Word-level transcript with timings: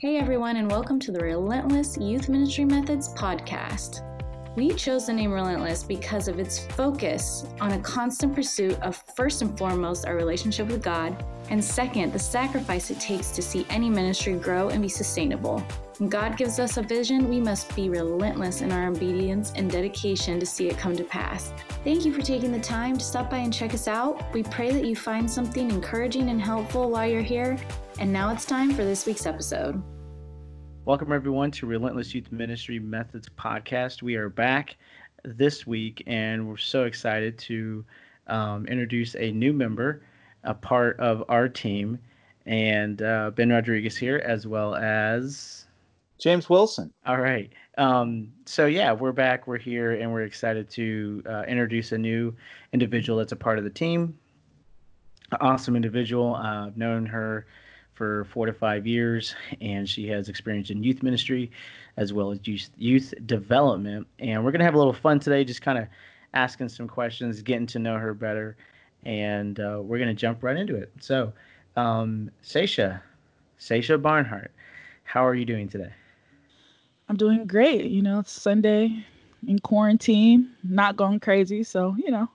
Hey 0.00 0.16
everyone, 0.16 0.58
and 0.58 0.70
welcome 0.70 1.00
to 1.00 1.10
the 1.10 1.18
Relentless 1.18 1.98
Youth 1.98 2.28
Ministry 2.28 2.64
Methods 2.64 3.12
podcast. 3.14 4.04
We 4.54 4.70
chose 4.70 5.06
the 5.06 5.12
name 5.12 5.32
Relentless 5.32 5.82
because 5.82 6.28
of 6.28 6.38
its 6.38 6.60
focus 6.66 7.46
on 7.60 7.72
a 7.72 7.80
constant 7.80 8.32
pursuit 8.32 8.80
of 8.80 9.02
first 9.16 9.42
and 9.42 9.58
foremost 9.58 10.06
our 10.06 10.14
relationship 10.14 10.68
with 10.68 10.84
God, 10.84 11.24
and 11.50 11.64
second, 11.64 12.12
the 12.12 12.18
sacrifice 12.20 12.92
it 12.92 13.00
takes 13.00 13.32
to 13.32 13.42
see 13.42 13.66
any 13.70 13.90
ministry 13.90 14.34
grow 14.34 14.68
and 14.68 14.82
be 14.82 14.88
sustainable. 14.88 15.66
When 15.98 16.08
God 16.08 16.36
gives 16.36 16.60
us 16.60 16.76
a 16.76 16.82
vision, 16.82 17.28
we 17.28 17.40
must 17.40 17.74
be 17.74 17.88
relentless 17.88 18.60
in 18.60 18.70
our 18.70 18.86
obedience 18.86 19.52
and 19.56 19.68
dedication 19.68 20.38
to 20.38 20.46
see 20.46 20.68
it 20.68 20.78
come 20.78 20.94
to 20.94 21.02
pass. 21.02 21.52
Thank 21.82 22.04
you 22.04 22.12
for 22.12 22.22
taking 22.22 22.52
the 22.52 22.60
time 22.60 22.98
to 22.98 23.04
stop 23.04 23.30
by 23.30 23.38
and 23.38 23.52
check 23.52 23.74
us 23.74 23.88
out. 23.88 24.32
We 24.32 24.44
pray 24.44 24.70
that 24.70 24.84
you 24.84 24.94
find 24.94 25.28
something 25.28 25.68
encouraging 25.68 26.28
and 26.28 26.40
helpful 26.40 26.88
while 26.88 27.08
you're 27.08 27.20
here. 27.20 27.58
And 27.98 28.12
now 28.12 28.32
it's 28.32 28.44
time 28.44 28.70
for 28.70 28.84
this 28.84 29.06
week's 29.06 29.26
episode. 29.26 29.82
Welcome, 30.88 31.12
everyone, 31.12 31.50
to 31.50 31.66
Relentless 31.66 32.14
Youth 32.14 32.32
Ministry 32.32 32.78
Methods 32.78 33.28
podcast. 33.28 34.00
We 34.00 34.16
are 34.16 34.30
back 34.30 34.78
this 35.22 35.66
week, 35.66 36.02
and 36.06 36.48
we're 36.48 36.56
so 36.56 36.84
excited 36.84 37.36
to 37.40 37.84
um, 38.26 38.64
introduce 38.68 39.14
a 39.16 39.30
new 39.32 39.52
member, 39.52 40.02
a 40.44 40.54
part 40.54 40.98
of 40.98 41.24
our 41.28 41.46
team, 41.46 41.98
and 42.46 43.02
uh, 43.02 43.32
Ben 43.34 43.50
Rodriguez 43.50 43.98
here, 43.98 44.22
as 44.24 44.46
well 44.46 44.76
as 44.76 45.66
James 46.16 46.48
Wilson. 46.48 46.90
All 47.04 47.20
right. 47.20 47.52
Um, 47.76 48.32
so, 48.46 48.64
yeah, 48.64 48.90
we're 48.90 49.12
back, 49.12 49.46
we're 49.46 49.58
here, 49.58 49.92
and 49.92 50.10
we're 50.10 50.22
excited 50.22 50.70
to 50.70 51.22
uh, 51.28 51.42
introduce 51.46 51.92
a 51.92 51.98
new 51.98 52.34
individual 52.72 53.18
that's 53.18 53.32
a 53.32 53.36
part 53.36 53.58
of 53.58 53.64
the 53.64 53.68
team. 53.68 54.18
Awesome 55.38 55.76
individual. 55.76 56.34
Uh, 56.34 56.68
I've 56.68 56.78
known 56.78 57.04
her 57.04 57.44
for 57.98 58.24
four 58.26 58.46
to 58.46 58.52
five 58.52 58.86
years, 58.86 59.34
and 59.60 59.88
she 59.88 60.06
has 60.06 60.28
experience 60.28 60.70
in 60.70 60.84
youth 60.84 61.02
ministry 61.02 61.50
as 61.96 62.12
well 62.12 62.30
as 62.30 62.38
youth, 62.44 62.70
youth 62.78 63.12
development. 63.26 64.06
And 64.20 64.44
we're 64.44 64.52
going 64.52 64.60
to 64.60 64.64
have 64.64 64.74
a 64.74 64.78
little 64.78 64.92
fun 64.92 65.18
today, 65.18 65.44
just 65.44 65.60
kind 65.60 65.78
of 65.78 65.88
asking 66.32 66.68
some 66.68 66.86
questions, 66.86 67.42
getting 67.42 67.66
to 67.66 67.80
know 67.80 67.96
her 67.96 68.14
better, 68.14 68.56
and 69.04 69.58
uh, 69.58 69.80
we're 69.82 69.98
going 69.98 70.08
to 70.08 70.14
jump 70.14 70.44
right 70.44 70.56
into 70.56 70.76
it. 70.76 70.92
So, 71.00 71.32
um, 71.76 72.30
Sasha, 72.40 73.02
Sasha 73.58 73.98
Barnhart, 73.98 74.52
how 75.02 75.26
are 75.26 75.34
you 75.34 75.44
doing 75.44 75.68
today? 75.68 75.92
I'm 77.08 77.16
doing 77.16 77.46
great. 77.46 77.86
You 77.86 78.02
know, 78.02 78.20
it's 78.20 78.30
Sunday 78.30 79.04
in 79.46 79.58
quarantine, 79.58 80.50
not 80.62 80.96
going 80.96 81.18
crazy. 81.18 81.64
So, 81.64 81.96
you 81.98 82.12
know, 82.12 82.28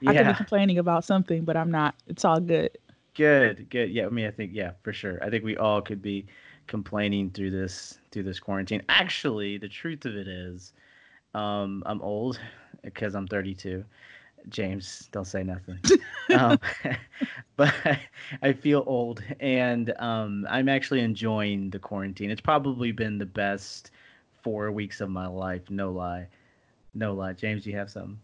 yeah. 0.00 0.10
I 0.10 0.16
could 0.16 0.26
be 0.28 0.34
complaining 0.34 0.78
about 0.78 1.04
something, 1.04 1.44
but 1.44 1.56
I'm 1.56 1.70
not. 1.70 1.94
It's 2.06 2.24
all 2.24 2.40
good. 2.40 2.78
Good, 3.14 3.68
good. 3.68 3.90
Yeah, 3.90 4.06
I 4.06 4.08
mean, 4.08 4.26
I 4.26 4.30
think 4.30 4.52
yeah, 4.54 4.72
for 4.82 4.92
sure. 4.92 5.22
I 5.22 5.28
think 5.28 5.44
we 5.44 5.56
all 5.56 5.82
could 5.82 6.00
be 6.00 6.26
complaining 6.66 7.30
through 7.30 7.50
this 7.50 7.98
through 8.10 8.22
this 8.22 8.40
quarantine. 8.40 8.82
Actually, 8.88 9.58
the 9.58 9.68
truth 9.68 10.06
of 10.06 10.16
it 10.16 10.28
is, 10.28 10.72
um, 11.34 11.82
I'm 11.84 12.00
old 12.00 12.40
because 12.82 13.14
I'm 13.14 13.26
32. 13.26 13.84
James, 14.48 15.08
don't 15.12 15.26
say 15.26 15.42
nothing. 15.42 15.78
um, 16.34 16.58
but 17.56 17.74
I 18.42 18.52
feel 18.52 18.82
old, 18.86 19.22
and 19.40 19.92
um, 19.98 20.46
I'm 20.48 20.68
actually 20.68 21.00
enjoying 21.00 21.70
the 21.70 21.78
quarantine. 21.78 22.30
It's 22.30 22.40
probably 22.40 22.92
been 22.92 23.18
the 23.18 23.26
best 23.26 23.90
four 24.42 24.72
weeks 24.72 25.00
of 25.00 25.10
my 25.10 25.26
life. 25.26 25.70
No 25.70 25.92
lie, 25.92 26.28
no 26.94 27.12
lie. 27.12 27.34
James, 27.34 27.66
you 27.66 27.76
have 27.76 27.90
something? 27.90 28.18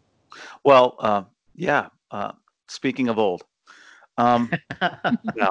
Well, 0.65 0.97
uh, 0.99 1.25
yeah. 1.55 1.89
Uh, 2.11 2.33
speaking 2.69 3.09
of 3.09 3.19
old, 3.19 3.43
um, 4.19 4.51
no. 5.37 5.51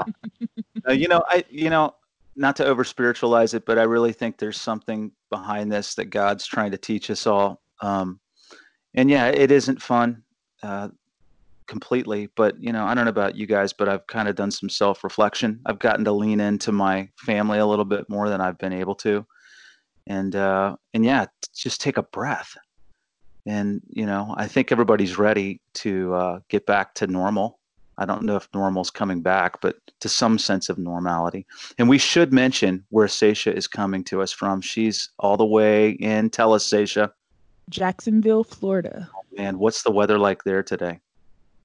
Uh, 0.87 0.91
you 0.91 1.07
know, 1.07 1.23
I 1.27 1.43
you 1.49 1.69
know, 1.69 1.95
not 2.35 2.55
to 2.57 2.65
over 2.65 2.83
spiritualize 2.83 3.53
it, 3.53 3.65
but 3.65 3.79
I 3.79 3.83
really 3.83 4.13
think 4.13 4.37
there's 4.37 4.61
something 4.61 5.11
behind 5.31 5.71
this 5.71 5.95
that 5.95 6.05
God's 6.05 6.45
trying 6.45 6.71
to 6.71 6.77
teach 6.77 7.09
us 7.09 7.25
all. 7.25 7.61
Um, 7.81 8.19
and 8.94 9.09
yeah, 9.09 9.27
it 9.27 9.51
isn't 9.51 9.81
fun 9.81 10.23
uh, 10.61 10.89
completely, 11.66 12.29
but 12.35 12.61
you 12.61 12.72
know, 12.72 12.85
I 12.85 12.94
don't 12.94 13.06
know 13.06 13.09
about 13.09 13.35
you 13.35 13.47
guys, 13.47 13.73
but 13.73 13.89
I've 13.89 14.06
kind 14.07 14.27
of 14.27 14.35
done 14.35 14.51
some 14.51 14.69
self 14.69 15.03
reflection. 15.03 15.61
I've 15.66 15.79
gotten 15.79 16.06
to 16.06 16.11
lean 16.11 16.39
into 16.39 16.72
my 16.72 17.09
family 17.17 17.59
a 17.59 17.66
little 17.66 17.85
bit 17.85 18.09
more 18.09 18.29
than 18.29 18.41
I've 18.41 18.57
been 18.57 18.73
able 18.73 18.95
to, 18.95 19.25
and 20.06 20.35
uh, 20.35 20.75
and 20.94 21.06
yeah, 21.06 21.25
just 21.56 21.81
take 21.81 21.97
a 21.97 22.03
breath. 22.03 22.56
And 23.45 23.81
you 23.89 24.06
know, 24.06 24.35
I 24.38 24.47
think 24.47 24.72
everybody's 24.72 25.17
ready 25.17 25.61
to 25.75 26.13
uh, 26.13 26.39
get 26.50 26.66
back 26.66 26.94
to 26.95 27.07
normal 27.07 27.56
I 27.97 28.06
don't 28.06 28.24
know 28.24 28.35
if 28.35 28.47
normal's 28.53 28.91
coming 28.91 29.22
back, 29.22 29.59
but 29.62 29.78
to 30.02 30.09
some 30.09 30.38
sense 30.38 30.69
of 30.69 30.78
normality. 30.78 31.46
And 31.78 31.90
we 31.90 31.97
should 31.97 32.31
mention 32.31 32.85
where 32.90 33.08
Sasha 33.08 33.56
is 33.56 33.68
coming 33.68 34.03
to 34.06 34.22
us 34.22 34.31
from. 34.31 34.62
She's 34.62 35.09
all 35.19 35.38
the 35.38 35.46
way 35.46 35.91
in, 35.91 36.30
tell 36.30 36.53
us, 36.53 36.66
Sasha. 36.66 37.12
Jacksonville, 37.69 38.44
Florida. 38.44 39.09
And 39.38 39.57
what's 39.59 39.84
the 39.84 39.91
weather 39.91 40.19
like 40.19 40.44
there 40.44 40.63
today? 40.63 41.00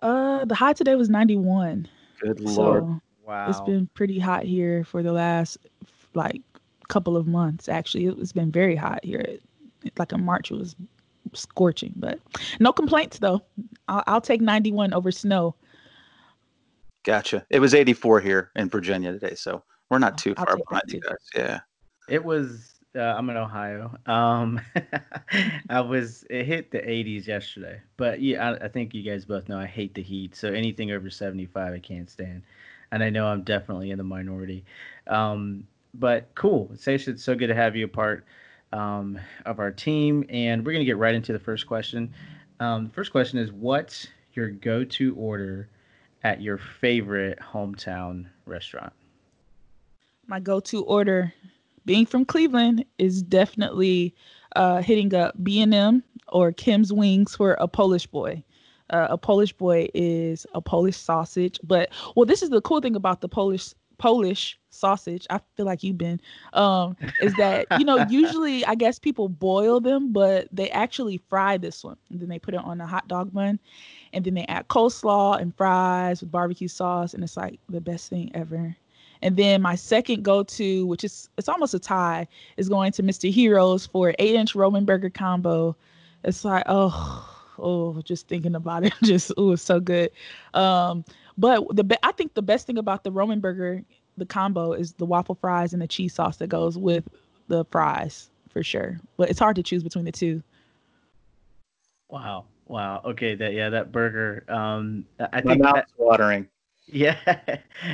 Uh, 0.01 0.45
the 0.45 0.55
high 0.55 0.73
today 0.73 0.97
was 0.97 1.09
91. 1.09 1.89
Good 2.21 2.41
lord. 2.41 2.83
So 2.83 3.01
wow. 3.27 3.49
It's 3.49 3.61
been 3.61 3.89
pretty 3.95 4.19
hot 4.19 4.45
here 4.45 4.85
for 4.85 5.03
the 5.03 5.13
last 5.13 5.59
like 6.15 6.41
couple 6.89 7.17
of 7.17 7.27
months. 7.27 7.69
Actually, 7.69 8.07
it's 8.07 8.33
been 8.33 8.51
very 8.51 8.77
hot 8.77 9.05
here. 9.05 9.25
Like 9.99 10.13
in 10.13 10.25
March, 10.25 10.51
it 10.51 10.59
was 10.59 10.77
scorching, 11.35 11.93
but 11.97 12.19
no 12.61 12.73
complaints 12.73 13.19
though. 13.19 13.43
I'll, 13.89 14.03
I'll 14.07 14.21
take 14.21 14.41
91 14.41 14.93
over 14.93 15.11
snow 15.11 15.55
Gotcha. 17.05 17.45
It 17.51 17.61
was 17.61 17.75
84 17.75 18.21
here 18.21 18.51
in 18.57 18.69
Virginia 18.69 19.13
today, 19.13 19.35
so 19.35 19.63
we're 19.91 19.99
not 19.99 20.19
too 20.19 20.35
I'll 20.37 20.47
far 20.47 20.57
behind 20.57 20.85
you 20.89 21.01
guys. 21.01 21.17
Yeah. 21.35 21.61
It 22.09 22.25
was. 22.25 22.69
Uh, 22.95 23.01
I'm 23.01 23.31
in 23.31 23.37
Ohio. 23.37 23.97
Um, 24.07 24.61
I 25.71 25.81
was. 25.81 26.25
It 26.31 26.45
hit 26.45 26.71
the 26.71 26.79
80s 26.79 27.27
yesterday, 27.27 27.81
but 27.97 28.21
yeah, 28.21 28.51
I, 28.51 28.67
I, 28.67 28.69
think 28.69 28.95
you 28.95 29.03
guys 29.03 29.25
both 29.25 29.49
know 29.49 29.59
I 29.59 29.67
hate 29.67 29.95
the 29.95 30.03
heat. 30.03 30.37
So 30.37 30.49
anything 30.53 30.93
over 30.93 31.09
75, 31.09 31.73
I 31.73 31.79
can't 31.79 32.11
stand, 32.11 32.43
and 32.91 33.03
I 33.03 33.11
know 33.11 33.27
I'm 33.27 33.43
definitely 33.43 33.91
in 33.91 33.99
the 33.99 34.05
minority. 34.05 34.65
Um, 35.07 35.67
but 35.95 36.35
cool. 36.35 36.71
Sasha, 36.77 37.11
it's 37.11 37.25
so 37.25 37.35
good 37.35 37.49
to 37.49 37.55
have 37.55 37.77
you 37.77 37.87
a 37.87 37.89
part 37.89 38.27
um, 38.73 39.19
of 39.47 39.59
our 39.59 39.71
team, 39.71 40.25
and 40.29 40.65
we're 40.65 40.73
gonna 40.73 40.85
get 40.85 40.99
right 40.99 41.15
into 41.15 41.33
the 41.33 41.39
first 41.39 41.67
question. 41.67 42.13
Um, 42.61 42.85
the 42.85 42.93
first 42.93 43.11
question 43.11 43.39
is, 43.39 43.51
what's 43.51 44.07
your 44.35 44.51
go-to 44.51 45.15
order? 45.17 45.69
At 46.25 46.41
your 46.41 46.59
favorite 46.59 47.39
hometown 47.41 48.27
restaurant? 48.47 48.93
My 50.27 50.41
go-to 50.41 50.85
order, 50.85 51.33
being 51.85 52.07
from 52.07 52.25
Cleveland, 52.25 52.85
is 52.99 53.23
definitely 53.23 54.15
uh, 54.57 54.83
hitting 54.83 55.15
up 55.15 55.35
B&M 55.43 56.03
or 56.29 56.53
Kim's 56.53 56.93
Wings 56.93 57.37
for 57.37 57.55
a 57.55 57.69
Polish 57.69 58.07
boy. 58.07 58.43
Uh, 58.91 59.07
a 59.11 59.19
Polish 59.19 59.53
boy 59.53 59.89
is 59.95 60.47
a 60.55 60.61
Polish 60.61 60.97
sausage, 60.97 61.59
but 61.63 61.91
well, 62.15 62.27
this 62.27 62.43
is 62.43 62.51
the 62.51 62.61
cool 62.61 62.81
thing 62.81 62.95
about 62.95 63.21
the 63.21 63.29
Polish 63.29 63.73
Polish 63.99 64.59
sausage. 64.71 65.27
I 65.31 65.41
feel 65.57 65.65
like 65.65 65.83
you've 65.83 65.97
been. 65.97 66.21
Um, 66.53 66.97
is 67.21 67.33
that 67.37 67.67
you 67.79 67.85
know 67.85 68.05
usually 68.11 68.65
I 68.67 68.75
guess 68.75 68.99
people 68.99 69.29
boil 69.29 69.81
them, 69.81 70.13
but 70.13 70.49
they 70.53 70.69
actually 70.71 71.23
fry 71.29 71.57
this 71.57 71.85
one 71.85 71.97
and 72.11 72.21
then 72.21 72.29
they 72.29 72.39
put 72.39 72.55
it 72.55 72.61
on 72.61 72.81
a 72.81 72.87
hot 72.87 73.09
dog 73.09 73.33
bun, 73.33 73.59
and 74.13 74.25
then 74.25 74.35
they 74.35 74.45
add 74.47 74.69
coleslaw 74.69 75.41
and 75.41 75.55
fries 75.57 76.21
with 76.21 76.31
barbecue 76.31 76.69
sauce, 76.69 77.15
and 77.15 77.23
it's 77.23 77.37
like 77.37 77.59
the 77.69 77.81
best 77.81 78.11
thing 78.11 78.31
ever. 78.35 78.77
And 79.23 79.37
then 79.37 79.63
my 79.63 79.77
second 79.77 80.25
go-to, 80.25 80.85
which 80.87 81.05
is 81.05 81.29
it's 81.39 81.49
almost 81.49 81.75
a 81.75 81.79
tie, 81.79 82.27
is 82.57 82.69
going 82.69 82.93
to 82.93 83.03
Mr. 83.03 83.31
Heroes 83.31 83.87
for 83.87 84.15
eight 84.19 84.35
inch 84.35 84.55
Roman 84.55 84.85
burger 84.85 85.11
combo. 85.11 85.77
It's 86.25 86.45
like 86.45 86.65
oh 86.67 87.29
oh 87.59 88.03
just 88.03 88.29
thinking 88.29 88.55
about 88.55 88.85
it 88.85 88.93
just 89.03 89.33
oh 89.37 89.53
it's 89.53 89.63
so 89.63 89.81
good. 89.81 90.11
Um, 90.55 91.05
but 91.39 91.65
the 91.75 91.85
be- 91.85 91.97
I 92.03 92.13
think 92.13 92.35
the 92.35 92.43
best 92.43 92.67
thing 92.67 92.79
about 92.79 93.05
the 93.05 93.13
Roman 93.13 93.41
burger, 93.41 93.83
the 94.17 94.27
combo, 94.27 94.73
is 94.73 94.93
the 94.95 95.07
waffle 95.07 95.37
fries 95.37 95.73
and 95.73 95.81
the 95.81 95.89
cheese 95.89 96.15
sauce 96.15 96.39
that 96.39 96.49
goes 96.49 96.77
with 96.77 97.05
the 97.49 97.65
fries 97.67 98.29
for 98.51 98.63
sure. 98.63 98.99
But 99.17 99.31
it's 99.31 99.39
hard 99.39 99.57
to 99.57 99.63
choose 99.63 99.83
between 99.83 100.05
the 100.05 100.13
two. 100.13 100.43
Wow. 102.09 102.45
Wow. 102.67 103.03
Okay. 103.05 103.35
That 103.35 103.53
yeah, 103.53 103.69
that 103.71 103.93
burger. 103.93 104.45
Um, 104.49 105.07
I 105.21 105.41
My 105.45 105.53
think 105.53 105.63
mouth's 105.63 105.93
that, 105.97 106.03
watering. 106.03 106.49
Yeah, 106.87 107.17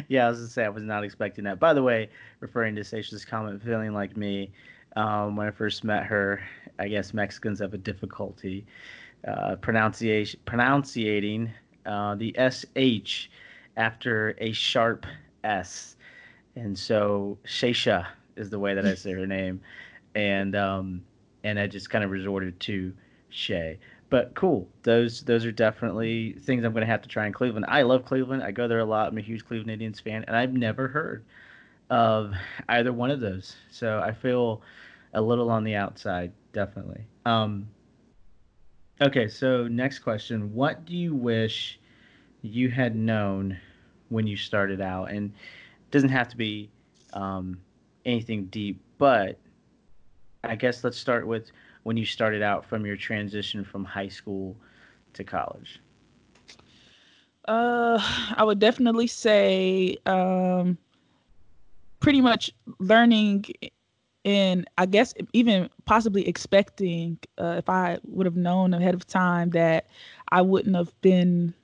yeah. 0.09 0.27
I 0.27 0.31
was 0.31 0.39
gonna 0.39 0.49
say 0.49 0.65
I 0.65 0.71
was 0.71 0.83
not 0.83 1.05
expecting 1.05 1.45
that. 1.45 1.61
By 1.61 1.75
the 1.75 1.83
way, 1.83 2.09
referring 2.41 2.75
to 2.77 2.83
Sasha's 2.83 3.23
comment, 3.25 3.63
feeling 3.63 3.93
like 3.93 4.17
me, 4.17 4.51
um, 4.97 5.37
when 5.37 5.47
I 5.47 5.51
first 5.51 5.85
met 5.85 6.05
her, 6.07 6.41
I 6.79 6.89
guess 6.89 7.13
Mexicans 7.13 7.61
have 7.61 7.75
a 7.75 7.79
difficulty 7.79 8.67
uh, 9.27 9.57
pronunciation 9.57 10.41
pronunciating 10.47 11.53
uh, 11.87 12.15
the 12.15 12.35
sh 13.05 13.27
after 13.77 14.35
a 14.39 14.53
sharp 14.53 15.07
s, 15.45 15.97
and 16.57 16.77
so 16.77 17.39
Sasha 17.47 18.09
is 18.37 18.49
the 18.51 18.59
way 18.59 18.75
that 18.75 18.87
I 18.87 18.95
say 18.95 19.13
her 19.13 19.27
name, 19.27 19.61
and 20.15 20.57
um, 20.57 21.05
and 21.45 21.59
I 21.61 21.67
just 21.67 21.91
kind 21.91 22.03
of 22.05 22.11
resorted 22.11 22.59
to 22.61 22.93
Shay 23.29 23.79
but 24.11 24.35
cool. 24.35 24.69
Those 24.83 25.23
those 25.23 25.45
are 25.45 25.53
definitely 25.53 26.33
things 26.41 26.65
I'm 26.65 26.73
going 26.73 26.83
to 26.83 26.91
have 26.91 27.03
to 27.03 27.09
try 27.09 27.27
in 27.27 27.33
Cleveland. 27.33 27.67
I 27.69 27.83
love 27.83 28.05
Cleveland. 28.05 28.43
I 28.43 28.51
go 28.51 28.69
there 28.69 28.79
a 28.79 28.85
lot. 28.85 29.09
I'm 29.09 29.19
a 29.19 29.23
huge 29.23 29.45
Cleveland 29.47 29.71
Indians 29.71 30.01
fan, 30.01 30.25
and 30.27 30.37
I've 30.37 30.53
never 30.53 30.89
heard 30.89 31.25
of 31.91 32.33
either 32.69 32.93
one 32.93 33.11
of 33.11 33.21
those. 33.21 33.57
So 33.71 34.01
I 34.01 34.13
feel 34.13 34.63
a 35.15 35.21
little 35.21 35.51
on 35.51 35.65
the 35.65 35.75
outside, 35.75 36.33
definitely. 36.53 37.07
Um, 37.25 37.69
okay, 39.01 39.29
so 39.29 39.69
next 39.69 40.01
question. 40.01 40.55
What 40.55 40.85
do 40.85 40.97
you 40.97 41.15
wish 41.15 41.79
you 42.43 42.71
had 42.71 42.95
known 42.95 43.59
when 44.09 44.27
you 44.27 44.37
started 44.37 44.81
out? 44.81 45.11
And 45.11 45.31
it 45.31 45.91
doesn't 45.91 46.11
have 46.11 46.29
to 46.29 46.37
be 46.37 46.71
um, 47.13 47.61
anything 48.05 48.47
deep, 48.47 48.81
but 48.99 49.39
I 50.45 50.57
guess 50.57 50.85
let's 50.85 50.99
start 50.99 51.27
with 51.27 51.51
when 51.89 51.97
you 51.97 52.05
started 52.05 52.43
out 52.43 52.67
from 52.67 52.85
your 52.85 52.97
transition 52.97 53.65
from 53.65 53.83
high 53.83 54.09
school 54.09 54.55
to 55.15 55.25
college. 55.25 55.81
Uh, 57.47 57.99
I 58.37 58.45
would 58.45 58.59
definitely 58.59 59.07
say 59.07 59.97
um, 60.05 60.77
pretty 62.01 62.21
much 62.21 62.51
learning 62.79 63.47
and 64.23 64.69
I 64.77 64.85
guess 64.85 65.15
even 65.33 65.71
possibly 65.87 66.29
expecting 66.29 67.19
uh, 67.39 67.55
if 67.57 67.71
I 67.71 67.97
would 68.05 68.27
have 68.27 68.37
known 68.37 68.75
ahead 68.75 68.93
of 68.93 69.07
time 69.07 69.49
that 69.51 69.87
I 70.29 70.43
wouldn't 70.43 70.77
have 70.77 70.93
been 71.01 71.55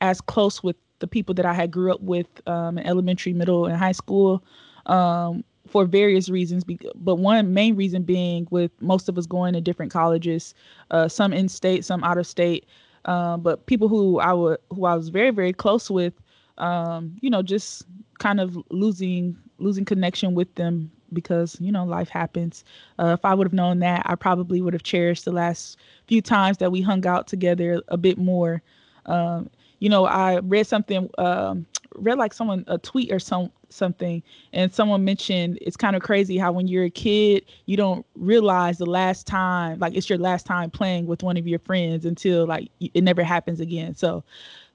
as 0.00 0.22
close 0.22 0.62
with 0.62 0.76
the 1.00 1.06
people 1.06 1.34
that 1.34 1.44
I 1.44 1.52
had 1.52 1.70
grew 1.70 1.92
up 1.92 2.00
with 2.00 2.28
um, 2.48 2.78
in 2.78 2.86
elementary, 2.86 3.34
middle, 3.34 3.66
and 3.66 3.76
high 3.76 3.92
school 3.92 4.42
um, 4.86 5.44
for 5.74 5.84
various 5.84 6.28
reasons. 6.28 6.62
But 6.94 7.16
one 7.16 7.52
main 7.52 7.74
reason 7.74 8.04
being 8.04 8.46
with 8.52 8.70
most 8.80 9.08
of 9.08 9.18
us 9.18 9.26
going 9.26 9.54
to 9.54 9.60
different 9.60 9.90
colleges, 9.90 10.54
uh, 10.92 11.08
some 11.08 11.32
in 11.32 11.48
state, 11.48 11.84
some 11.84 12.04
out 12.04 12.16
of 12.16 12.28
state. 12.28 12.64
Um, 13.06 13.40
but 13.40 13.66
people 13.66 13.88
who 13.88 14.20
I 14.20 14.32
would 14.32 14.60
who 14.70 14.84
I 14.84 14.94
was 14.94 15.08
very 15.08 15.32
very 15.32 15.52
close 15.52 15.90
with, 15.90 16.14
um, 16.58 17.16
you 17.20 17.28
know, 17.28 17.42
just 17.42 17.86
kind 18.20 18.38
of 18.38 18.56
losing 18.70 19.36
losing 19.58 19.84
connection 19.84 20.36
with 20.36 20.54
them 20.54 20.92
because 21.12 21.56
you 21.60 21.72
know 21.72 21.84
life 21.84 22.08
happens. 22.08 22.64
Uh, 23.00 23.16
if 23.18 23.24
I 23.24 23.34
would 23.34 23.48
have 23.48 23.52
known 23.52 23.80
that, 23.80 24.02
I 24.06 24.14
probably 24.14 24.62
would 24.62 24.74
have 24.74 24.84
cherished 24.84 25.24
the 25.24 25.32
last 25.32 25.76
few 26.06 26.22
times 26.22 26.58
that 26.58 26.70
we 26.70 26.82
hung 26.82 27.04
out 27.04 27.26
together 27.26 27.82
a 27.88 27.96
bit 27.96 28.16
more. 28.16 28.62
Um, 29.06 29.50
you 29.80 29.88
know, 29.88 30.06
I 30.06 30.38
read 30.38 30.68
something, 30.68 31.10
um, 31.18 31.66
read 31.96 32.16
like 32.16 32.32
someone 32.32 32.64
a 32.68 32.78
tweet 32.78 33.12
or 33.12 33.18
some 33.18 33.50
something, 33.74 34.22
and 34.52 34.72
someone 34.72 35.04
mentioned 35.04 35.58
it's 35.60 35.76
kind 35.76 35.96
of 35.96 36.02
crazy 36.02 36.38
how 36.38 36.52
when 36.52 36.68
you're 36.68 36.84
a 36.84 36.90
kid, 36.90 37.44
you 37.66 37.76
don't 37.76 38.06
realize 38.14 38.78
the 38.78 38.86
last 38.86 39.26
time, 39.26 39.78
like 39.78 39.94
it's 39.94 40.08
your 40.08 40.18
last 40.18 40.46
time 40.46 40.70
playing 40.70 41.06
with 41.06 41.22
one 41.22 41.36
of 41.36 41.46
your 41.46 41.58
friends 41.58 42.04
until 42.04 42.46
like 42.46 42.70
it 42.80 43.02
never 43.02 43.22
happens 43.22 43.60
again. 43.60 43.94
So 43.94 44.24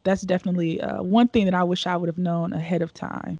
that's 0.03 0.21
definitely 0.21 0.81
uh, 0.81 1.01
one 1.01 1.27
thing 1.27 1.45
that 1.45 1.53
I 1.53 1.63
wish 1.63 1.87
I 1.87 1.97
would 1.97 2.07
have 2.07 2.17
known 2.17 2.53
ahead 2.53 2.81
of 2.81 2.93
time. 2.93 3.39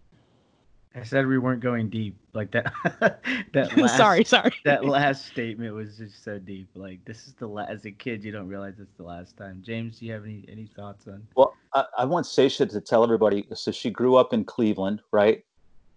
I 0.96 1.04
said 1.04 1.28
we 1.28 1.38
weren't 1.38 1.62
going 1.62 1.90
deep 1.90 2.18
like 2.34 2.52
that. 2.52 2.74
that 3.54 3.78
last, 3.78 3.98
sorry, 3.98 4.24
sorry. 4.24 4.54
that 4.66 4.86
last 4.98 5.28
statement 5.28 5.74
was 5.74 5.98
just 5.98 6.24
so 6.24 6.40
deep. 6.40 6.68
Like 6.76 7.04
this 7.06 7.28
is 7.28 7.34
the 7.34 7.48
last. 7.48 7.70
As 7.70 7.86
a 7.86 7.92
kid, 7.92 8.24
you 8.24 8.32
don't 8.32 8.48
realize 8.48 8.76
it's 8.80 8.96
the 8.98 9.04
last 9.04 9.38
time. 9.38 9.62
James, 9.64 10.00
do 10.00 10.06
you 10.06 10.14
have 10.14 10.24
any 10.24 10.46
any 10.50 10.66
thoughts 10.76 11.08
on? 11.08 11.26
Well, 11.36 11.56
I, 11.74 11.86
I 12.00 12.06
want 12.06 12.26
Sasha 12.26 12.66
to 12.66 12.82
tell 12.82 13.04
everybody. 13.04 13.46
So 13.54 13.72
she 13.72 13.92
grew 13.92 14.16
up 14.16 14.34
in 14.34 14.44
Cleveland, 14.44 15.02
right? 15.12 15.44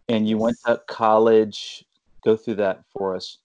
And 0.09 0.29
you 0.29 0.39
went 0.39 0.57
to 0.67 0.81
college. 0.89 1.85
Go 2.25 2.37
through 2.37 2.57
that 2.57 2.83
for 2.93 3.17
us. 3.17 3.39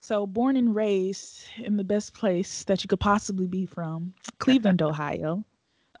So 0.00 0.26
born 0.26 0.56
and 0.56 0.74
raised 0.74 1.44
in 1.58 1.76
the 1.76 1.84
best 1.84 2.14
place 2.14 2.64
that 2.64 2.82
you 2.82 2.88
could 2.88 3.00
possibly 3.00 3.46
be 3.46 3.66
from, 3.66 4.14
Cleveland, 4.38 4.80
Ohio. 4.80 5.44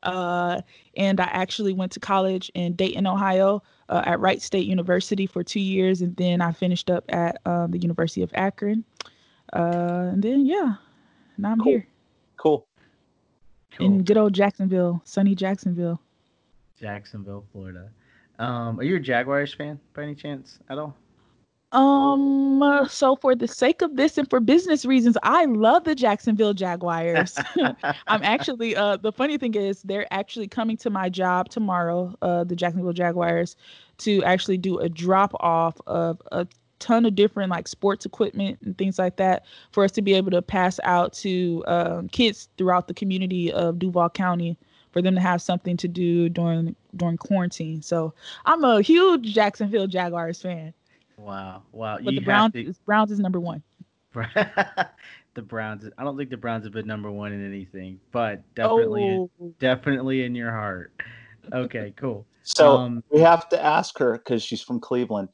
Uh, 0.02 0.60
and 0.96 1.20
I 1.20 1.24
actually 1.24 1.72
went 1.72 1.92
to 1.92 2.00
college 2.00 2.50
in 2.54 2.74
Dayton, 2.74 3.06
Ohio, 3.06 3.62
uh, 3.88 4.02
at 4.06 4.20
Wright 4.20 4.40
State 4.40 4.66
University 4.66 5.26
for 5.26 5.42
two 5.42 5.60
years, 5.60 6.00
and 6.02 6.14
then 6.16 6.40
I 6.40 6.52
finished 6.52 6.90
up 6.90 7.04
at 7.08 7.40
uh, 7.46 7.66
the 7.66 7.78
University 7.78 8.22
of 8.22 8.30
Akron. 8.34 8.84
Uh, 9.52 10.10
and 10.12 10.22
then 10.22 10.46
yeah, 10.46 10.74
now 11.36 11.52
I'm 11.52 11.60
cool. 11.60 11.72
here. 11.72 11.86
Cool. 12.36 12.66
cool. 13.76 13.86
In 13.86 14.04
good 14.04 14.16
old 14.16 14.34
Jacksonville, 14.34 15.02
sunny 15.04 15.34
Jacksonville. 15.34 16.00
Jacksonville, 16.78 17.44
Florida. 17.52 17.90
Um, 18.38 18.78
are 18.78 18.84
you 18.84 18.96
a 18.96 19.00
Jaguars 19.00 19.52
fan 19.52 19.80
by 19.94 20.04
any 20.04 20.14
chance 20.14 20.58
at 20.70 20.78
all? 20.78 20.96
Um, 21.72 22.62
uh, 22.62 22.88
so 22.88 23.16
for 23.16 23.34
the 23.34 23.46
sake 23.46 23.82
of 23.82 23.96
this 23.96 24.16
and 24.16 24.28
for 24.30 24.40
business 24.40 24.86
reasons, 24.86 25.18
I 25.22 25.44
love 25.44 25.84
the 25.84 25.94
Jacksonville 25.94 26.54
Jaguars. 26.54 27.38
I'm 28.06 28.22
actually 28.22 28.74
uh 28.74 28.96
the 28.96 29.12
funny 29.12 29.36
thing 29.36 29.54
is 29.54 29.82
they're 29.82 30.06
actually 30.10 30.48
coming 30.48 30.78
to 30.78 30.88
my 30.88 31.10
job 31.10 31.50
tomorrow, 31.50 32.14
uh 32.22 32.44
the 32.44 32.56
Jacksonville 32.56 32.94
Jaguars, 32.94 33.54
to 33.98 34.24
actually 34.24 34.56
do 34.56 34.78
a 34.78 34.88
drop 34.88 35.34
off 35.40 35.76
of 35.86 36.22
a 36.32 36.46
ton 36.78 37.04
of 37.04 37.14
different 37.14 37.50
like 37.50 37.68
sports 37.68 38.06
equipment 38.06 38.58
and 38.64 38.78
things 38.78 38.98
like 38.98 39.16
that 39.16 39.44
for 39.72 39.84
us 39.84 39.92
to 39.92 40.00
be 40.00 40.14
able 40.14 40.30
to 40.30 40.40
pass 40.40 40.78
out 40.84 41.12
to 41.12 41.64
um, 41.66 42.08
kids 42.08 42.48
throughout 42.56 42.88
the 42.88 42.94
community 42.94 43.52
of 43.52 43.78
Duval 43.78 44.10
County 44.10 44.56
for 44.92 45.02
them 45.02 45.14
to 45.14 45.20
have 45.20 45.42
something 45.42 45.76
to 45.76 45.88
do 45.88 46.28
during 46.28 46.74
during 46.98 47.16
quarantine. 47.16 47.82
So 47.82 48.12
I'm 48.44 48.64
a 48.64 48.82
huge 48.82 49.34
Jacksonville 49.34 49.86
Jaguars 49.86 50.42
fan. 50.42 50.74
Wow, 51.16 51.62
wow! 51.72 51.98
But 52.02 52.12
you 52.12 52.20
the 52.20 52.24
Browns, 52.24 52.52
to... 52.52 52.68
is, 52.68 52.78
Browns 52.78 53.10
is 53.10 53.18
number 53.18 53.40
one. 53.40 53.62
the 54.14 55.42
Browns. 55.42 55.88
I 55.98 56.04
don't 56.04 56.16
think 56.16 56.30
the 56.30 56.36
Browns 56.36 56.64
have 56.64 56.72
been 56.72 56.86
number 56.86 57.10
one 57.10 57.32
in 57.32 57.44
anything, 57.44 57.98
but 58.12 58.42
definitely, 58.54 59.04
oh. 59.04 59.30
definitely 59.58 60.24
in 60.24 60.34
your 60.34 60.52
heart. 60.52 60.92
Okay, 61.52 61.92
cool. 61.96 62.26
So 62.42 62.76
um, 62.76 63.04
we 63.10 63.20
have 63.20 63.48
to 63.50 63.62
ask 63.62 63.98
her 63.98 64.12
because 64.12 64.42
she's 64.42 64.62
from 64.62 64.80
Cleveland. 64.80 65.28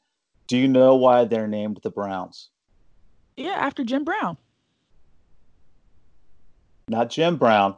Do 0.47 0.57
you 0.57 0.67
know 0.67 0.95
why 0.95 1.25
they're 1.25 1.47
named 1.47 1.79
the 1.83 1.89
Browns? 1.89 2.49
Yeah, 3.37 3.51
after 3.51 3.83
Jim 3.83 4.03
Brown. 4.03 4.37
Not 6.87 7.09
Jim 7.09 7.37
Brown. 7.37 7.75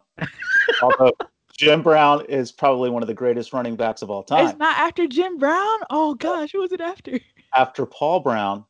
Although 0.81 1.13
Jim 1.57 1.81
Brown 1.81 2.23
is 2.25 2.51
probably 2.51 2.89
one 2.89 3.01
of 3.01 3.07
the 3.07 3.13
greatest 3.13 3.51
running 3.51 3.75
backs 3.75 4.01
of 4.01 4.11
all 4.11 4.23
time. 4.23 4.47
It's 4.47 4.59
not 4.59 4.77
after 4.77 5.07
Jim 5.07 5.37
Brown. 5.37 5.79
Oh 5.89 6.13
gosh, 6.13 6.51
who 6.51 6.61
was 6.61 6.71
it 6.71 6.81
after? 6.81 7.19
after 7.55 7.85
Paul 7.85 8.19
Brown, 8.19 8.63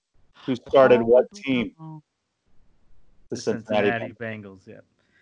who 0.45 0.55
started 0.55 1.01
Paul 1.01 1.09
what 1.09 1.25
oh. 1.33 1.37
team? 1.37 1.73
The, 1.77 3.35
the 3.35 3.41
Cincinnati, 3.41 3.87
Cincinnati 3.87 4.13
Bengals. 4.13 4.67
Bengals. 4.67 4.81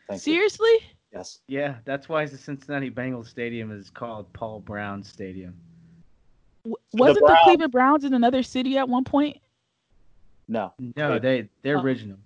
Yeah. 0.09 0.17
Seriously? 0.17 0.69
You. 0.69 0.79
Yes. 1.13 1.39
Yeah, 1.47 1.75
that's 1.85 2.07
why 2.09 2.25
the 2.25 2.37
Cincinnati 2.37 2.91
Bengals 2.91 3.27
Stadium 3.27 3.71
is 3.71 3.89
called 3.89 4.31
Paul 4.33 4.59
Brown 4.59 5.03
Stadium. 5.03 5.55
W- 6.63 6.75
wasn't 6.93 7.25
the, 7.25 7.33
the, 7.33 7.39
Cleveland 7.43 7.71
Browns 7.71 8.03
in 8.03 8.13
another 8.13 8.43
city 8.43 8.77
at 8.77 8.87
one 8.87 9.03
point? 9.03 9.37
No. 10.47 10.73
No, 10.95 11.17
they 11.17 11.49
they're 11.63 11.77
oh. 11.77 11.81
original. 11.81 12.17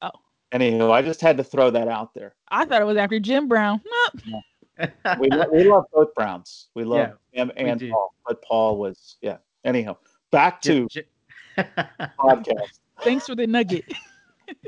Oh. 0.00 0.12
Anywho, 0.52 0.90
I 0.90 1.02
just 1.02 1.20
had 1.20 1.36
to 1.36 1.44
throw 1.44 1.70
that 1.70 1.88
out 1.88 2.14
there. 2.14 2.34
I 2.48 2.64
thought 2.64 2.80
it 2.80 2.86
was 2.86 2.96
after 2.96 3.20
Jim 3.20 3.48
Brown. 3.48 3.82
No. 4.26 4.40
we, 5.18 5.28
we 5.52 5.64
love 5.64 5.84
both 5.92 6.14
Browns. 6.14 6.68
We 6.74 6.84
love 6.84 7.12
yeah, 7.32 7.42
him 7.42 7.52
and 7.56 7.80
Paul, 7.90 8.14
but 8.26 8.42
Paul 8.42 8.78
was 8.78 9.16
yeah. 9.20 9.38
Anyhow, 9.64 9.96
back 10.30 10.60
to 10.62 10.86
J- 10.88 11.06
podcast. 11.58 12.80
Thanks 13.02 13.26
for 13.26 13.34
the 13.34 13.46
nugget. 13.46 13.84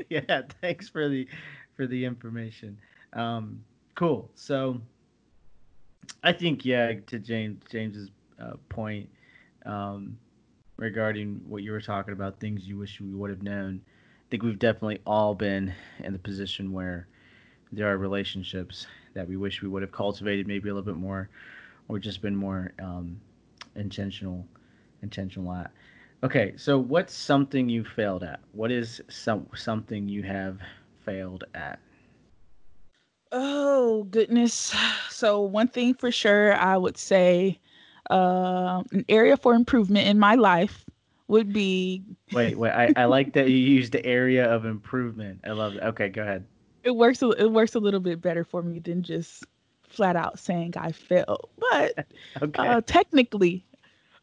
yeah, 0.09 0.41
thanks 0.61 0.87
for 0.87 1.09
the 1.09 1.27
for 1.75 1.87
the 1.87 2.05
information. 2.05 2.77
Um, 3.13 3.63
cool. 3.95 4.29
So, 4.35 4.79
I 6.23 6.33
think 6.33 6.63
yeah, 6.63 6.93
to 7.07 7.17
James 7.17 7.63
James's 7.71 8.09
uh, 8.39 8.53
point 8.69 9.09
um, 9.65 10.17
regarding 10.77 11.41
what 11.47 11.63
you 11.63 11.71
were 11.71 11.81
talking 11.81 12.13
about, 12.13 12.39
things 12.39 12.67
you 12.67 12.77
wish 12.77 13.01
we 13.01 13.13
would 13.13 13.29
have 13.29 13.41
known. 13.41 13.81
I 13.87 14.25
think 14.29 14.43
we've 14.43 14.59
definitely 14.59 14.99
all 15.07 15.33
been 15.33 15.73
in 16.03 16.13
the 16.13 16.19
position 16.19 16.71
where 16.71 17.07
there 17.71 17.91
are 17.91 17.97
relationships 17.97 18.85
that 19.19 19.27
we 19.27 19.35
wish 19.35 19.61
we 19.61 19.67
would 19.67 19.81
have 19.81 19.91
cultivated 19.91 20.47
maybe 20.47 20.69
a 20.69 20.73
little 20.73 20.85
bit 20.93 20.99
more, 20.99 21.29
or 21.89 21.99
just 21.99 22.21
been 22.21 22.35
more 22.35 22.71
um, 22.81 23.19
intentional 23.75 24.45
intentional 25.01 25.51
at. 25.53 25.71
Okay, 26.23 26.53
so 26.55 26.79
what's 26.79 27.13
something 27.13 27.67
you 27.69 27.83
failed 27.83 28.23
at? 28.23 28.39
What 28.53 28.71
is 28.71 29.01
some 29.09 29.45
something 29.55 30.07
you 30.07 30.23
have 30.23 30.59
failed 31.05 31.43
at? 31.53 31.79
Oh 33.31 34.03
goodness. 34.09 34.73
So 35.09 35.41
one 35.41 35.67
thing 35.67 35.93
for 35.93 36.11
sure 36.11 36.55
I 36.55 36.77
would 36.77 36.97
say 36.97 37.59
uh, 38.09 38.83
an 38.91 39.05
area 39.09 39.35
for 39.35 39.53
improvement 39.53 40.07
in 40.07 40.17
my 40.17 40.35
life 40.35 40.85
would 41.27 41.51
be 41.51 42.03
Wait, 42.31 42.57
wait. 42.57 42.71
I, 42.71 42.91
I 42.95 43.05
like 43.05 43.33
that 43.33 43.49
you 43.49 43.57
used 43.57 43.91
the 43.91 44.05
area 44.05 44.49
of 44.51 44.65
improvement. 44.65 45.41
I 45.43 45.51
love 45.51 45.75
it. 45.75 45.83
Okay, 45.83 46.09
go 46.09 46.21
ahead. 46.21 46.45
It 46.83 46.95
works 46.95 47.21
it 47.21 47.51
works 47.51 47.75
a 47.75 47.79
little 47.79 47.99
bit 47.99 48.21
better 48.21 48.43
for 48.43 48.61
me 48.61 48.79
than 48.79 49.03
just 49.03 49.45
flat 49.83 50.15
out 50.15 50.39
saying 50.39 50.73
I 50.77 50.91
failed. 50.91 51.49
But 51.57 52.05
okay. 52.41 52.67
uh, 52.67 52.81
technically 52.85 53.65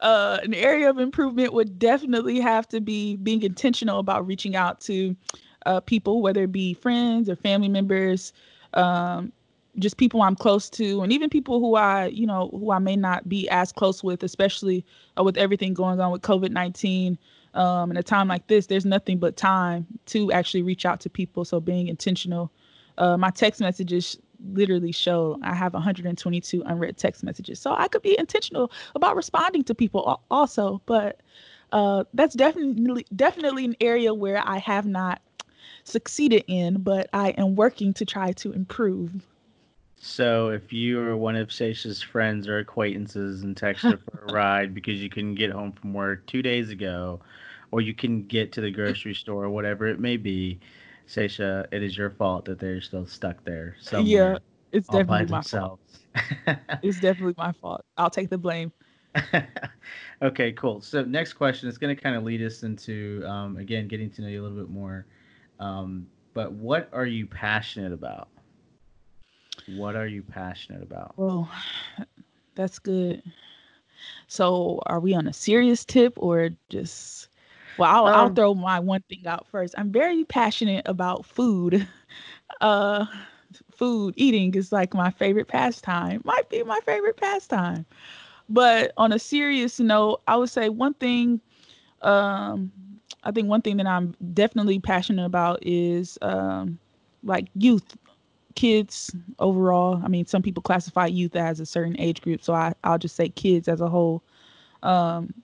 uh, 0.01 0.39
an 0.43 0.55
area 0.55 0.91
of 0.91 0.99
improvement 0.99 1.53
would 1.53 1.79
definitely 1.79 2.41
have 2.41 2.69
to 2.69 2.81
be 2.81 3.17
being 3.17 3.43
intentional 3.43 3.99
about 3.99 4.27
reaching 4.27 4.57
out 4.57 4.81
to 4.83 5.17
uh, 5.65 5.81
people, 5.81 6.23
whether 6.23 6.45
it 6.45 6.53
be 6.53 6.75
friends 6.75 7.29
or 7.29 7.37
family 7.37 7.69
members, 7.69 8.33
um, 8.75 9.33
just 9.79 9.97
people 9.97 10.23
I'm 10.23 10.37
close 10.37 10.71
to, 10.71 11.03
and 11.03 11.13
even 11.13 11.29
people 11.29 11.61
who 11.61 11.75
I, 11.75 12.07
you 12.07 12.27
know, 12.27 12.49
who 12.53 12.71
I 12.71 12.79
may 12.79 12.97
not 12.97 13.29
be 13.29 13.49
as 13.49 13.73
close 13.73 14.03
with, 14.03 14.23
especially 14.23 14.85
uh, 15.19 15.25
with 15.25 15.37
everything 15.37 15.75
going 15.75 16.01
on 16.01 16.13
with 16.13 16.23
COVID 16.23 16.51
19. 16.51 17.19
Um, 17.57 17.91
in 17.91 17.97
a 17.97 18.03
time 18.03 18.29
like 18.29 18.47
this, 18.47 18.67
there's 18.67 18.85
nothing 18.85 19.19
but 19.19 19.37
time 19.37 19.87
to 20.07 20.31
actually 20.31 20.63
reach 20.63 20.85
out 20.87 21.01
to 21.01 21.11
people. 21.11 21.45
So 21.45 21.61
being 21.61 21.89
intentional. 21.89 22.53
Uh, 22.99 23.17
my 23.17 23.31
text 23.31 23.61
messages 23.61 24.19
literally 24.53 24.93
show 24.93 25.39
I 25.43 25.55
have 25.55 25.75
122 25.75 26.63
unread 26.67 26.97
text 26.97 27.25
messages. 27.25 27.61
So 27.61 27.75
I 27.77 27.89
could 27.89 28.03
be 28.03 28.19
intentional 28.19 28.71
about 28.95 29.17
responding 29.17 29.65
to 29.65 29.75
people 29.75 30.23
also, 30.31 30.81
but 30.87 31.21
uh, 31.73 32.05
that's 32.15 32.35
definitely 32.35 33.07
definitely 33.15 33.65
an 33.65 33.77
area 33.81 34.15
where 34.15 34.43
I 34.47 34.59
have 34.59 34.87
not 34.87 35.21
succeeded 35.85 36.45
in, 36.47 36.83
but 36.83 37.09
I 37.13 37.31
am 37.31 37.57
working 37.57 37.93
to 37.95 38.05
try 38.05 38.33
to 38.33 38.53
improve. 38.53 39.27
So 39.99 40.51
if 40.51 40.73
you 40.73 41.01
are 41.01 41.17
one 41.17 41.37
of 41.37 41.53
Sa'Sha's 41.53 42.03
friends 42.03 42.47
or 42.49 42.59
acquaintances 42.59 43.43
and 43.43 43.57
text 43.57 43.83
her 43.85 43.97
for 43.97 44.27
a 44.29 44.33
ride 44.33 44.75
because 44.75 45.03
you 45.03 45.09
couldn't 45.09 45.37
get 45.37 45.51
home 45.51 45.73
from 45.73 45.95
work 45.95 46.27
two 46.27 46.43
days 46.43 46.71
ago, 46.71 47.21
or 47.71 47.81
you 47.81 47.95
can 47.95 48.23
get 48.25 48.53
to 48.53 48.61
the 48.61 48.71
grocery 48.71 49.15
store 49.15 49.45
or 49.45 49.51
whatever 49.51 49.87
it 49.87 50.01
may 50.01 50.17
be, 50.17 50.61
Sa'Sha, 51.07 51.67
it 51.73 51.83
is 51.83 51.97
your 51.97 52.11
fault 52.11 52.45
that 52.47 52.59
they're 52.59 52.81
still 52.81 53.07
stuck 53.07 53.45
there. 53.45 53.77
Somewhere, 53.81 54.33
yeah, 54.33 54.39
it's 54.73 54.89
definitely 54.89 55.27
my 55.27 55.43
fault. 55.43 55.81
it's 56.83 57.01
definitely 57.01 57.35
my 57.37 57.53
fault. 57.53 57.85
I'll 57.97 58.11
take 58.11 58.29
the 58.29 58.39
blame. 58.39 58.73
okay, 60.23 60.53
cool. 60.53 60.81
So 60.81 61.03
next 61.03 61.35
question 61.35 61.69
is 61.69 61.79
going 61.79 61.95
to 61.95 62.01
kind 62.01 62.17
of 62.17 62.25
lead 62.25 62.43
us 62.43 62.63
into 62.63 63.25
um, 63.27 63.57
again 63.57 63.89
getting 63.89 64.11
to 64.11 64.23
know 64.23 64.29
you 64.29 64.41
a 64.41 64.45
little 64.45 64.59
bit 64.59 64.71
more. 64.71 65.07
Um, 65.59 66.07
but 66.35 66.53
what 66.53 66.89
are 66.93 67.07
you 67.07 67.27
passionate 67.27 67.93
about? 67.93 68.29
What 69.67 69.97
are 69.97 70.07
you 70.07 70.23
passionate 70.23 70.83
about? 70.83 71.15
Well, 71.17 71.51
that's 72.55 72.79
good. 72.79 73.23
So, 74.29 74.83
are 74.87 75.01
we 75.01 75.15
on 75.15 75.27
a 75.27 75.33
serious 75.33 75.85
tip 75.85 76.15
or 76.17 76.51
just? 76.69 77.29
Well, 77.77 77.91
I'll, 77.91 78.11
um, 78.13 78.15
I'll 78.15 78.29
throw 78.31 78.55
my 78.55 78.81
one 78.81 79.03
thing 79.09 79.27
out 79.27 79.47
first. 79.49 79.75
I'm 79.77 79.93
very 79.93 80.25
passionate 80.25 80.83
about 80.87 81.27
food. 81.27 81.87
Uh, 82.61 83.05
food 83.73 84.15
eating 84.17 84.55
is 84.55 84.73
like 84.73 84.95
my 84.95 85.11
favorite 85.11 85.49
pastime. 85.49 86.21
Might 86.25 86.49
be 86.49 86.63
my 86.63 86.81
favorite 86.87 87.17
pastime. 87.17 87.85
But 88.49 88.93
on 88.97 89.13
a 89.13 89.19
serious 89.19 89.81
note, 89.81 90.23
I 90.27 90.37
would 90.37 90.51
say 90.51 90.69
one 90.69 90.95
thing. 90.95 91.41
Um, 92.03 92.73
I 93.25 93.33
think 93.33 93.49
one 93.49 93.63
thing 93.63 93.77
that 93.79 93.87
I'm 93.87 94.15
definitely 94.35 94.79
passionate 94.81 95.25
about 95.25 95.61
is 95.63 96.19
um, 96.23 96.79
like 97.25 97.49
youth 97.55 97.97
kids 98.55 99.15
overall. 99.39 100.01
I 100.05 100.09
mean, 100.09 100.27
some 100.27 100.43
people 100.43 100.63
classify 100.63 101.07
youth 101.07 101.37
as 101.37 101.61
a 101.61 101.67
certain 101.67 101.99
age 102.01 102.23
group, 102.23 102.43
so 102.43 102.55
I, 102.55 102.75
I'll 102.85 102.99
just 102.99 103.17
say 103.17 103.29
kids 103.29 103.69
as 103.69 103.81
a 103.81 103.89
whole. 103.89 104.23
Um, 104.83 105.35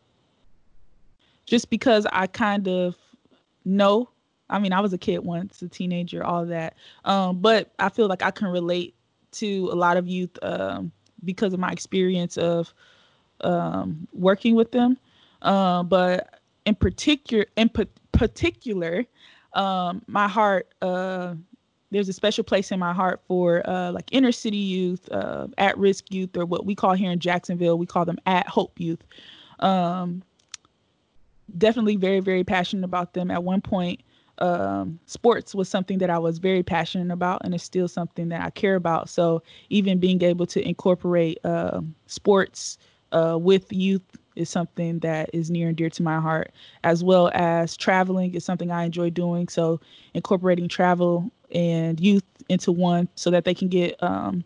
just 1.47 1.71
because 1.71 2.07
I 2.13 2.27
kind 2.27 2.69
of 2.69 2.97
know, 3.65 4.09
I 4.51 4.59
mean, 4.59 4.73
I 4.73 4.81
was 4.81 4.93
a 4.93 4.99
kid 4.99 5.19
once, 5.19 5.63
a 5.63 5.69
teenager, 5.69 6.25
all 6.25 6.45
that. 6.47 6.75
Um, 7.05 7.41
but 7.41 7.73
I 7.79 7.89
feel 7.89 8.09
like 8.09 8.23
I 8.23 8.31
can 8.31 8.49
relate 8.49 8.95
to 9.33 9.71
a 9.73 9.75
lot 9.75 9.97
of 9.97 10.07
youth 10.07 10.39
um, 10.43 10.93
because 11.25 11.53
of 11.53 11.61
my 11.61 11.71
experience 11.71 12.37
of 12.37 12.73
um, 13.43 14.07
working 14.13 14.55
with 14.55 14.73
them. 14.73 14.99
Uh, 15.43 15.83
but 15.83 16.41
in 16.67 16.75
particular, 16.75 17.47
in 17.57 17.69
p- 17.69 17.87
particular, 18.13 19.05
um, 19.55 20.03
my 20.07 20.29
heart 20.29 20.69
uh, 20.81 21.35
there's 21.93 22.09
a 22.09 22.13
special 22.13 22.43
place 22.43 22.73
in 22.73 22.79
my 22.79 22.93
heart 22.93 23.21
for 23.29 23.69
uh, 23.69 23.93
like 23.93 24.09
inner 24.13 24.33
city 24.33 24.57
youth, 24.57 25.09
uh, 25.13 25.47
at 25.59 25.77
risk 25.77 26.13
youth, 26.13 26.37
or 26.37 26.47
what 26.47 26.65
we 26.65 26.75
call 26.75 26.95
here 26.95 27.11
in 27.11 27.19
Jacksonville, 27.19 27.79
we 27.79 27.87
call 27.87 28.05
them 28.05 28.19
at 28.27 28.49
hope 28.49 28.81
youth. 28.81 29.03
Um, 29.61 30.23
definitely 31.59 31.97
very, 31.97 32.21
very 32.21 32.45
passionate 32.45 32.85
about 32.85 33.15
them. 33.15 33.31
At 33.31 33.45
one 33.45 33.61
point, 33.61 34.03
um, 34.39 34.99
sports 35.07 35.55
was 35.55 35.69
something 35.69 35.99
that 35.99 36.11
I 36.11 36.19
was 36.19 36.39
very 36.39 36.63
passionate 36.63 37.13
about, 37.13 37.43
and 37.45 37.55
it's 37.55 37.65
still 37.65 37.89
something 37.89 38.29
that 38.31 38.43
I 38.43 38.51
care 38.51 38.77
about. 38.77 39.09
So 39.09 39.43
even 39.71 39.99
being 39.99 40.23
able 40.23 40.47
to 40.47 40.67
incorporate 40.67 41.39
uh, 41.45 41.83
sports 42.07 42.79
uh, 43.13 43.39
with 43.41 43.73
youth 43.73 44.03
is 44.35 44.49
something 44.49 44.99
that 45.01 45.31
is 45.33 45.51
near 45.51 45.69
and 45.69 45.77
dear 45.77 45.91
to 45.91 46.03
my 46.03 46.19
heart, 46.19 46.53
as 46.85 47.05
well 47.05 47.31
as 47.35 47.77
traveling 47.77 48.35
is 48.35 48.45
something 48.45 48.71
I 48.71 48.85
enjoy 48.85 49.11
doing. 49.11 49.49
So 49.49 49.81
incorporating 50.15 50.69
travel 50.69 51.31
and 51.55 52.01
youth 52.01 52.25
into 52.49 52.73
one 52.73 53.09
so 53.15 53.31
that 53.31 53.45
they 53.45 53.55
can 53.55 53.69
get 53.69 54.03
um, 54.03 54.43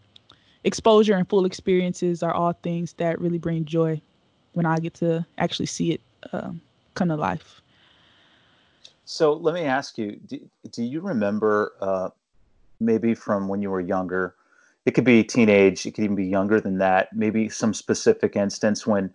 exposure 0.64 1.14
and 1.14 1.28
full 1.28 1.44
experiences 1.44 2.22
are 2.22 2.34
all 2.34 2.52
things 2.62 2.94
that 2.94 3.20
really 3.20 3.38
bring 3.38 3.64
joy 3.64 4.00
when 4.52 4.66
I 4.66 4.78
get 4.78 4.94
to 4.94 5.24
actually 5.38 5.66
see 5.66 5.92
it 5.92 6.00
um, 6.32 6.60
come 6.96 7.10
of 7.10 7.20
life. 7.20 7.62
So 9.04 9.32
let 9.34 9.54
me 9.54 9.62
ask 9.62 9.96
you: 9.96 10.18
Do, 10.26 10.40
do 10.72 10.82
you 10.82 11.00
remember 11.00 11.72
uh, 11.80 12.08
maybe 12.80 13.14
from 13.14 13.48
when 13.48 13.62
you 13.62 13.70
were 13.70 13.80
younger? 13.80 14.34
It 14.84 14.92
could 14.94 15.04
be 15.04 15.22
teenage. 15.24 15.86
It 15.86 15.92
could 15.92 16.04
even 16.04 16.16
be 16.16 16.26
younger 16.26 16.60
than 16.60 16.78
that. 16.78 17.12
Maybe 17.12 17.48
some 17.48 17.74
specific 17.74 18.36
instance 18.36 18.86
when 18.86 19.12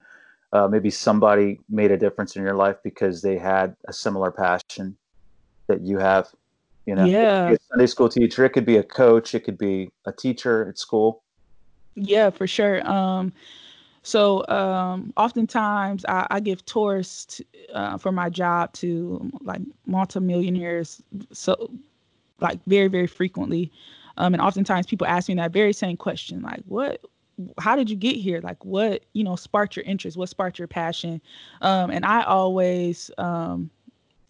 uh, 0.53 0.67
maybe 0.67 0.89
somebody 0.89 1.59
made 1.69 1.91
a 1.91 1.97
difference 1.97 2.35
in 2.35 2.43
your 2.43 2.55
life 2.55 2.77
because 2.83 3.21
they 3.21 3.38
had 3.38 3.75
a 3.88 3.93
similar 3.93 4.31
passion 4.31 4.97
that 5.67 5.81
you 5.81 5.97
have. 5.97 6.27
You 6.85 6.95
know, 6.95 7.05
yeah. 7.05 7.55
Sunday 7.69 7.88
school 7.88 8.09
teacher. 8.09 8.43
It 8.43 8.50
could 8.51 8.65
be 8.65 8.77
a 8.77 8.83
coach. 8.83 9.35
It 9.35 9.41
could 9.41 9.57
be 9.57 9.91
a 10.05 10.11
teacher 10.11 10.67
at 10.67 10.79
school. 10.79 11.23
Yeah, 11.95 12.29
for 12.29 12.47
sure. 12.47 12.85
Um, 12.89 13.33
so 14.03 14.46
um, 14.48 15.13
oftentimes 15.17 16.05
I, 16.05 16.27
I 16.31 16.39
give 16.39 16.65
tours 16.65 17.25
to, 17.25 17.46
uh, 17.74 17.98
for 17.98 18.12
my 18.12 18.29
job 18.29 18.74
to 18.74 19.31
like 19.41 19.62
multimillionaires. 19.86 21.01
So 21.31 21.72
like 22.39 22.60
very 22.65 22.88
very 22.88 23.08
frequently, 23.08 23.72
um, 24.17 24.34
and 24.34 24.41
oftentimes 24.41 24.88
people 24.88 25.08
ask 25.08 25.29
me 25.29 25.36
that 25.36 25.51
very 25.51 25.74
same 25.74 25.98
question, 25.98 26.41
like 26.41 26.62
what 26.65 27.01
how 27.58 27.75
did 27.75 27.89
you 27.89 27.96
get 27.96 28.15
here 28.15 28.39
like 28.41 28.63
what 28.63 29.03
you 29.13 29.24
know 29.24 29.36
sparked 29.36 29.75
your 29.75 29.84
interest 29.86 30.15
what 30.15 30.29
sparked 30.29 30.60
your 30.60 30.67
passion 30.67 31.20
um, 31.62 31.89
and 31.89 32.05
i 32.05 32.22
always 32.22 33.10
um, 33.17 33.67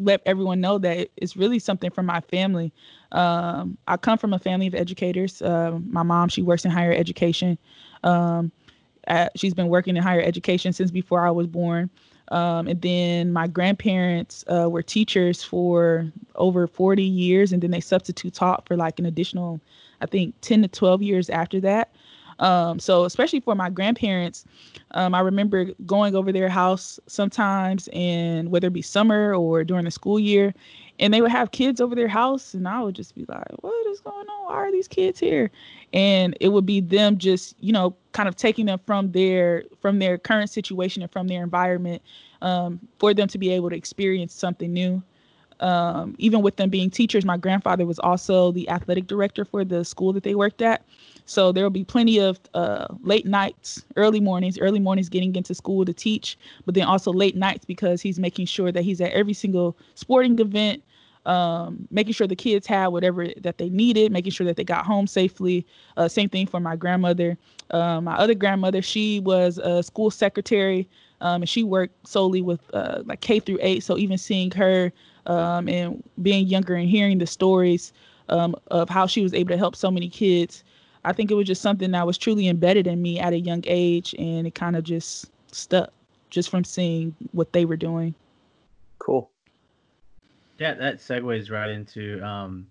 let 0.02 0.22
everyone 0.26 0.60
know 0.60 0.78
that 0.80 1.10
it's 1.18 1.38
really 1.38 1.60
something 1.60 1.92
from 1.92 2.06
my 2.06 2.22
family. 2.22 2.74
Um, 3.12 3.78
I 3.88 3.98
come 3.98 4.18
from 4.18 4.34
a 4.34 4.40
family 4.40 4.68
of 4.68 4.76
educators. 4.76 5.42
Uh, 5.42 5.80
my 5.86 6.04
mom, 6.04 6.30
she 6.30 6.42
works 6.42 6.66
in 6.66 6.72
higher 6.72 6.94
education. 6.94 7.58
Um, 8.04 8.52
at, 9.08 9.32
she's 9.38 9.54
been 9.54 9.68
working 9.68 9.98
in 9.98 10.04
higher 10.04 10.22
education 10.22 10.74
since 10.74 10.92
before 10.92 11.26
I 11.26 11.32
was 11.32 11.48
born. 11.48 11.90
Um, 12.30 12.68
and 12.68 12.82
then 12.82 13.34
my 13.34 13.48
grandparents 13.48 14.46
uh, 14.48 14.70
were 14.70 14.82
teachers 14.82 15.44
for 15.44 16.10
over 16.36 16.66
40 16.66 17.04
years, 17.04 17.52
and 17.52 17.62
then 17.62 17.72
they 17.72 17.82
substitute 17.82 18.34
taught 18.34 18.66
for 18.68 18.78
like 18.78 19.00
an 19.00 19.06
additional, 19.06 19.60
I 20.00 20.06
think, 20.06 20.36
10 20.42 20.62
to 20.62 20.68
12 20.70 21.02
years 21.02 21.30
after 21.30 21.60
that. 21.62 21.94
Um, 22.42 22.80
so 22.80 23.06
especially 23.06 23.40
for 23.40 23.56
my 23.56 23.70
grandparents, 23.70 24.46
um, 24.92 25.14
I 25.16 25.22
remember 25.22 25.68
going 25.86 26.16
over 26.16 26.32
their 26.32 26.50
house 26.50 27.00
sometimes, 27.08 27.88
and 27.94 28.52
whether 28.52 28.68
it 28.68 28.74
be 28.74 28.82
summer 28.82 29.34
or 29.34 29.64
during 29.64 29.86
the 29.86 29.92
school 29.92 30.20
year, 30.20 30.54
and 31.00 31.14
they 31.14 31.22
would 31.22 31.32
have 31.32 31.52
kids 31.52 31.80
over 31.80 31.96
their 31.96 32.08
house, 32.08 32.54
and 32.54 32.68
I 32.68 32.82
would 32.82 32.96
just 32.96 33.16
be 33.16 33.26
like, 33.28 33.46
"What 33.62 33.88
is 33.88 34.02
going 34.02 34.28
on? 34.28 34.46
Why 34.46 34.54
are 34.56 34.72
these 34.72 34.88
kids 34.88 35.20
here?" 35.20 35.52
And 35.94 36.36
it 36.42 36.50
would 36.50 36.66
be 36.66 36.82
them 36.82 37.18
just, 37.18 37.56
you 37.60 37.72
know, 37.72 37.96
kind 38.12 38.28
of 38.28 38.36
taking 38.36 38.66
them 38.66 38.80
from 38.86 39.12
their 39.12 39.64
from 39.80 40.00
their 40.00 40.18
current 40.18 40.50
situation 40.50 41.02
and 41.04 41.12
from 41.12 41.28
their 41.28 41.44
environment, 41.44 42.02
um, 42.42 42.80
for 43.00 43.14
them 43.14 43.28
to 43.30 43.38
be 43.38 43.52
able 43.52 43.70
to 43.70 43.76
experience 43.76 44.34
something 44.34 44.74
new. 44.74 45.02
Um, 45.60 46.16
even 46.18 46.42
with 46.42 46.56
them 46.56 46.72
being 46.72 46.90
teachers, 46.90 47.24
my 47.24 47.38
grandfather 47.38 47.86
was 47.86 48.00
also 48.00 48.52
the 48.52 48.68
athletic 48.70 49.06
director 49.08 49.46
for 49.46 49.64
the 49.64 49.86
school 49.86 50.12
that 50.14 50.24
they 50.24 50.34
worked 50.34 50.62
at. 50.64 50.84
So 51.26 51.52
there 51.52 51.64
will 51.64 51.70
be 51.70 51.84
plenty 51.84 52.20
of 52.20 52.40
uh, 52.54 52.88
late 53.04 53.26
nights, 53.26 53.84
early 53.96 54.20
mornings, 54.20 54.60
early 54.60 54.80
mornings 54.80 55.10
getting 55.10 55.36
into 55.36 55.54
school 55.56 55.86
to 55.86 55.94
teach, 55.94 56.38
but 56.66 56.76
then 56.76 56.84
also 56.86 57.12
late 57.12 57.36
nights 57.36 57.66
because 57.66 58.02
he's 58.02 58.20
making 58.20 58.46
sure 58.48 58.72
that 58.72 58.84
he's 58.84 59.02
at 59.02 59.12
every 59.12 59.34
single 59.34 59.78
sporting 59.96 60.38
event, 60.40 60.84
um, 61.26 61.88
making 61.92 62.14
sure 62.14 62.28
the 62.28 62.36
kids 62.36 62.66
had 62.66 62.88
whatever 62.88 63.28
that 63.42 63.58
they 63.58 63.70
needed, 63.70 64.12
making 64.12 64.32
sure 64.32 64.46
that 64.46 64.56
they 64.56 64.64
got 64.64 64.86
home 64.86 65.08
safely. 65.08 65.66
Uh, 65.98 66.08
same 66.08 66.30
thing 66.30 66.48
for 66.48 66.60
my 66.60 66.76
grandmother. 66.76 67.38
Uh, 67.70 68.02
my 68.02 68.16
other 68.16 68.34
grandmother, 68.34 68.82
she 68.82 69.20
was 69.20 69.58
a 69.60 69.84
school 69.84 70.10
secretary, 70.12 70.90
um, 71.22 71.44
and 71.44 71.50
she 71.50 71.64
worked 71.64 72.08
solely 72.08 72.42
with 72.42 72.62
uh, 72.74 73.04
like 73.06 73.22
K 73.22 73.40
through 73.40 73.60
eight. 73.62 73.84
So 73.84 73.98
even 73.98 74.18
seeing 74.18 74.52
her 74.52 74.92
um, 75.28 75.70
and 75.70 76.04
being 76.22 76.48
younger 76.48 76.74
and 76.74 76.90
hearing 76.90 77.20
the 77.20 77.28
stories 77.28 77.94
um, 78.30 78.56
of 78.68 78.90
how 78.90 79.06
she 79.06 79.22
was 79.22 79.34
able 79.34 79.50
to 79.50 79.58
help 79.58 79.76
so 79.76 79.92
many 79.92 80.10
kids 80.10 80.64
I 81.04 81.14
think 81.14 81.32
it 81.32 81.36
was 81.36 81.48
just 81.48 81.62
something 81.62 81.92
that 81.92 82.06
was 82.06 82.18
truly 82.18 82.48
embedded 82.48 82.88
in 82.88 83.02
me 83.02 83.20
at 83.20 83.34
a 83.34 83.40
young 83.40 83.64
age, 83.66 84.14
and 84.20 84.46
it 84.46 84.56
kind 84.56 84.76
of 84.76 84.84
just 84.84 85.32
stuck 85.52 85.92
just 86.30 86.50
from 86.50 86.64
seeing 86.64 87.16
what 87.32 87.52
they 87.54 87.66
were 87.66 87.76
doing. 87.78 88.14
Cool. 89.00 89.30
Yeah, 90.60 90.76
that 90.76 90.98
segues 90.98 91.50
right 91.52 91.70
into 91.70 92.22
um, 92.24 92.68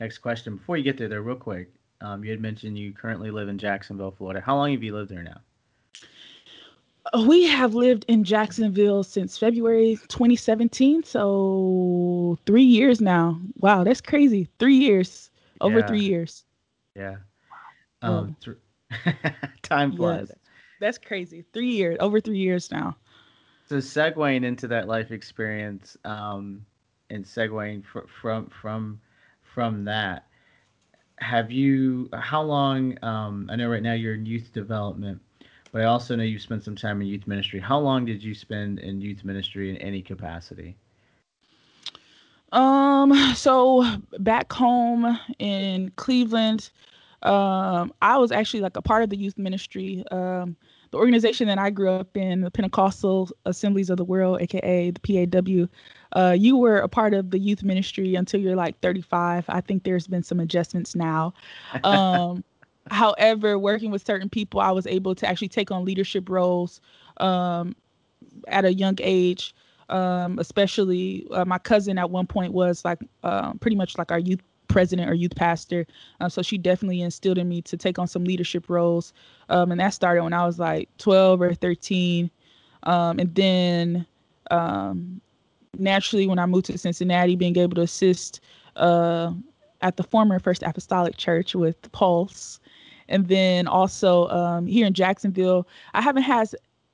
next 0.00 0.18
question. 0.18 0.56
Before 0.56 0.76
you 0.76 0.82
get 0.82 0.98
there, 0.98 1.08
though, 1.08 1.20
real 1.20 1.36
quick, 1.36 1.68
Um, 2.00 2.22
you 2.24 2.30
had 2.30 2.40
mentioned 2.40 2.78
you 2.78 2.92
currently 2.92 3.30
live 3.30 3.48
in 3.48 3.58
Jacksonville, 3.58 4.10
Florida. 4.12 4.40
How 4.40 4.56
long 4.56 4.70
have 4.72 4.82
you 4.84 4.94
lived 4.94 5.10
there 5.10 5.22
now? 5.22 5.40
We 7.26 7.44
have 7.44 7.74
lived 7.74 8.04
in 8.06 8.22
Jacksonville 8.22 9.02
since 9.02 9.38
February 9.38 9.98
2017, 10.08 11.04
so 11.04 12.38
three 12.44 12.62
years 12.62 13.00
now. 13.00 13.40
Wow, 13.60 13.82
that's 13.82 14.00
crazy. 14.02 14.46
Three 14.58 14.76
years, 14.76 15.30
over 15.60 15.78
Yeah. 15.78 15.86
three 15.86 16.02
years. 16.02 16.44
Yeah. 16.94 17.16
Oh. 18.02 18.12
Um, 18.12 18.36
thr- 18.40 18.52
time 19.62 19.96
flies. 19.96 20.26
Yes. 20.28 20.38
That's 20.80 20.98
crazy. 20.98 21.44
Three 21.52 21.70
years, 21.70 21.96
over 22.00 22.20
three 22.20 22.38
years 22.38 22.70
now. 22.70 22.96
So 23.68 23.76
segueing 23.76 24.44
into 24.44 24.68
that 24.68 24.88
life 24.88 25.10
experience, 25.10 25.96
um, 26.04 26.64
and 27.10 27.24
segueing 27.24 27.84
fr- 27.84 28.06
from 28.20 28.46
from 28.46 29.00
from 29.42 29.84
that, 29.84 30.26
have 31.18 31.50
you? 31.50 32.08
How 32.14 32.42
long? 32.42 32.96
Um, 33.02 33.48
I 33.50 33.56
know 33.56 33.68
right 33.68 33.82
now 33.82 33.92
you're 33.92 34.14
in 34.14 34.24
youth 34.24 34.52
development, 34.52 35.20
but 35.72 35.82
I 35.82 35.84
also 35.84 36.16
know 36.16 36.22
you 36.22 36.38
spent 36.38 36.64
some 36.64 36.76
time 36.76 37.00
in 37.02 37.08
youth 37.08 37.26
ministry. 37.26 37.60
How 37.60 37.78
long 37.78 38.04
did 38.04 38.22
you 38.22 38.34
spend 38.34 38.78
in 38.78 39.00
youth 39.00 39.24
ministry 39.24 39.70
in 39.70 39.76
any 39.78 40.00
capacity? 40.00 40.76
Um, 42.52 43.34
so 43.34 43.84
back 44.18 44.50
home 44.52 45.18
in 45.38 45.90
Cleveland, 45.96 46.70
um, 47.22 47.92
I 48.00 48.16
was 48.18 48.30
actually 48.30 48.60
like 48.60 48.76
a 48.76 48.82
part 48.82 49.02
of 49.02 49.10
the 49.10 49.16
youth 49.16 49.38
ministry. 49.38 50.04
Um, 50.10 50.56
the 50.90 50.98
organization 50.98 51.48
that 51.48 51.58
I 51.58 51.70
grew 51.70 51.90
up 51.90 52.16
in, 52.16 52.40
the 52.40 52.50
Pentecostal 52.50 53.30
Assemblies 53.44 53.90
of 53.90 53.96
the 53.96 54.04
World, 54.04 54.40
aka 54.40 54.90
the 54.90 55.28
PAW, 55.28 56.18
uh, 56.18 56.32
you 56.32 56.56
were 56.56 56.78
a 56.78 56.88
part 56.88 57.14
of 57.14 57.30
the 57.30 57.38
youth 57.38 57.62
ministry 57.62 58.14
until 58.14 58.40
you're 58.40 58.56
like 58.56 58.78
35. 58.80 59.44
I 59.48 59.60
think 59.60 59.84
there's 59.84 60.06
been 60.06 60.22
some 60.22 60.40
adjustments 60.40 60.94
now. 60.94 61.34
Um, 61.84 62.44
however, 62.90 63.58
working 63.58 63.90
with 63.90 64.06
certain 64.06 64.30
people, 64.30 64.60
I 64.60 64.70
was 64.70 64.86
able 64.86 65.14
to 65.16 65.28
actually 65.28 65.48
take 65.48 65.70
on 65.70 65.84
leadership 65.84 66.28
roles 66.28 66.80
um, 67.18 67.74
at 68.46 68.64
a 68.64 68.72
young 68.72 68.96
age 69.00 69.54
um, 69.88 70.38
especially 70.38 71.26
uh, 71.30 71.44
my 71.44 71.58
cousin 71.58 71.98
at 71.98 72.10
one 72.10 72.26
point 72.26 72.52
was 72.52 72.84
like 72.84 72.98
uh, 73.22 73.54
pretty 73.54 73.76
much 73.76 73.96
like 73.96 74.12
our 74.12 74.18
youth 74.18 74.42
president 74.68 75.10
or 75.10 75.14
youth 75.14 75.34
pastor. 75.34 75.86
Um, 76.20 76.30
so 76.30 76.42
she 76.42 76.58
definitely 76.58 77.00
instilled 77.00 77.38
in 77.38 77.48
me 77.48 77.62
to 77.62 77.76
take 77.76 77.98
on 77.98 78.06
some 78.06 78.24
leadership 78.24 78.68
roles. 78.68 79.12
Um, 79.48 79.72
and 79.72 79.80
that 79.80 79.94
started 79.94 80.22
when 80.22 80.32
I 80.32 80.46
was 80.46 80.58
like 80.58 80.88
12 80.98 81.42
or 81.42 81.54
13. 81.54 82.30
Um, 82.84 83.18
and 83.18 83.34
then 83.34 84.06
um, 84.50 85.20
naturally, 85.78 86.26
when 86.26 86.38
I 86.38 86.46
moved 86.46 86.66
to 86.66 86.78
Cincinnati, 86.78 87.36
being 87.36 87.56
able 87.58 87.74
to 87.76 87.82
assist 87.82 88.40
uh, 88.76 89.32
at 89.80 89.96
the 89.96 90.02
former 90.02 90.38
First 90.38 90.62
Apostolic 90.62 91.16
Church 91.16 91.54
with 91.54 91.90
Pulse. 91.92 92.60
And 93.08 93.26
then 93.26 93.66
also 93.66 94.28
um, 94.28 94.66
here 94.66 94.86
in 94.86 94.92
Jacksonville, 94.92 95.66
I 95.94 96.02
haven't 96.02 96.24
had 96.24 96.48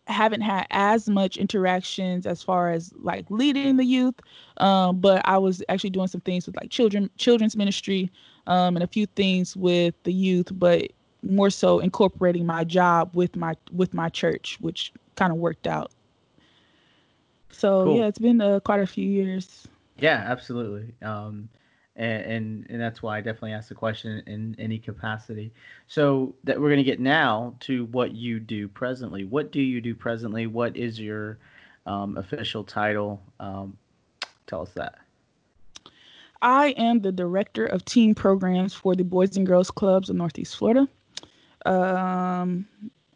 haven't 0.07 0.43
had 0.43 0.67
as 0.71 1.09
much 1.09 1.37
interactions 1.37 2.27
as 2.27 2.43
far 2.43 2.71
as 2.71 2.93
like 3.01 3.25
leading 3.31 3.77
the 3.77 3.85
youth 3.85 4.15
um, 4.59 4.99
but 4.99 5.21
i 5.25 5.37
was 5.39 5.63
actually 5.69 5.91
doing 5.91 6.07
some 6.07 6.21
things 6.21 6.47
with 6.47 6.57
like 6.57 6.71
children 6.71 7.09
children's 7.17 7.57
ministry 7.57 8.11
um, 8.47 8.77
and 8.77 8.83
a 8.83 8.87
few 8.87 9.07
things 9.07 9.57
with 9.57 9.95
the 10.05 10.13
youth 10.13 10.49
but 10.59 10.91
more 11.23 11.51
so 11.51 11.79
incorporating 11.81 12.45
my 12.47 12.65
job 12.65 13.11
with 13.15 13.37
my 13.37 13.55
with 13.73 13.95
my 13.95 14.09
church 14.09 14.59
which 14.61 14.93
kind 15.17 15.33
of 15.33 15.39
worked 15.39 15.67
out 15.67 15.91
so 17.51 17.85
Cool. 17.85 17.97
yeah 17.97 18.07
it's 18.07 18.19
been 18.19 18.41
uh, 18.41 18.61
quite 18.61 18.81
a 18.81 18.87
few 18.87 19.07
years 19.09 19.67
Yeah, 19.97 20.23
absolutely. 20.27 20.95
Um, 21.03 21.49
and, 21.97 22.23
and 22.23 22.67
and 22.71 22.81
that's 22.81 23.03
why 23.03 23.19
I 23.19 23.21
definitely 23.21 23.53
asked 23.53 23.69
the 23.69 23.75
question 23.75 24.23
in 24.27 24.57
any 24.59 24.79
capacity. 24.79 25.53
So 25.87 26.35
that 26.45 26.61
we're 26.61 26.69
going 26.69 26.79
to 26.79 26.85
get 26.85 27.01
now 27.01 27.55
to 27.61 27.85
what 27.87 28.15
you 28.15 28.41
do 28.41 28.69
presently. 28.69 29.25
What 29.25 29.53
do 29.53 29.61
you 29.61 29.81
do 29.81 29.95
presently? 29.95 30.47
What 30.47 30.77
is 30.77 30.99
your 30.99 31.39
um, 31.87 32.17
official 32.17 32.65
title? 32.65 33.23
Um, 33.39 33.77
tell 34.47 34.63
us 34.63 34.73
that. 34.73 34.99
I 36.43 36.69
am 36.77 37.01
the 37.01 37.13
director 37.13 37.65
of 37.65 37.85
team 37.85 38.15
programs 38.15 38.75
for 38.75 38.95
the 38.95 39.05
Boys 39.05 39.37
and 39.37 39.47
Girls 39.47 39.71
Clubs 39.71 40.11
of 40.11 40.17
Northeast 40.17 40.57
Florida. 40.57 40.87
Um, 41.65 42.67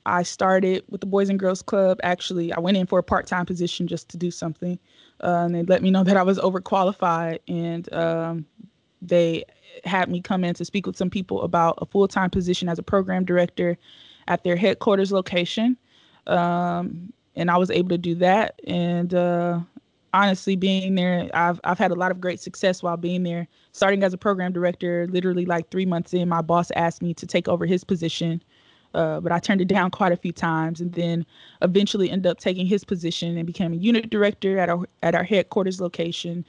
I 0.06 0.22
started 0.22 0.84
with 0.88 1.02
the 1.02 1.06
Boys 1.06 1.28
and 1.28 1.38
Girls 1.38 1.60
Club. 1.60 2.00
Actually, 2.02 2.52
I 2.54 2.60
went 2.60 2.78
in 2.78 2.86
for 2.86 2.98
a 2.98 3.02
part 3.02 3.26
time 3.26 3.44
position 3.44 3.86
just 3.86 4.08
to 4.10 4.16
do 4.16 4.30
something. 4.30 4.78
Uh, 5.22 5.42
and 5.44 5.54
they 5.54 5.62
let 5.62 5.82
me 5.82 5.90
know 5.90 6.04
that 6.04 6.16
I 6.16 6.22
was 6.22 6.38
overqualified. 6.38 7.40
And 7.48 7.92
um, 7.92 8.46
they 9.02 9.44
had 9.84 10.10
me 10.10 10.20
come 10.20 10.44
in 10.44 10.54
to 10.54 10.64
speak 10.64 10.86
with 10.86 10.96
some 10.96 11.10
people 11.10 11.42
about 11.42 11.78
a 11.80 11.86
full 11.86 12.08
time 12.08 12.30
position 12.30 12.68
as 12.68 12.78
a 12.78 12.82
program 12.82 13.24
director 13.24 13.76
at 14.26 14.44
their 14.44 14.56
headquarters 14.56 15.12
location. 15.12 15.76
Um, 16.26 17.12
and 17.36 17.50
I 17.50 17.56
was 17.56 17.70
able 17.70 17.90
to 17.90 17.98
do 17.98 18.14
that. 18.16 18.60
And 18.66 19.14
uh, 19.14 19.60
honestly 20.14 20.56
being 20.56 20.94
there 20.94 21.28
i've 21.34 21.60
i've 21.64 21.78
had 21.78 21.90
a 21.90 21.94
lot 21.94 22.10
of 22.10 22.20
great 22.20 22.40
success 22.40 22.82
while 22.82 22.96
being 22.96 23.22
there 23.22 23.46
starting 23.72 24.02
as 24.02 24.12
a 24.14 24.18
program 24.18 24.52
director 24.52 25.06
literally 25.10 25.44
like 25.44 25.70
three 25.70 25.84
months 25.86 26.14
in 26.14 26.28
my 26.28 26.40
boss 26.40 26.70
asked 26.72 27.02
me 27.02 27.12
to 27.12 27.26
take 27.26 27.46
over 27.48 27.66
his 27.66 27.84
position 27.84 28.42
uh, 28.94 29.20
but 29.20 29.32
i 29.32 29.38
turned 29.38 29.60
it 29.60 29.68
down 29.76 29.90
quite 29.90 30.12
a 30.12 30.16
few 30.16 30.32
times 30.32 30.80
and 30.80 30.92
then 30.94 31.26
eventually 31.62 32.10
ended 32.10 32.30
up 32.30 32.38
taking 32.38 32.66
his 32.66 32.84
position 32.84 33.36
and 33.36 33.46
became 33.46 33.72
a 33.72 33.76
unit 33.76 34.08
director 34.08 34.58
at 34.58 34.68
our 34.70 34.86
at 35.02 35.14
our 35.14 35.24
headquarters 35.24 35.80
location 35.80 36.44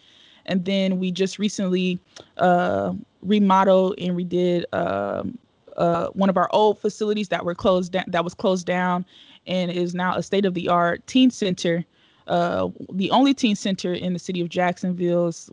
and 0.46 0.66
then 0.66 1.00
we 1.00 1.12
just 1.12 1.40
recently 1.40 2.00
uh, 2.38 2.94
remodeled 3.22 3.96
and 4.00 4.18
redid 4.18 4.64
um, 4.74 5.38
uh, 5.78 6.08
one 6.08 6.30
of 6.30 6.38
our 6.38 6.50
old 6.52 6.80
facilities 6.80 7.30
that 7.30 7.46
were 7.46 7.56
closed 7.56 7.96
that 8.08 8.24
was 8.24 8.34
closed 8.34 8.66
down 8.66 9.06
and 9.48 9.72
is 9.72 9.96
now 9.96 10.16
a 10.16 10.24
state 10.24 10.46
of 10.46 10.54
the 10.54 10.68
art 10.68 11.06
teen 11.08 11.30
center 11.30 11.86
uh, 12.30 12.70
the 12.94 13.10
only 13.12 13.34
teen 13.34 13.56
center 13.56 13.92
in 13.92 14.14
the 14.14 14.20
city 14.20 14.40
of 14.40 14.50
Jacksonville. 14.50 15.28
Is 15.28 15.50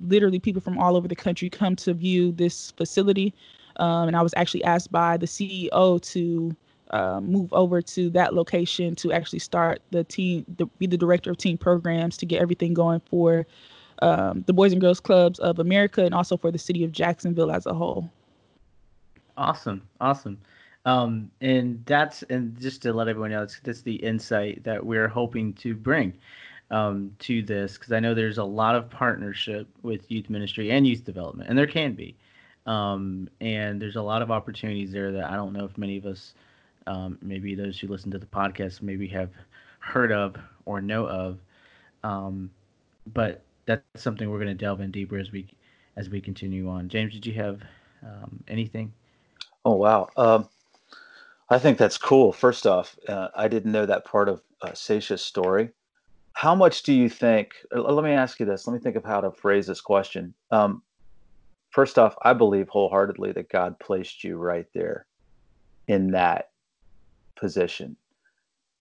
literally 0.00 0.38
people 0.38 0.60
from 0.60 0.78
all 0.78 0.96
over 0.96 1.08
the 1.08 1.16
country 1.16 1.48
come 1.48 1.74
to 1.76 1.94
view 1.94 2.32
this 2.32 2.70
facility. 2.72 3.34
Um, 3.76 4.08
and 4.08 4.16
I 4.16 4.22
was 4.22 4.34
actually 4.36 4.62
asked 4.64 4.92
by 4.92 5.16
the 5.16 5.26
CEO 5.26 6.00
to 6.02 6.56
uh, 6.90 7.20
move 7.20 7.50
over 7.54 7.80
to 7.80 8.10
that 8.10 8.34
location 8.34 8.94
to 8.96 9.12
actually 9.12 9.38
start 9.38 9.80
the 9.90 10.04
team, 10.04 10.44
the, 10.58 10.66
be 10.78 10.86
the 10.86 10.98
director 10.98 11.30
of 11.30 11.38
team 11.38 11.56
programs 11.56 12.18
to 12.18 12.26
get 12.26 12.42
everything 12.42 12.74
going 12.74 13.00
for 13.08 13.46
um, 14.02 14.42
the 14.46 14.52
Boys 14.52 14.72
and 14.72 14.80
Girls 14.80 15.00
Clubs 15.00 15.38
of 15.38 15.58
America 15.58 16.04
and 16.04 16.14
also 16.14 16.36
for 16.36 16.50
the 16.50 16.58
city 16.58 16.84
of 16.84 16.92
Jacksonville 16.92 17.52
as 17.52 17.66
a 17.66 17.72
whole. 17.72 18.10
Awesome, 19.36 19.82
awesome. 20.00 20.38
Um, 20.84 21.30
and 21.40 21.82
that's 21.86 22.22
and 22.24 22.58
just 22.60 22.82
to 22.82 22.92
let 22.92 23.06
everyone 23.06 23.30
know, 23.30 23.46
that's, 23.62 23.82
the 23.82 23.94
insight 23.94 24.64
that 24.64 24.84
we're 24.84 25.06
hoping 25.06 25.52
to 25.54 25.74
bring 25.74 26.12
um, 26.72 27.14
to 27.20 27.42
this 27.42 27.78
because 27.78 27.92
I 27.92 28.00
know 28.00 28.14
there's 28.14 28.38
a 28.38 28.44
lot 28.44 28.74
of 28.74 28.90
partnership 28.90 29.68
with 29.82 30.10
youth 30.10 30.28
ministry 30.28 30.72
and 30.72 30.86
youth 30.86 31.04
development, 31.04 31.48
and 31.48 31.56
there 31.56 31.68
can 31.68 31.92
be, 31.92 32.16
um, 32.66 33.28
and 33.40 33.80
there's 33.80 33.94
a 33.94 34.02
lot 34.02 34.22
of 34.22 34.32
opportunities 34.32 34.90
there 34.90 35.12
that 35.12 35.30
I 35.30 35.36
don't 35.36 35.52
know 35.52 35.64
if 35.64 35.78
many 35.78 35.96
of 35.96 36.06
us, 36.06 36.34
um, 36.88 37.16
maybe 37.22 37.54
those 37.54 37.78
who 37.78 37.86
listen 37.86 38.10
to 38.10 38.18
the 38.18 38.26
podcast, 38.26 38.82
maybe 38.82 39.06
have 39.08 39.30
heard 39.78 40.10
of 40.10 40.34
or 40.64 40.80
know 40.80 41.06
of, 41.06 41.38
um, 42.02 42.50
but 43.12 43.42
that's 43.66 43.82
something 43.96 44.30
we're 44.30 44.38
going 44.38 44.48
to 44.48 44.54
delve 44.54 44.80
in 44.80 44.90
deeper 44.90 45.18
as 45.18 45.32
we 45.32 45.46
as 45.96 46.08
we 46.08 46.20
continue 46.20 46.68
on. 46.68 46.88
James, 46.88 47.12
did 47.12 47.26
you 47.26 47.34
have 47.34 47.62
um, 48.02 48.42
anything? 48.48 48.92
Oh 49.64 49.74
wow. 49.74 50.08
Um, 50.16 50.48
I 51.50 51.58
think 51.58 51.78
that's 51.78 51.98
cool. 51.98 52.32
First 52.32 52.66
off, 52.66 52.96
uh, 53.08 53.28
I 53.36 53.48
didn't 53.48 53.72
know 53.72 53.86
that 53.86 54.04
part 54.04 54.28
of 54.28 54.42
uh, 54.62 54.72
Sa'Sha's 54.72 55.22
story. 55.22 55.70
How 56.32 56.54
much 56.54 56.82
do 56.82 56.94
you 56.94 57.10
think? 57.10 57.52
uh, 57.74 57.82
Let 57.82 58.04
me 58.04 58.12
ask 58.12 58.40
you 58.40 58.46
this. 58.46 58.66
Let 58.66 58.72
me 58.72 58.80
think 58.80 58.96
of 58.96 59.04
how 59.04 59.20
to 59.20 59.30
phrase 59.30 59.66
this 59.66 59.80
question. 59.80 60.32
Um, 60.50 60.82
first 61.70 61.98
off, 61.98 62.16
I 62.22 62.32
believe 62.32 62.68
wholeheartedly 62.68 63.32
that 63.32 63.50
God 63.50 63.78
placed 63.78 64.24
you 64.24 64.38
right 64.38 64.66
there 64.74 65.06
in 65.88 66.12
that 66.12 66.50
position. 67.36 67.96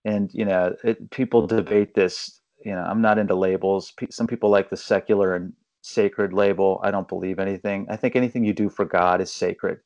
And 0.05 0.33
you 0.33 0.45
know, 0.45 0.75
it, 0.83 1.11
people 1.11 1.45
debate 1.47 1.93
this. 1.93 2.40
You 2.63 2.73
know, 2.73 2.83
I'm 2.83 3.01
not 3.01 3.17
into 3.17 3.35
labels. 3.35 3.93
Some 4.09 4.27
people 4.27 4.49
like 4.49 4.69
the 4.69 4.77
secular 4.77 5.35
and 5.35 5.53
sacred 5.81 6.33
label. 6.33 6.79
I 6.83 6.91
don't 6.91 7.07
believe 7.07 7.39
anything. 7.39 7.87
I 7.89 7.95
think 7.95 8.15
anything 8.15 8.43
you 8.43 8.53
do 8.53 8.69
for 8.69 8.85
God 8.85 9.21
is 9.21 9.33
sacred 9.33 9.79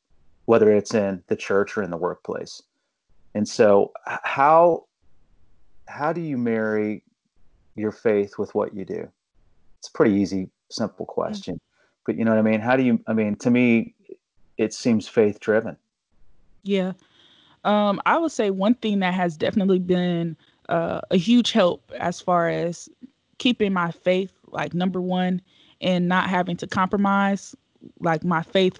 whether 0.46 0.72
it's 0.72 0.94
in 0.94 1.22
the 1.26 1.36
church 1.36 1.76
or 1.76 1.82
in 1.82 1.90
the 1.90 1.96
workplace. 1.96 2.62
And 3.34 3.46
so 3.46 3.92
how 4.06 4.84
how 5.88 6.12
do 6.12 6.20
you 6.20 6.38
marry 6.38 7.04
your 7.74 7.92
faith 7.92 8.38
with 8.38 8.54
what 8.54 8.74
you 8.74 8.84
do? 8.84 9.08
It's 9.78 9.88
a 9.88 9.92
pretty 9.92 10.14
easy, 10.14 10.48
simple 10.70 11.04
question. 11.04 11.60
But 12.06 12.16
you 12.16 12.24
know 12.24 12.30
what 12.30 12.38
I 12.38 12.42
mean? 12.42 12.60
How 12.60 12.76
do 12.76 12.82
you 12.82 13.00
I 13.06 13.12
mean, 13.12 13.36
to 13.36 13.50
me 13.50 13.94
it 14.56 14.72
seems 14.72 15.06
faith 15.06 15.38
driven. 15.38 15.76
Yeah. 16.62 16.92
Um, 17.64 18.00
I 18.06 18.16
would 18.16 18.32
say 18.32 18.50
one 18.50 18.74
thing 18.74 19.00
that 19.00 19.12
has 19.12 19.36
definitely 19.36 19.80
been 19.80 20.36
uh, 20.68 21.00
a 21.10 21.16
huge 21.16 21.52
help 21.52 21.90
as 21.98 22.20
far 22.20 22.48
as 22.48 22.88
keeping 23.38 23.72
my 23.72 23.90
faith 23.90 24.32
like 24.48 24.74
number 24.74 25.00
one 25.00 25.40
and 25.80 26.08
not 26.08 26.28
having 26.30 26.56
to 26.56 26.66
compromise 26.66 27.54
like 28.00 28.24
my 28.24 28.42
faith 28.42 28.78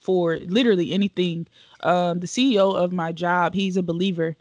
for 0.00 0.38
literally 0.46 0.92
anything. 0.92 1.46
Um, 1.82 2.20
the 2.20 2.26
CEO 2.26 2.74
of 2.74 2.92
my 2.92 3.12
job, 3.12 3.54
he's 3.54 3.76
a 3.76 3.82
believer. 3.82 4.36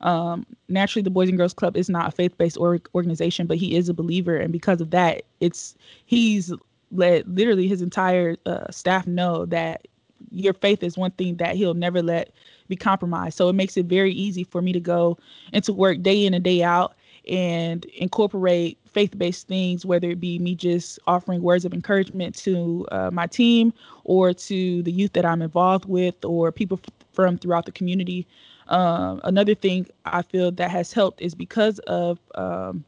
Um, 0.00 0.46
naturally, 0.68 1.02
the 1.02 1.10
Boys 1.10 1.28
and 1.28 1.38
Girls 1.38 1.54
Club 1.54 1.76
is 1.76 1.88
not 1.88 2.08
a 2.08 2.10
faith-based 2.10 2.56
or- 2.58 2.80
organization, 2.94 3.46
but 3.46 3.56
he 3.56 3.76
is 3.76 3.88
a 3.88 3.94
believer, 3.94 4.36
and 4.36 4.52
because 4.52 4.80
of 4.80 4.90
that, 4.90 5.22
it's 5.40 5.76
he's 6.06 6.52
let 6.90 7.26
literally 7.28 7.68
his 7.68 7.82
entire 7.82 8.36
uh, 8.46 8.70
staff 8.70 9.06
know 9.06 9.46
that 9.46 9.86
your 10.30 10.54
faith 10.54 10.82
is 10.82 10.96
one 10.98 11.10
thing 11.12 11.36
that 11.36 11.56
he'll 11.56 11.74
never 11.74 12.02
let 12.02 12.32
be 12.68 12.76
compromised. 12.76 13.36
So 13.36 13.48
it 13.48 13.54
makes 13.54 13.76
it 13.76 13.86
very 13.86 14.12
easy 14.12 14.44
for 14.44 14.62
me 14.62 14.72
to 14.72 14.80
go 14.80 15.18
into 15.52 15.72
work 15.72 16.02
day 16.02 16.26
in 16.26 16.34
and 16.34 16.44
day 16.44 16.62
out 16.62 16.94
and 17.28 17.84
incorporate 17.96 18.78
faith-based 18.90 19.46
things 19.46 19.86
whether 19.86 20.10
it 20.10 20.20
be 20.20 20.38
me 20.38 20.54
just 20.54 20.98
offering 21.06 21.40
words 21.40 21.64
of 21.64 21.72
encouragement 21.72 22.34
to 22.34 22.86
uh, 22.90 23.10
my 23.12 23.26
team 23.26 23.72
or 24.04 24.34
to 24.34 24.82
the 24.82 24.90
youth 24.90 25.12
that 25.12 25.24
i'm 25.24 25.40
involved 25.40 25.84
with 25.84 26.16
or 26.24 26.50
people 26.50 26.80
f- 26.82 26.90
from 27.12 27.38
throughout 27.38 27.64
the 27.64 27.72
community 27.72 28.26
um, 28.68 29.20
another 29.24 29.54
thing 29.54 29.86
i 30.04 30.20
feel 30.20 30.50
that 30.50 30.70
has 30.70 30.92
helped 30.92 31.20
is 31.22 31.34
because 31.34 31.78
of 31.80 32.18
um, 32.34 32.84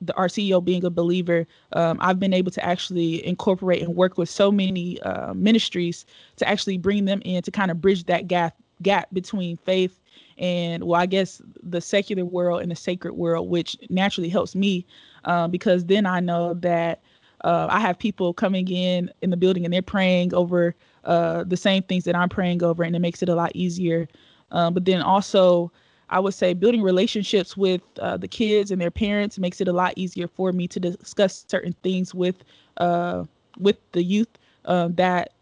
the 0.00 0.14
our 0.14 0.26
CEO 0.28 0.62
being 0.62 0.84
a 0.84 0.90
believer, 0.90 1.46
um, 1.72 1.98
I've 2.00 2.20
been 2.20 2.34
able 2.34 2.50
to 2.52 2.64
actually 2.64 3.26
incorporate 3.26 3.82
and 3.82 3.96
work 3.96 4.18
with 4.18 4.28
so 4.28 4.52
many 4.52 5.00
uh, 5.00 5.32
ministries 5.32 6.04
to 6.36 6.48
actually 6.48 6.76
bring 6.76 7.06
them 7.06 7.22
in 7.24 7.42
to 7.42 7.50
kind 7.50 7.70
of 7.70 7.80
bridge 7.80 8.04
that 8.04 8.28
gap 8.28 8.56
gap 8.82 9.08
between 9.12 9.56
faith 9.56 10.00
and 10.38 10.84
well 10.84 11.00
i 11.00 11.06
guess 11.06 11.40
the 11.62 11.80
secular 11.80 12.24
world 12.24 12.62
and 12.62 12.70
the 12.70 12.76
sacred 12.76 13.14
world 13.14 13.48
which 13.48 13.76
naturally 13.88 14.28
helps 14.28 14.54
me 14.54 14.84
uh, 15.24 15.48
because 15.48 15.84
then 15.86 16.06
i 16.06 16.20
know 16.20 16.54
that 16.54 17.00
uh, 17.44 17.66
i 17.70 17.80
have 17.80 17.98
people 17.98 18.32
coming 18.34 18.68
in 18.68 19.10
in 19.22 19.30
the 19.30 19.36
building 19.36 19.64
and 19.64 19.72
they're 19.72 19.82
praying 19.82 20.32
over 20.34 20.74
uh, 21.04 21.44
the 21.44 21.56
same 21.56 21.82
things 21.84 22.04
that 22.04 22.14
i'm 22.14 22.28
praying 22.28 22.62
over 22.62 22.82
and 22.82 22.94
it 22.94 22.98
makes 23.00 23.22
it 23.22 23.28
a 23.28 23.34
lot 23.34 23.50
easier. 23.54 24.08
Um, 24.50 24.74
but 24.74 24.84
then 24.84 25.02
also 25.02 25.72
i 26.10 26.20
would 26.20 26.34
say 26.34 26.52
building 26.54 26.82
relationships 26.82 27.56
with 27.56 27.80
uh, 28.00 28.16
the 28.16 28.28
kids 28.28 28.70
and 28.70 28.80
their 28.80 28.90
parents 28.90 29.38
makes 29.38 29.60
it 29.60 29.68
a 29.68 29.72
lot 29.72 29.92
easier 29.96 30.28
for 30.28 30.52
me 30.52 30.68
to 30.68 30.78
discuss 30.80 31.44
certain 31.48 31.74
things 31.82 32.14
with 32.14 32.44
uh, 32.76 33.24
with 33.58 33.76
the 33.92 34.02
youth 34.02 34.28
uh, 34.66 34.88
that 34.92 35.32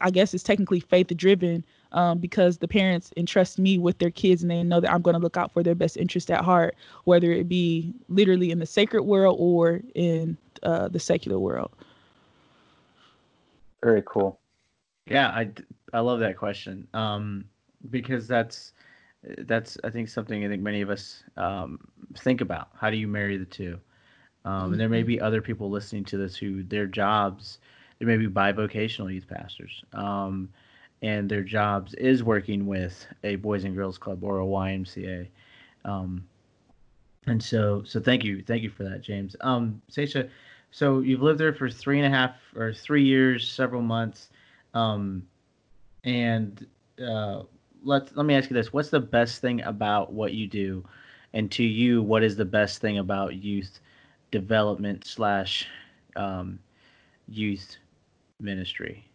i 0.00 0.10
guess 0.10 0.32
is 0.34 0.42
technically 0.42 0.80
faith 0.80 1.08
driven 1.16 1.64
um, 1.92 2.18
because 2.18 2.58
the 2.58 2.68
parents 2.68 3.10
entrust 3.16 3.58
me 3.58 3.78
with 3.78 3.98
their 3.98 4.10
kids 4.10 4.42
and 4.42 4.50
they 4.50 4.62
know 4.62 4.80
that 4.80 4.92
I'm 4.92 5.02
going 5.02 5.14
to 5.14 5.20
look 5.20 5.36
out 5.36 5.52
for 5.52 5.62
their 5.62 5.74
best 5.74 5.96
interest 5.96 6.30
at 6.30 6.44
heart, 6.44 6.76
whether 7.04 7.32
it 7.32 7.48
be 7.48 7.92
literally 8.08 8.50
in 8.50 8.58
the 8.58 8.66
sacred 8.66 9.02
world 9.02 9.36
or 9.38 9.80
in 9.94 10.36
uh, 10.62 10.88
the 10.88 11.00
secular 11.00 11.38
world. 11.38 11.70
Very 13.82 14.02
cool. 14.06 14.38
Yeah, 15.06 15.28
I, 15.28 15.50
I 15.92 16.00
love 16.00 16.20
that 16.20 16.36
question 16.36 16.86
um, 16.92 17.44
because 17.90 18.28
that's 18.28 18.72
that's 19.38 19.76
I 19.82 19.90
think 19.90 20.08
something 20.08 20.44
I 20.44 20.48
think 20.48 20.62
many 20.62 20.80
of 20.80 20.90
us 20.90 21.22
um, 21.36 21.78
think 22.16 22.40
about. 22.40 22.68
How 22.74 22.90
do 22.90 22.96
you 22.96 23.08
marry 23.08 23.36
the 23.36 23.44
two? 23.44 23.78
Um, 24.44 24.52
mm-hmm. 24.52 24.72
And 24.72 24.80
there 24.80 24.88
may 24.88 25.00
mm-hmm. 25.00 25.08
be 25.08 25.20
other 25.20 25.42
people 25.42 25.70
listening 25.70 26.04
to 26.06 26.16
this 26.16 26.36
who 26.36 26.62
their 26.62 26.86
jobs, 26.86 27.58
they 27.98 28.06
may 28.06 28.16
be 28.16 28.26
bivocational 28.26 29.12
youth 29.12 29.26
pastors. 29.28 29.82
Um, 29.92 30.48
and 31.02 31.28
their 31.28 31.42
jobs 31.42 31.94
is 31.94 32.22
working 32.22 32.66
with 32.66 33.06
a 33.24 33.36
Boys 33.36 33.64
and 33.64 33.74
Girls 33.74 33.98
Club 33.98 34.24
or 34.24 34.40
a 34.40 34.44
YMCA. 34.44 35.28
Um, 35.84 36.26
and 37.26 37.42
so, 37.42 37.82
so 37.84 38.00
thank 38.00 38.24
you, 38.24 38.42
thank 38.42 38.62
you 38.62 38.70
for 38.70 38.84
that, 38.84 39.02
James. 39.02 39.36
Um, 39.40 39.82
so 40.70 41.00
you've 41.00 41.22
lived 41.22 41.40
there 41.40 41.54
for 41.54 41.70
three 41.70 41.98
and 42.00 42.12
a 42.12 42.16
half 42.16 42.34
or 42.54 42.72
three 42.72 43.04
years, 43.04 43.50
several 43.50 43.82
months, 43.82 44.30
um, 44.74 45.26
and 46.04 46.66
uh, 47.04 47.42
let 47.82 48.16
let 48.16 48.26
me 48.26 48.34
ask 48.34 48.50
you 48.50 48.54
this: 48.54 48.72
What's 48.72 48.90
the 48.90 49.00
best 49.00 49.40
thing 49.40 49.62
about 49.62 50.12
what 50.12 50.34
you 50.34 50.46
do, 50.46 50.84
and 51.32 51.50
to 51.52 51.64
you, 51.64 52.02
what 52.02 52.22
is 52.22 52.36
the 52.36 52.44
best 52.44 52.80
thing 52.80 52.98
about 52.98 53.34
youth 53.34 53.80
development 54.30 55.06
slash 55.06 55.66
um, 56.16 56.58
youth 57.28 57.76
ministry? 58.40 59.07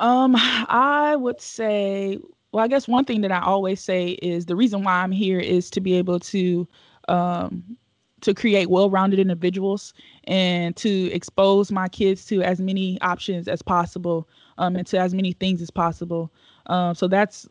Um, 0.00 0.34
I 0.36 1.16
would 1.16 1.40
say, 1.40 2.18
well, 2.52 2.64
I 2.64 2.68
guess 2.68 2.88
one 2.88 3.04
thing 3.04 3.20
that 3.22 3.32
I 3.32 3.40
always 3.42 3.80
say 3.80 4.10
is 4.22 4.46
the 4.46 4.56
reason 4.56 4.82
why 4.82 4.94
I'm 5.02 5.12
here 5.12 5.38
is 5.40 5.70
to 5.70 5.80
be 5.80 5.94
able 5.94 6.20
to 6.20 6.68
um 7.08 7.78
to 8.22 8.34
create 8.34 8.68
well-rounded 8.68 9.18
individuals 9.18 9.94
and 10.24 10.76
to 10.76 11.10
expose 11.12 11.72
my 11.72 11.88
kids 11.88 12.26
to 12.26 12.42
as 12.42 12.60
many 12.60 13.00
options 13.00 13.48
as 13.48 13.62
possible 13.62 14.28
um, 14.58 14.76
and 14.76 14.86
to 14.88 14.98
as 14.98 15.14
many 15.14 15.32
things 15.32 15.62
as 15.62 15.70
possible. 15.70 16.30
Um, 16.66 16.94
so 16.94 17.08
that's, 17.08 17.48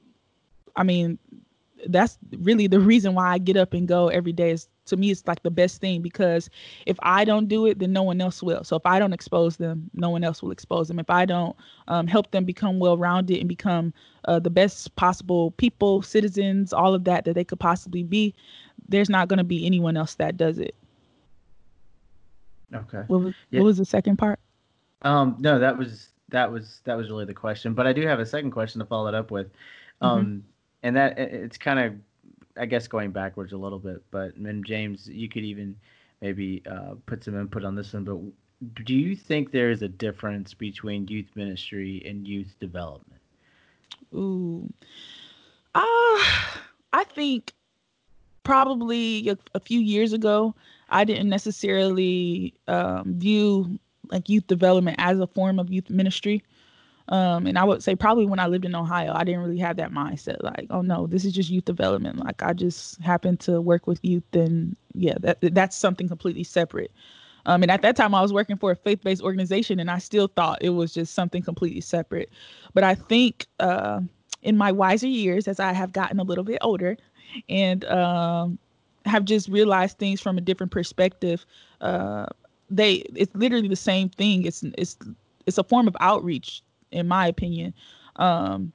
I 0.76 0.84
mean, 0.84 1.18
that's 1.88 2.18
really 2.40 2.68
the 2.68 2.80
reason 2.80 3.14
why 3.14 3.30
I 3.30 3.38
get 3.38 3.58
up 3.58 3.74
and 3.74 3.88
go 3.88 4.08
every 4.10 4.34
day 4.34 4.52
is 4.52 4.68
to 4.86 4.98
me 4.98 5.12
it's 5.12 5.26
like 5.28 5.44
the 5.44 5.52
best 5.52 5.80
thing 5.80 6.02
because 6.02 6.50
if 6.86 6.98
I 7.02 7.24
don't 7.24 7.48
do 7.48 7.66
it, 7.66 7.80
then 7.80 7.94
no 7.94 8.04
one 8.04 8.20
else 8.20 8.44
will. 8.44 8.64
So 8.64 8.76
if 8.76 8.86
I 8.86 9.00
don't 9.00 9.14
expose 9.14 9.58
them, 9.58 9.90
no 9.94 10.10
one 10.10 10.24
else 10.24 10.42
will 10.42 10.52
expose 10.52 10.88
them. 10.88 11.00
If 11.00 11.10
I 11.10 11.26
don't 11.26 11.56
um, 11.88 12.08
help 12.08 12.32
them 12.32 12.44
become 12.44 12.80
well-rounded 12.80 13.38
and 13.38 13.48
become 13.48 13.94
uh, 14.26 14.40
the 14.40 14.50
best 14.50 14.96
possible 14.96 15.52
people, 15.52 16.02
citizens, 16.02 16.74
all 16.74 16.94
of 16.94 17.04
that 17.06 17.26
that 17.26 17.34
they 17.36 17.44
could 17.44 17.60
possibly 17.60 18.04
be, 18.04 18.34
there's 18.88 19.10
not 19.10 19.28
going 19.28 19.38
to 19.38 19.44
be 19.44 19.66
anyone 19.66 19.96
else 19.96 20.16
that 20.16 20.38
does 20.38 20.58
it. 20.60 20.76
Okay. 22.74 23.04
What 23.08 23.24
was, 23.24 23.34
yeah. 23.52 23.60
what 23.60 23.66
was 23.66 23.78
the 23.78 23.86
second 23.86 24.18
part? 24.18 24.40
Um, 25.02 25.38
no, 25.40 25.60
that 25.60 25.78
was 25.78 26.10
that 26.30 26.52
was 26.52 26.82
that 26.84 26.96
was 26.96 27.10
really 27.10 27.26
the 27.26 27.34
question. 27.34 27.74
But 27.74 27.88
I 27.88 27.94
do 27.94 28.06
have 28.06 28.20
a 28.20 28.26
second 28.26 28.52
question 28.52 28.80
to 28.80 28.86
follow 28.86 29.08
it 29.08 29.16
up 29.16 29.32
with, 29.32 29.48
mm-hmm. 29.48 30.06
um, 30.06 30.26
mm-hmm. 30.26 30.40
And 30.84 30.96
that 30.96 31.18
it's 31.18 31.58
kind 31.58 31.80
of 31.80 31.94
I 32.58 32.66
guess 32.66 32.88
going 32.88 33.12
backwards 33.12 33.54
a 33.54 33.58
little 33.58 33.80
bit, 33.80 34.04
but 34.12 34.36
and 34.36 34.66
James, 34.66 35.08
you 35.08 35.30
could 35.30 35.44
even 35.44 35.76
maybe 36.22 36.62
uh, 36.70 36.96
put 37.06 37.24
some 37.24 37.40
input 37.40 37.64
on 37.64 37.76
this 37.76 37.94
one. 37.94 38.04
But 38.04 38.86
do 38.86 38.94
you 38.94 39.16
think 39.16 39.52
there 39.52 39.72
is 39.72 39.82
a 39.82 39.88
difference 39.88 40.54
between 40.54 41.08
youth 41.08 41.30
ministry 41.36 42.04
and 42.06 42.28
youth 42.28 42.54
development? 42.60 43.22
Ooh, 44.14 44.68
uh, 45.76 45.82
I 46.92 47.06
think 47.14 47.54
probably 48.44 49.30
a, 49.30 49.38
a 49.54 49.60
few 49.60 49.80
years 49.80 50.12
ago, 50.12 50.56
I 50.90 51.04
didn't 51.04 51.30
necessarily 51.30 52.54
um, 52.68 53.14
view 53.18 53.80
like 54.12 54.28
youth 54.28 54.48
development 54.48 54.98
as 55.00 55.20
a 55.20 55.28
form 55.28 55.60
of 55.60 55.72
youth 55.72 55.90
ministry. 55.90 56.44
Um, 57.10 57.48
and 57.48 57.58
I 57.58 57.64
would 57.64 57.82
say 57.82 57.96
probably 57.96 58.26
when 58.26 58.40
I 58.40 58.48
lived 58.48 58.66
in 58.66 58.76
Ohio, 58.76 59.14
I 59.16 59.24
didn't 59.24 59.42
really 59.42 59.58
have 59.58 59.78
that 59.78 59.92
mindset. 59.92 60.44
Like, 60.44 60.68
oh 60.70 60.82
no, 60.82 61.08
this 61.08 61.26
is 61.26 61.34
just 61.34 61.50
youth 61.50 61.66
development. 61.66 62.24
Like 62.24 62.44
I 62.44 62.54
just 62.54 63.02
happen 63.02 63.36
to 63.38 63.60
work 63.62 63.88
with 63.88 64.00
youth, 64.04 64.24
and 64.34 64.76
yeah, 64.94 65.16
that 65.22 65.40
that's 65.42 65.76
something 65.76 66.08
completely 66.08 66.44
separate. 66.44 66.92
Um, 67.46 67.64
and 67.64 67.72
at 67.72 67.82
that 67.82 67.96
time, 67.96 68.14
I 68.14 68.22
was 68.22 68.32
working 68.32 68.58
for 68.58 68.72
a 68.72 68.76
faith-based 68.76 69.24
organization, 69.24 69.80
and 69.80 69.90
I 69.90 69.98
still 69.98 70.28
thought 70.28 70.60
it 70.62 70.70
was 70.70 70.94
just 70.94 71.16
something 71.16 71.42
completely 71.42 71.82
separate. 71.82 72.30
But 72.76 72.84
I 72.84 72.94
think 72.94 73.48
uh, 73.60 74.02
in 74.44 74.56
my 74.56 74.72
wiser 74.72 75.08
years, 75.08 75.48
as 75.48 75.60
I 75.60 75.74
have 75.74 75.92
gotten 75.92 76.20
a 76.20 76.24
little 76.24 76.44
bit 76.44 76.60
older, 76.62 76.96
and 77.48 77.86
um, 77.86 78.60
have 79.06 79.26
just 79.26 79.50
realized 79.50 79.98
things 79.98 80.22
from 80.22 80.38
a 80.38 80.42
different 80.42 80.72
perspective, 80.72 81.44
uh, 81.82 82.28
they 82.70 83.04
it's 83.16 83.34
literally 83.34 83.68
the 83.68 83.76
same 83.76 84.10
thing. 84.10 84.46
It's 84.46 84.62
it's 84.78 84.96
it's 85.48 85.58
a 85.58 85.64
form 85.64 85.88
of 85.88 85.98
outreach 86.02 86.62
in 86.92 87.08
my 87.08 87.28
opinion. 87.28 87.74
Um, 88.16 88.74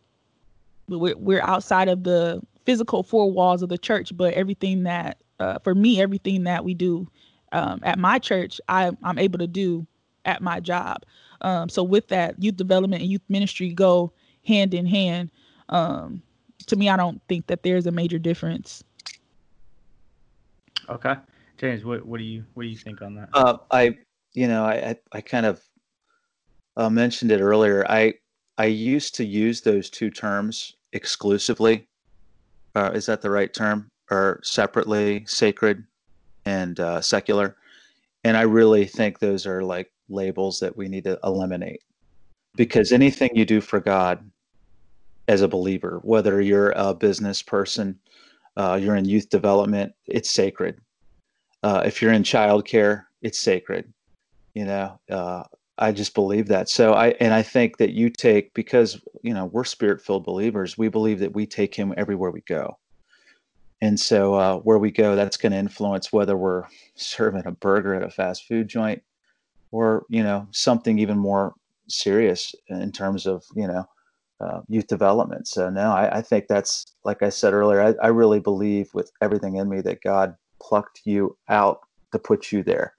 we're, 0.89 1.17
we're 1.17 1.43
outside 1.43 1.89
of 1.89 2.05
the 2.05 2.43
physical 2.65 3.03
four 3.03 3.31
walls 3.31 3.63
of 3.63 3.69
the 3.69 3.79
church, 3.79 4.17
but 4.17 4.35
everything 4.35 4.85
that, 4.85 5.19
uh, 5.41 5.59
for 5.61 5.75
me, 5.75 6.01
everything 6.01 6.45
that 6.45 6.65
we 6.65 6.75
do 6.75 7.09
um, 7.53 7.81
at 7.83 7.99
my 7.99 8.19
church, 8.19 8.61
I, 8.69 8.91
I'm 9.03 9.19
able 9.19 9.39
to 9.39 9.47
do 9.47 9.87
at 10.25 10.43
my 10.43 10.61
job. 10.61 11.05
Um, 11.41 11.69
so 11.69 11.83
with 11.83 12.09
that, 12.09 12.43
youth 12.43 12.57
development 12.57 13.03
and 13.03 13.11
youth 13.11 13.23
ministry 13.29 13.73
go 13.73 14.13
hand 14.47 14.75
in 14.75 14.87
hand. 14.87 15.31
Um, 15.69 16.23
to 16.67 16.77
me, 16.77 16.89
I 16.89 16.97
don't 16.97 17.21
think 17.29 17.47
that 17.49 17.63
there's 17.63 17.87
a 17.87 17.91
major 17.91 18.19
difference. 18.19 18.83
Okay, 20.89 21.15
James, 21.59 21.85
what 21.85 22.05
what 22.05 22.19
do 22.19 22.25
you 22.25 22.45
what 22.55 22.63
do 22.63 22.69
you 22.69 22.77
think 22.77 23.03
on 23.03 23.15
that? 23.15 23.29
Uh, 23.33 23.59
I 23.71 23.97
you 24.33 24.47
know 24.49 24.65
I 24.65 24.75
I, 24.91 24.97
I 25.13 25.21
kind 25.21 25.47
of 25.47 25.63
uh, 26.77 26.91
mentioned 26.91 27.31
it 27.31 27.41
earlier. 27.41 27.87
I 27.89 28.15
I 28.57 28.67
used 28.67 29.15
to 29.17 29.25
use 29.25 29.61
those 29.61 29.91
two 29.91 30.11
terms 30.11 30.77
exclusively. 30.93 31.87
Uh, 32.75 32.91
is 32.95 33.07
that 33.07 33.21
the 33.21 33.31
right 33.31 33.53
term? 33.53 33.91
Or 34.11 34.41
separately, 34.43 35.25
sacred 35.27 35.85
and 36.45 36.79
uh, 36.79 37.01
secular. 37.01 37.57
And 38.23 38.37
I 38.37 38.43
really 38.43 38.85
think 38.87 39.19
those 39.19 39.47
are 39.47 39.63
like 39.63 39.91
labels 40.09 40.61
that 40.61 40.77
we 40.77 40.89
need 40.89 41.05
to 41.05 41.19
eliminate 41.25 41.83
because 42.57 42.93
anything 42.93 43.31
you 43.35 43.45
do 43.45 43.61
for 43.61 43.81
God 43.81 44.31
as 45.29 45.41
a 45.41 45.49
believer, 45.49 46.01
whether 46.03 46.41
you're 46.41 46.71
a 46.77 46.95
business 46.95 47.43
person, 47.43 47.99
uh, 48.57 48.79
you're 48.81 48.97
in 48.97 49.05
youth 49.05 49.31
development, 49.31 49.93
it's 50.07 50.31
sacred. 50.31 50.81
Uh, 51.63 51.83
if 51.85 52.01
you're 52.03 52.13
in 52.13 52.23
childcare, 52.23 53.05
it's 53.23 53.39
sacred. 53.39 53.93
You 54.55 54.67
know, 54.67 55.01
uh, 55.11 55.45
I 55.79 55.93
just 55.93 56.15
believe 56.15 56.49
that. 56.49 56.69
So 56.69 56.95
I 56.95 57.09
and 57.21 57.35
I 57.35 57.43
think 57.43 57.79
that 57.79 57.91
you 57.91 58.09
take 58.11 58.55
because 58.55 59.01
you 59.23 59.35
know 59.35 59.47
we're 59.47 59.65
spirit 59.65 60.01
filled 60.01 60.25
believers. 60.25 60.79
We 60.79 60.89
believe 60.89 61.19
that 61.21 61.35
we 61.35 61.47
take 61.47 61.75
Him 61.75 61.93
everywhere 61.97 62.31
we 62.31 62.43
go, 62.43 62.79
and 63.81 63.99
so 63.99 64.35
uh, 64.35 64.59
where 64.59 64.79
we 64.79 64.91
go, 64.91 65.17
that's 65.17 65.37
going 65.37 65.53
to 65.53 65.59
influence 65.59 66.13
whether 66.13 66.37
we're 66.37 66.65
serving 66.95 67.47
a 67.47 67.53
burger 67.53 67.95
at 67.95 68.03
a 68.03 68.11
fast 68.11 68.47
food 68.47 68.69
joint, 68.69 69.03
or 69.73 70.07
you 70.09 70.23
know 70.23 70.47
something 70.53 70.99
even 70.99 71.19
more 71.19 71.55
serious 71.89 72.55
in 72.69 72.93
terms 72.93 73.27
of 73.27 73.45
you 73.57 73.67
know 73.67 73.85
uh, 74.41 74.61
youth 74.69 74.87
development. 74.87 75.49
So 75.49 75.71
no, 75.71 75.91
I, 75.91 76.19
I, 76.19 76.23
think 76.23 76.47
that's 76.49 76.95
like 77.05 77.23
I 77.23 77.29
said 77.29 77.53
earlier. 77.53 77.83
I, 77.83 77.95
I 78.05 78.09
really 78.09 78.41
believe 78.41 78.91
with 78.95 79.11
everything 79.21 79.57
in 79.57 79.69
me 79.69 79.81
that 79.83 80.03
God 80.03 80.37
plucked 80.63 81.01
you 81.05 81.37
out 81.49 81.81
to 82.13 82.19
put 82.19 82.53
you 82.53 82.63
there 82.63 82.95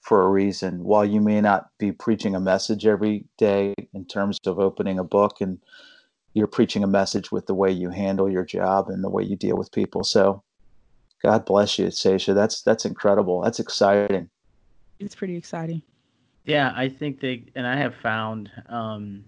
for 0.00 0.22
a 0.22 0.28
reason. 0.28 0.84
While 0.84 1.04
you 1.04 1.20
may 1.20 1.40
not 1.40 1.70
be 1.78 1.92
preaching 1.92 2.34
a 2.34 2.40
message 2.40 2.86
every 2.86 3.24
day 3.36 3.74
in 3.92 4.04
terms 4.04 4.38
of 4.46 4.58
opening 4.58 4.98
a 4.98 5.04
book, 5.04 5.40
and 5.40 5.58
you're 6.34 6.46
preaching 6.46 6.84
a 6.84 6.88
message 6.88 7.32
with 7.32 7.46
the 7.46 7.54
way 7.54 7.70
you 7.70 7.90
handle 7.90 8.30
your 8.30 8.44
job 8.44 8.88
and 8.88 9.02
the 9.02 9.10
way 9.10 9.22
you 9.22 9.36
deal 9.36 9.56
with 9.56 9.72
people. 9.72 10.04
So, 10.04 10.42
God 11.22 11.44
bless 11.44 11.78
you, 11.78 11.90
Sasha. 11.90 12.34
That's 12.34 12.62
that's 12.62 12.84
incredible. 12.84 13.42
That's 13.42 13.60
exciting. 13.60 14.30
It's 14.98 15.14
pretty 15.14 15.36
exciting. 15.36 15.82
Yeah, 16.44 16.72
I 16.74 16.88
think 16.88 17.20
they 17.20 17.44
and 17.54 17.66
I 17.66 17.76
have 17.76 17.94
found 17.96 18.50
um, 18.68 19.24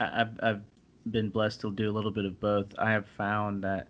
I, 0.00 0.18
have 0.18 0.40
I've 0.42 0.62
been 1.10 1.30
blessed 1.30 1.60
to 1.62 1.72
do 1.72 1.90
a 1.90 1.92
little 1.92 2.10
bit 2.10 2.24
of 2.24 2.40
both. 2.40 2.66
I 2.78 2.92
have 2.92 3.06
found 3.16 3.64
that 3.64 3.88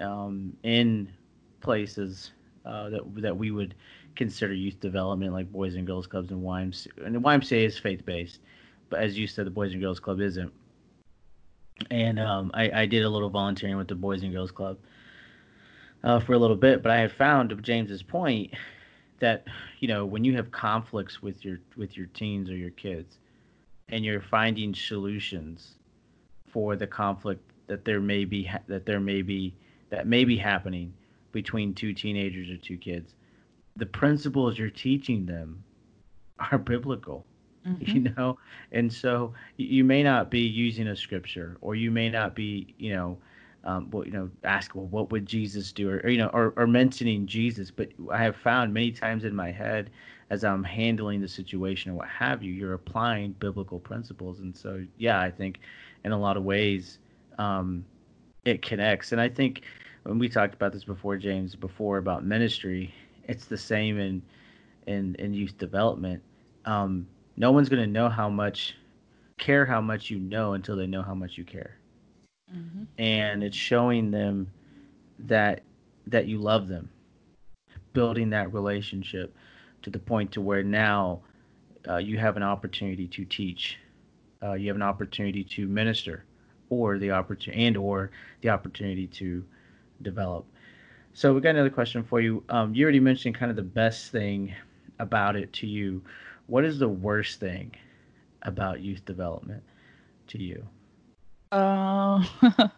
um, 0.00 0.56
in 0.62 1.12
places 1.60 2.32
uh, 2.64 2.90
that 2.90 3.02
that 3.16 3.36
we 3.36 3.50
would 3.50 3.74
consider 4.16 4.54
youth 4.54 4.80
development, 4.80 5.32
like 5.32 5.50
Boys 5.52 5.74
and 5.74 5.86
Girls 5.86 6.06
Clubs 6.06 6.30
and 6.30 6.42
YMCA. 6.42 7.04
And 7.04 7.14
the 7.14 7.20
YMCA 7.20 7.64
is 7.66 7.78
faith 7.78 8.04
based, 8.04 8.40
but 8.90 9.00
as 9.00 9.18
you 9.18 9.26
said, 9.26 9.46
the 9.46 9.50
Boys 9.50 9.72
and 9.72 9.80
Girls 9.80 10.00
Club 10.00 10.20
isn't. 10.20 10.52
And 11.90 12.18
um, 12.18 12.50
I, 12.54 12.70
I, 12.82 12.86
did 12.86 13.04
a 13.04 13.08
little 13.08 13.28
volunteering 13.28 13.76
with 13.76 13.88
the 13.88 13.94
Boys 13.94 14.22
and 14.22 14.32
Girls 14.32 14.50
Club 14.50 14.78
uh, 16.02 16.20
for 16.20 16.32
a 16.32 16.38
little 16.38 16.56
bit, 16.56 16.82
but 16.82 16.90
I 16.90 16.98
have 16.98 17.12
found, 17.12 17.50
to 17.50 17.56
James's 17.56 18.02
point, 18.02 18.54
that 19.18 19.44
you 19.80 19.88
know 19.88 20.04
when 20.04 20.24
you 20.24 20.34
have 20.36 20.50
conflicts 20.50 21.22
with 21.22 21.44
your 21.44 21.58
with 21.76 21.96
your 21.96 22.06
teens 22.06 22.50
or 22.50 22.56
your 22.56 22.70
kids, 22.70 23.18
and 23.88 24.04
you're 24.04 24.22
finding 24.22 24.74
solutions 24.74 25.74
for 26.48 26.76
the 26.76 26.86
conflict 26.86 27.42
that 27.66 27.84
there 27.84 28.00
may 28.00 28.24
be 28.24 28.50
that 28.68 28.86
there 28.86 29.00
may 29.00 29.20
be 29.20 29.54
that 29.90 30.06
may 30.06 30.24
be 30.24 30.36
happening 30.36 30.92
between 31.32 31.74
two 31.74 31.92
teenagers 31.92 32.48
or 32.48 32.56
two 32.56 32.78
kids 32.78 33.14
the 33.76 33.86
principles 33.86 34.58
you're 34.58 34.70
teaching 34.70 35.26
them 35.26 35.62
are 36.50 36.58
biblical 36.58 37.24
mm-hmm. 37.66 37.90
you 37.90 38.00
know 38.00 38.38
and 38.72 38.92
so 38.92 39.34
you 39.56 39.84
may 39.84 40.02
not 40.02 40.30
be 40.30 40.40
using 40.40 40.88
a 40.88 40.96
scripture 40.96 41.56
or 41.60 41.74
you 41.74 41.90
may 41.90 42.08
not 42.08 42.34
be 42.34 42.74
you 42.78 42.92
know 42.92 43.18
um, 43.66 43.90
well, 43.90 44.06
you 44.06 44.12
know, 44.12 44.30
ask, 44.44 44.76
well, 44.76 44.86
what 44.86 45.10
would 45.10 45.26
Jesus 45.26 45.72
do, 45.72 45.90
or, 45.90 45.96
or 46.04 46.08
you 46.08 46.18
know, 46.18 46.30
or, 46.32 46.54
or 46.56 46.68
mentioning 46.68 47.26
Jesus. 47.26 47.68
But 47.72 47.88
I 48.12 48.22
have 48.22 48.36
found 48.36 48.72
many 48.72 48.92
times 48.92 49.24
in 49.24 49.34
my 49.34 49.50
head, 49.50 49.90
as 50.30 50.44
I'm 50.44 50.62
handling 50.62 51.20
the 51.20 51.28
situation 51.28 51.90
or 51.90 51.94
what 51.96 52.08
have 52.08 52.42
you, 52.44 52.52
you're 52.52 52.74
applying 52.74 53.32
biblical 53.32 53.80
principles. 53.80 54.38
And 54.38 54.56
so, 54.56 54.84
yeah, 54.98 55.20
I 55.20 55.32
think 55.32 55.58
in 56.04 56.12
a 56.12 56.18
lot 56.18 56.36
of 56.36 56.44
ways, 56.44 56.98
um, 57.38 57.84
it 58.44 58.62
connects. 58.62 59.10
And 59.10 59.20
I 59.20 59.28
think 59.28 59.62
when 60.04 60.18
we 60.18 60.28
talked 60.28 60.54
about 60.54 60.72
this 60.72 60.84
before, 60.84 61.16
James, 61.16 61.56
before 61.56 61.98
about 61.98 62.24
ministry, 62.24 62.94
it's 63.26 63.46
the 63.46 63.58
same 63.58 63.98
in 63.98 64.22
in 64.86 65.14
in 65.16 65.34
youth 65.34 65.58
development. 65.58 66.22
Um, 66.64 67.06
no 67.36 67.52
one's 67.52 67.68
going 67.68 67.82
to 67.82 67.90
know 67.90 68.08
how 68.08 68.28
much 68.28 68.76
care 69.38 69.66
how 69.66 69.80
much 69.80 70.10
you 70.10 70.18
know 70.18 70.54
until 70.54 70.76
they 70.76 70.86
know 70.86 71.02
how 71.02 71.14
much 71.14 71.36
you 71.36 71.44
care, 71.44 71.76
mm-hmm. 72.54 72.84
and 72.98 73.42
it's 73.42 73.56
showing 73.56 74.10
them 74.10 74.50
that 75.18 75.62
that 76.06 76.26
you 76.26 76.38
love 76.38 76.68
them, 76.68 76.88
building 77.92 78.30
that 78.30 78.52
relationship 78.52 79.34
to 79.82 79.90
the 79.90 79.98
point 79.98 80.32
to 80.32 80.40
where 80.40 80.62
now 80.62 81.20
uh, 81.88 81.96
you 81.96 82.18
have 82.18 82.36
an 82.36 82.42
opportunity 82.42 83.06
to 83.06 83.24
teach, 83.24 83.78
uh, 84.42 84.54
you 84.54 84.68
have 84.68 84.76
an 84.76 84.82
opportunity 84.82 85.44
to 85.44 85.68
minister, 85.68 86.24
or 86.70 86.98
the 86.98 87.10
opportunity 87.10 87.64
and 87.64 87.76
or 87.76 88.10
the 88.40 88.48
opportunity 88.48 89.06
to 89.06 89.44
develop. 90.02 90.46
So 91.16 91.32
we 91.32 91.40
got 91.40 91.54
another 91.54 91.70
question 91.70 92.04
for 92.04 92.20
you. 92.20 92.44
Um, 92.50 92.74
you 92.74 92.84
already 92.84 93.00
mentioned 93.00 93.36
kind 93.36 93.48
of 93.48 93.56
the 93.56 93.62
best 93.62 94.12
thing 94.12 94.54
about 94.98 95.34
it 95.34 95.50
to 95.54 95.66
you. 95.66 96.02
What 96.46 96.62
is 96.62 96.78
the 96.78 96.90
worst 96.90 97.40
thing 97.40 97.74
about 98.42 98.82
youth 98.82 99.02
development 99.06 99.62
to 100.26 100.42
you? 100.42 100.66
Uh, 101.50 102.22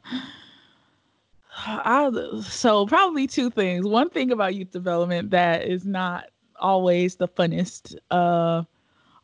I, 1.67 2.13
so 2.45 2.87
probably 2.87 3.27
two 3.27 3.51
things. 3.51 3.85
One 3.85 4.09
thing 4.09 4.31
about 4.31 4.55
youth 4.55 4.71
development 4.71 5.33
that 5.33 5.65
is 5.65 5.85
not 5.85 6.27
always 6.61 7.17
the 7.17 7.27
funnest 7.27 7.97
uh, 8.13 8.63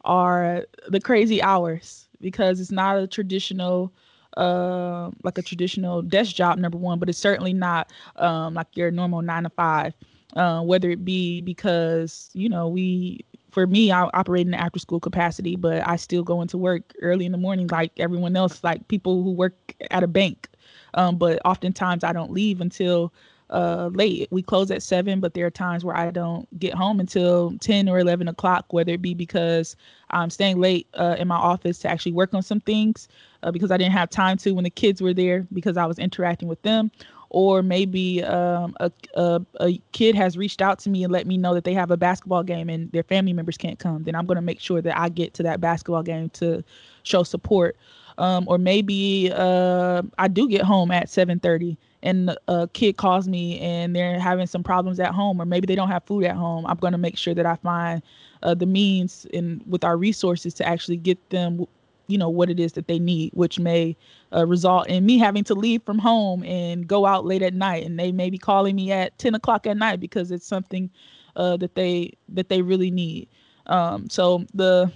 are 0.04 0.66
the 0.88 1.00
crazy 1.00 1.40
hours 1.40 2.08
because 2.20 2.58
it's 2.58 2.72
not 2.72 2.98
a 2.98 3.06
traditional 3.06 3.92
uh, 4.36 5.10
like 5.22 5.38
a 5.38 5.42
traditional 5.42 6.02
desk 6.02 6.34
job, 6.34 6.58
number 6.58 6.78
one, 6.78 6.98
but 6.98 7.08
it's 7.08 7.18
certainly 7.18 7.52
not 7.52 7.90
um, 8.16 8.54
like 8.54 8.68
your 8.76 8.90
normal 8.90 9.22
nine 9.22 9.44
to 9.44 9.50
five. 9.50 9.94
Uh, 10.36 10.60
whether 10.62 10.90
it 10.90 11.04
be 11.04 11.40
because 11.42 12.28
you 12.32 12.48
know 12.48 12.66
we 12.66 13.24
for 13.52 13.68
me 13.68 13.92
i 13.92 14.02
operate 14.14 14.44
in 14.44 14.50
the 14.50 14.60
after 14.60 14.80
school 14.80 14.98
capacity 14.98 15.54
but 15.54 15.86
i 15.86 15.94
still 15.94 16.24
go 16.24 16.42
into 16.42 16.58
work 16.58 16.92
early 17.02 17.24
in 17.24 17.30
the 17.30 17.38
morning 17.38 17.68
like 17.68 17.92
everyone 17.98 18.34
else 18.34 18.64
like 18.64 18.88
people 18.88 19.22
who 19.22 19.30
work 19.30 19.76
at 19.92 20.02
a 20.02 20.08
bank 20.08 20.48
um, 20.94 21.16
but 21.18 21.40
oftentimes 21.44 22.02
i 22.02 22.12
don't 22.12 22.32
leave 22.32 22.60
until 22.60 23.12
uh, 23.50 23.90
late. 23.92 24.28
We 24.30 24.42
close 24.42 24.70
at 24.70 24.82
seven, 24.82 25.20
but 25.20 25.34
there 25.34 25.46
are 25.46 25.50
times 25.50 25.84
where 25.84 25.96
I 25.96 26.10
don't 26.10 26.48
get 26.58 26.74
home 26.74 27.00
until 27.00 27.56
10 27.60 27.88
or 27.88 27.98
11 27.98 28.28
o'clock, 28.28 28.72
whether 28.72 28.92
it 28.92 29.02
be 29.02 29.14
because 29.14 29.76
I'm 30.10 30.30
staying 30.30 30.58
late 30.60 30.88
uh, 30.94 31.16
in 31.18 31.28
my 31.28 31.36
office 31.36 31.78
to 31.80 31.88
actually 31.88 32.12
work 32.12 32.34
on 32.34 32.42
some 32.42 32.60
things 32.60 33.08
uh, 33.44 33.52
because 33.52 33.70
I 33.70 33.76
didn't 33.76 33.92
have 33.92 34.10
time 34.10 34.36
to 34.38 34.52
when 34.52 34.64
the 34.64 34.70
kids 34.70 35.00
were 35.00 35.14
there 35.14 35.46
because 35.52 35.76
I 35.76 35.86
was 35.86 35.98
interacting 35.98 36.48
with 36.48 36.60
them. 36.62 36.90
Or 37.30 37.62
maybe 37.62 38.22
um, 38.22 38.76
a, 38.78 38.92
a, 39.14 39.40
a 39.60 39.78
kid 39.90 40.14
has 40.14 40.38
reached 40.38 40.62
out 40.62 40.78
to 40.80 40.90
me 40.90 41.02
and 41.02 41.12
let 41.12 41.26
me 41.26 41.36
know 41.36 41.52
that 41.54 41.64
they 41.64 41.74
have 41.74 41.90
a 41.90 41.96
basketball 41.96 42.44
game 42.44 42.68
and 42.68 42.90
their 42.92 43.02
family 43.02 43.32
members 43.32 43.56
can't 43.56 43.78
come. 43.78 44.04
Then 44.04 44.14
I'm 44.14 44.24
going 44.24 44.36
to 44.36 44.42
make 44.42 44.60
sure 44.60 44.80
that 44.80 44.96
I 44.96 45.08
get 45.08 45.34
to 45.34 45.42
that 45.42 45.60
basketball 45.60 46.04
game 46.04 46.30
to 46.30 46.62
show 47.02 47.24
support. 47.24 47.76
Um, 48.18 48.44
or 48.46 48.58
maybe 48.58 49.32
uh, 49.34 50.02
I 50.16 50.28
do 50.28 50.48
get 50.48 50.62
home 50.62 50.92
at 50.92 51.08
7:30 51.08 51.76
and 52.04 52.36
a 52.46 52.68
kid 52.68 52.96
calls 52.96 53.26
me 53.26 53.58
and 53.58 53.96
they're 53.96 54.20
having 54.20 54.46
some 54.46 54.62
problems 54.62 55.00
at 55.00 55.12
home 55.12 55.40
or 55.40 55.44
maybe 55.46 55.66
they 55.66 55.74
don't 55.74 55.88
have 55.88 56.04
food 56.04 56.22
at 56.24 56.36
home 56.36 56.66
i'm 56.66 56.76
going 56.76 56.92
to 56.92 56.98
make 56.98 57.16
sure 57.16 57.32
that 57.32 57.46
i 57.46 57.56
find 57.56 58.02
uh, 58.42 58.54
the 58.54 58.66
means 58.66 59.26
and 59.32 59.62
with 59.66 59.82
our 59.84 59.96
resources 59.96 60.52
to 60.52 60.68
actually 60.68 60.98
get 60.98 61.18
them 61.30 61.66
you 62.06 62.18
know 62.18 62.28
what 62.28 62.50
it 62.50 62.60
is 62.60 62.72
that 62.72 62.86
they 62.86 62.98
need 62.98 63.30
which 63.34 63.58
may 63.58 63.96
uh, 64.34 64.46
result 64.46 64.86
in 64.88 65.04
me 65.06 65.18
having 65.18 65.44
to 65.44 65.54
leave 65.54 65.82
from 65.82 65.98
home 65.98 66.42
and 66.44 66.86
go 66.86 67.06
out 67.06 67.24
late 67.24 67.42
at 67.42 67.54
night 67.54 67.84
and 67.84 67.98
they 67.98 68.12
may 68.12 68.30
be 68.30 68.38
calling 68.38 68.76
me 68.76 68.92
at 68.92 69.16
10 69.18 69.34
o'clock 69.34 69.66
at 69.66 69.76
night 69.76 70.00
because 70.00 70.30
it's 70.30 70.46
something 70.46 70.90
uh, 71.36 71.56
that 71.56 71.74
they 71.74 72.12
that 72.28 72.48
they 72.48 72.62
really 72.62 72.90
need 72.90 73.28
um, 73.66 74.08
so 74.10 74.44
the 74.54 74.90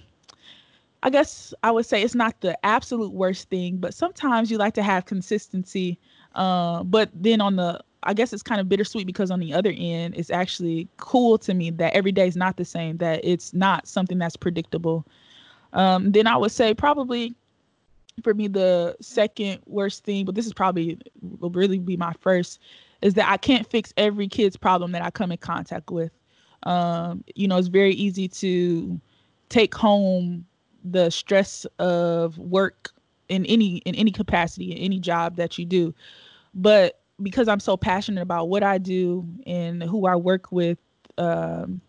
I 1.03 1.11
guess 1.11 1.55
I 1.63 1.71
would 1.71 1.87
say 1.87 2.03
it's 2.03 2.17
not 2.17 2.41
the 2.41 2.59
absolute 2.67 3.13
worst 3.13 3.49
thing, 3.51 3.77
but 3.77 3.95
sometimes 3.95 4.51
you 4.51 4.59
like 4.59 4.75
to 4.75 4.83
have 4.83 5.05
consistency 5.05 5.97
uh, 6.35 6.83
but 6.85 7.11
then 7.15 7.41
on 7.41 7.57
the 7.57 7.81
I 8.05 8.15
guess 8.15 8.33
it's 8.33 8.43
kind 8.45 8.61
of 8.61 8.69
bittersweet 8.69 9.07
because 9.07 9.31
on 9.31 9.41
the 9.41 9.53
other 9.53 9.75
end, 9.77 10.15
it's 10.17 10.31
actually 10.31 10.89
cool 10.99 11.37
to 11.39 11.53
me 11.53 11.71
that 11.71 11.93
every 11.95 12.13
day 12.13 12.29
is 12.29 12.37
not 12.37 12.57
the 12.57 12.65
same, 12.65 12.97
that 12.99 13.21
it's 13.25 13.53
not 13.53 13.89
something 13.89 14.19
that's 14.19 14.37
predictable. 14.37 15.05
Um, 15.73 16.13
then 16.13 16.27
I 16.27 16.37
would 16.37 16.53
say 16.53 16.75
probably 16.75 17.35
for 18.23 18.35
me 18.35 18.49
the 18.49 18.97
second 19.01 19.61
worst 19.67 20.05
thing, 20.05 20.25
but 20.25 20.35
this 20.35 20.47
is 20.47 20.53
probably 20.53 20.99
will 21.39 21.51
really 21.51 21.79
be 21.79 21.97
my 21.97 22.13
first, 22.21 22.59
is 23.03 23.15
that 23.15 23.31
I 23.31 23.37
can't 23.37 23.69
fix 23.69 23.93
every 23.97 24.29
kid's 24.29 24.57
problem 24.57 24.93
that 24.93 25.03
I 25.03 25.11
come 25.11 25.31
in 25.31 25.39
contact 25.39 25.91
with. 25.91 26.11
Um, 26.65 27.23
you 27.37 27.47
know, 27.47 27.57
it's 27.57 27.69
very 27.69 27.95
easy 27.95 28.27
to 28.29 29.01
take 29.49 29.75
home 29.75 30.45
the 30.85 31.11
stress 31.11 31.65
of 31.79 32.39
work 32.39 32.91
in 33.29 33.45
any 33.47 33.79
in 33.79 33.95
any 33.95 34.11
capacity 34.11 34.73
in 34.73 34.79
any 34.79 34.99
job 34.99 35.37
that 35.37 35.59
you 35.59 35.65
do 35.65 35.95
but 36.55 37.01
because 37.23 37.49
I'm 37.49 37.61
so 37.61 37.77
passionate 37.77 38.23
about 38.23 38.49
what 38.49 38.63
I 38.63 38.79
do 38.79 39.27
and 39.47 39.83
who 39.83 40.07
I 40.07 40.17
work 40.17 40.53
with, 40.53 40.79
um, 41.17 41.81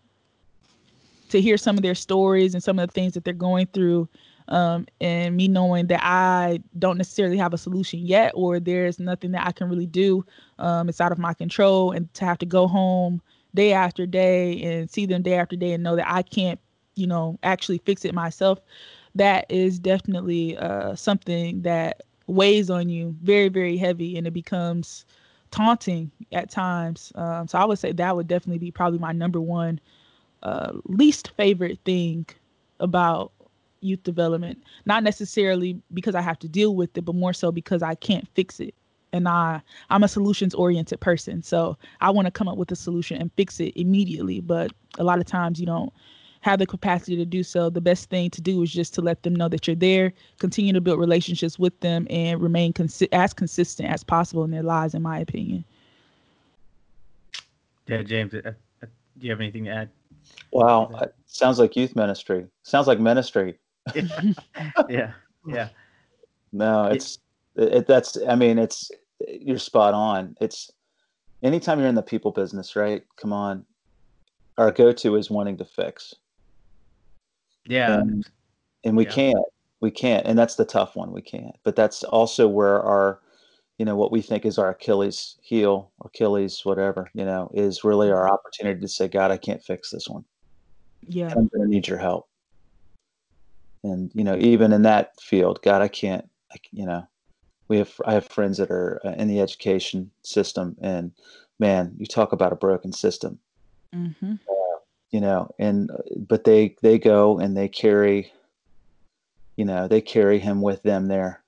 to 1.30 1.40
hear 1.40 1.56
some 1.56 1.76
of 1.76 1.82
their 1.82 1.94
stories 1.94 2.54
and 2.54 2.62
some 2.62 2.78
of 2.78 2.88
the 2.88 2.92
things 2.92 3.14
that 3.14 3.24
they're 3.24 3.34
going 3.34 3.66
through, 3.66 4.08
um, 4.48 4.86
and 5.00 5.36
me 5.36 5.48
knowing 5.48 5.86
that 5.88 6.00
I 6.02 6.60
don't 6.78 6.98
necessarily 6.98 7.36
have 7.38 7.54
a 7.54 7.58
solution 7.58 8.00
yet, 8.00 8.32
or 8.34 8.60
there's 8.60 8.98
nothing 8.98 9.32
that 9.32 9.46
I 9.46 9.52
can 9.52 9.68
really 9.68 9.86
do, 9.86 10.24
um, 10.58 10.88
it's 10.88 11.00
out 11.00 11.12
of 11.12 11.18
my 11.18 11.34
control, 11.34 11.92
and 11.92 12.12
to 12.14 12.24
have 12.24 12.38
to 12.38 12.46
go 12.46 12.66
home 12.66 13.22
day 13.54 13.72
after 13.72 14.06
day 14.06 14.60
and 14.62 14.90
see 14.90 15.06
them 15.06 15.22
day 15.22 15.34
after 15.34 15.56
day 15.56 15.72
and 15.72 15.82
know 15.82 15.96
that 15.96 16.12
I 16.12 16.22
can't 16.22 16.60
you 16.96 17.06
know, 17.06 17.38
actually 17.42 17.78
fix 17.78 18.04
it 18.04 18.14
myself, 18.14 18.60
that 19.14 19.46
is 19.48 19.78
definitely 19.78 20.56
uh, 20.58 20.94
something 20.94 21.62
that 21.62 22.02
weighs 22.26 22.70
on 22.70 22.88
you 22.88 23.16
very, 23.22 23.48
very 23.48 23.76
heavy, 23.76 24.18
and 24.18 24.26
it 24.26 24.32
becomes 24.32 25.04
taunting 25.50 26.10
at 26.32 26.50
times. 26.50 27.12
Um, 27.14 27.48
so 27.48 27.58
I 27.58 27.64
would 27.64 27.78
say 27.78 27.92
that 27.92 28.14
would 28.16 28.28
definitely 28.28 28.58
be 28.58 28.70
probably 28.70 28.98
my 28.98 29.12
number 29.12 29.40
one 29.40 29.80
uh, 30.42 30.72
least 30.86 31.32
favorite 31.36 31.78
thing 31.84 32.26
about 32.78 33.32
youth 33.80 34.02
development. 34.02 34.62
Not 34.86 35.02
necessarily 35.02 35.80
because 35.92 36.14
I 36.14 36.20
have 36.20 36.38
to 36.40 36.48
deal 36.48 36.74
with 36.74 36.96
it, 36.96 37.04
but 37.04 37.14
more 37.14 37.32
so 37.32 37.50
because 37.52 37.82
I 37.82 37.94
can't 37.94 38.26
fix 38.34 38.60
it. 38.60 38.74
And 39.12 39.28
I 39.28 39.60
I'm 39.90 40.04
a 40.04 40.08
solutions 40.08 40.54
oriented 40.54 41.00
person, 41.00 41.42
so 41.42 41.76
I 42.00 42.10
want 42.10 42.26
to 42.26 42.30
come 42.30 42.46
up 42.46 42.56
with 42.56 42.70
a 42.70 42.76
solution 42.76 43.20
and 43.20 43.30
fix 43.36 43.58
it 43.58 43.72
immediately. 43.76 44.40
But 44.40 44.72
a 44.98 45.04
lot 45.04 45.18
of 45.18 45.26
times 45.26 45.58
you 45.58 45.66
don't 45.66 45.92
have 46.42 46.58
the 46.58 46.66
capacity 46.66 47.16
to 47.16 47.24
do 47.24 47.42
so, 47.42 47.68
the 47.68 47.80
best 47.80 48.08
thing 48.08 48.30
to 48.30 48.40
do 48.40 48.62
is 48.62 48.72
just 48.72 48.94
to 48.94 49.02
let 49.02 49.22
them 49.22 49.34
know 49.34 49.48
that 49.48 49.66
you're 49.66 49.76
there, 49.76 50.12
continue 50.38 50.72
to 50.72 50.80
build 50.80 50.98
relationships 50.98 51.58
with 51.58 51.78
them, 51.80 52.06
and 52.08 52.40
remain 52.40 52.72
consi- 52.72 53.08
as 53.12 53.34
consistent 53.34 53.90
as 53.90 54.02
possible 54.02 54.44
in 54.44 54.50
their 54.50 54.62
lives, 54.62 54.94
in 54.94 55.02
my 55.02 55.18
opinion. 55.18 55.64
Yeah, 57.86 58.02
James, 58.02 58.32
uh, 58.32 58.40
uh, 58.46 58.86
do 59.18 59.26
you 59.26 59.30
have 59.30 59.40
anything 59.40 59.64
to 59.64 59.70
add? 59.70 59.90
Wow, 60.52 60.90
it 61.00 61.14
sounds 61.26 61.58
like 61.58 61.76
youth 61.76 61.94
ministry. 61.94 62.46
Sounds 62.62 62.86
like 62.86 62.98
ministry. 62.98 63.58
yeah, 64.88 65.12
yeah. 65.46 65.68
No, 66.52 66.86
it's 66.86 67.18
it, 67.56 67.74
it, 67.74 67.86
that's. 67.86 68.18
I 68.28 68.34
mean, 68.34 68.58
it's 68.58 68.90
you're 69.28 69.58
spot 69.58 69.94
on. 69.94 70.36
It's 70.40 70.70
anytime 71.42 71.78
you're 71.78 71.88
in 71.88 71.94
the 71.94 72.02
people 72.02 72.32
business, 72.32 72.74
right? 72.74 73.02
Come 73.16 73.32
on, 73.32 73.64
our 74.58 74.70
go-to 74.70 75.16
is 75.16 75.30
wanting 75.30 75.56
to 75.56 75.64
fix. 75.64 76.14
Yeah. 77.66 78.00
And, 78.00 78.28
and 78.84 78.96
we 78.96 79.04
yeah. 79.04 79.10
can't. 79.10 79.44
We 79.80 79.90
can't. 79.90 80.26
And 80.26 80.38
that's 80.38 80.56
the 80.56 80.64
tough 80.64 80.96
one. 80.96 81.12
We 81.12 81.22
can't. 81.22 81.56
But 81.64 81.76
that's 81.76 82.04
also 82.04 82.46
where 82.46 82.82
our, 82.82 83.20
you 83.80 83.86
know, 83.86 83.96
what 83.96 84.12
we 84.12 84.20
think 84.20 84.44
is 84.44 84.58
our 84.58 84.72
Achilles 84.72 85.38
heel, 85.40 85.90
Achilles, 86.04 86.60
whatever, 86.66 87.10
you 87.14 87.24
know, 87.24 87.50
is 87.54 87.82
really 87.82 88.10
our 88.10 88.30
opportunity 88.30 88.78
to 88.78 88.86
say, 88.86 89.08
God, 89.08 89.30
I 89.30 89.38
can't 89.38 89.64
fix 89.64 89.88
this 89.88 90.06
one. 90.06 90.22
Yeah. 91.08 91.28
I'm 91.28 91.48
going 91.48 91.62
to 91.62 91.66
need 91.66 91.88
your 91.88 91.96
help. 91.96 92.28
And, 93.82 94.10
you 94.12 94.22
know, 94.22 94.36
even 94.36 94.74
in 94.74 94.82
that 94.82 95.18
field, 95.18 95.60
God, 95.62 95.80
I 95.80 95.88
can't, 95.88 96.28
I, 96.52 96.56
you 96.72 96.84
know, 96.84 97.08
we 97.68 97.78
have, 97.78 97.90
I 98.04 98.12
have 98.12 98.26
friends 98.26 98.58
that 98.58 98.70
are 98.70 99.00
uh, 99.02 99.12
in 99.12 99.28
the 99.28 99.40
education 99.40 100.10
system 100.24 100.76
and 100.82 101.12
man, 101.58 101.94
you 101.96 102.04
talk 102.04 102.32
about 102.32 102.52
a 102.52 102.56
broken 102.56 102.92
system. 102.92 103.38
Mm-hmm 103.94 104.34
you 105.12 105.20
know 105.20 105.50
and 105.58 105.90
but 106.28 106.44
they 106.44 106.76
they 106.82 106.96
go 106.96 107.40
and 107.40 107.56
they 107.56 107.66
carry 107.66 108.32
you 109.56 109.64
know 109.64 109.88
they 109.88 110.00
carry 110.00 110.38
him 110.38 110.62
with 110.62 110.80
them 110.84 111.08
there 111.08 111.42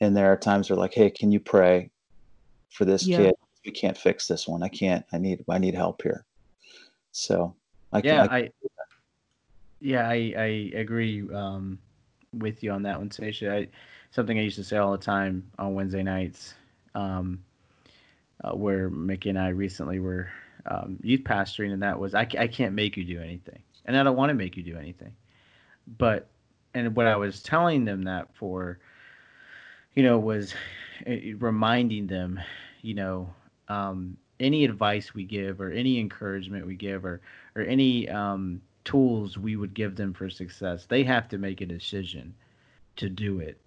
and 0.00 0.16
there 0.16 0.30
are 0.30 0.36
times 0.36 0.68
they're 0.68 0.76
like 0.76 0.94
hey 0.94 1.10
can 1.10 1.30
you 1.30 1.40
pray 1.40 1.90
for 2.70 2.84
this 2.84 3.06
yeah. 3.06 3.16
kid 3.16 3.34
we 3.64 3.72
can't 3.72 3.96
fix 3.96 4.26
this 4.26 4.46
one 4.46 4.62
i 4.62 4.68
can't 4.68 5.04
i 5.12 5.18
need 5.18 5.44
i 5.48 5.58
need 5.58 5.74
help 5.74 6.02
here 6.02 6.24
so 7.12 7.54
i 7.92 8.00
yeah 8.04 8.26
can, 8.26 8.28
I, 8.30 8.38
I 8.38 8.50
yeah 9.80 10.08
i 10.08 10.34
i 10.36 10.78
agree 10.78 11.22
um 11.32 11.78
with 12.34 12.62
you 12.62 12.70
on 12.72 12.82
that 12.82 12.98
one 12.98 13.10
Sa'Sha. 13.10 13.50
I 13.50 13.68
something 14.10 14.38
i 14.38 14.42
used 14.42 14.56
to 14.56 14.64
say 14.64 14.76
all 14.76 14.92
the 14.92 14.98
time 14.98 15.50
on 15.58 15.74
wednesday 15.74 16.02
nights 16.02 16.54
um 16.94 17.42
uh, 18.44 18.52
where 18.52 18.90
mickey 18.90 19.30
and 19.30 19.38
i 19.38 19.48
recently 19.48 19.98
were 19.98 20.28
um, 20.68 20.98
youth 21.02 21.22
pastoring, 21.24 21.72
and 21.72 21.82
that 21.82 21.98
was 21.98 22.14
I, 22.14 22.26
I 22.38 22.46
can't 22.46 22.74
make 22.74 22.96
you 22.96 23.04
do 23.04 23.20
anything, 23.20 23.60
and 23.84 23.96
I 23.96 24.02
don't 24.02 24.16
want 24.16 24.30
to 24.30 24.34
make 24.34 24.56
you 24.56 24.62
do 24.62 24.76
anything. 24.76 25.12
But 25.98 26.28
and 26.74 26.94
what 26.94 27.06
I 27.06 27.16
was 27.16 27.42
telling 27.42 27.84
them 27.84 28.02
that 28.02 28.28
for, 28.34 28.78
you 29.94 30.02
know, 30.02 30.18
was 30.18 30.54
eh, 31.06 31.32
reminding 31.38 32.06
them, 32.06 32.40
you 32.82 32.94
know, 32.94 33.34
um, 33.68 34.16
any 34.40 34.64
advice 34.64 35.14
we 35.14 35.24
give 35.24 35.60
or 35.60 35.70
any 35.70 35.98
encouragement 35.98 36.66
we 36.66 36.76
give 36.76 37.04
or 37.04 37.20
or 37.56 37.62
any 37.62 38.08
um, 38.08 38.60
tools 38.84 39.36
we 39.38 39.56
would 39.56 39.74
give 39.74 39.96
them 39.96 40.12
for 40.14 40.28
success, 40.30 40.86
they 40.86 41.04
have 41.04 41.28
to 41.28 41.38
make 41.38 41.60
a 41.60 41.66
decision 41.66 42.34
to 42.96 43.08
do 43.08 43.40
it 43.40 43.58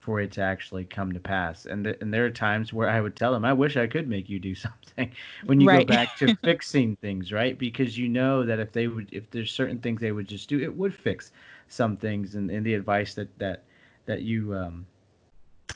for 0.00 0.20
it 0.20 0.32
to 0.32 0.40
actually 0.42 0.84
come 0.84 1.12
to 1.12 1.20
pass. 1.20 1.66
And 1.66 1.84
th- 1.84 1.98
and 2.00 2.12
there 2.12 2.24
are 2.24 2.30
times 2.30 2.72
where 2.72 2.88
I 2.88 3.00
would 3.00 3.16
tell 3.16 3.32
them, 3.32 3.44
I 3.44 3.52
wish 3.52 3.76
I 3.76 3.86
could 3.86 4.08
make 4.08 4.28
you 4.28 4.38
do 4.38 4.54
something 4.54 5.12
when 5.46 5.60
you 5.60 5.68
right. 5.68 5.68
go 5.68 5.82
back 5.84 6.16
to 6.16 6.28
fixing 6.42 6.96
things, 6.96 7.32
right? 7.32 7.58
Because 7.58 7.98
you 7.98 8.08
know 8.08 8.44
that 8.44 8.58
if 8.60 8.72
they 8.72 8.88
would, 8.88 9.08
if 9.12 9.30
there's 9.30 9.52
certain 9.52 9.78
things 9.78 10.00
they 10.00 10.12
would 10.12 10.28
just 10.28 10.48
do, 10.48 10.60
it 10.60 10.76
would 10.76 10.94
fix 10.94 11.32
some 11.68 11.96
things. 11.96 12.34
And, 12.34 12.50
and 12.50 12.64
the 12.66 12.74
advice 12.74 13.14
that 13.14 13.38
that 13.38 13.64
that 14.06 14.22
you 14.22 14.54
um 14.54 14.86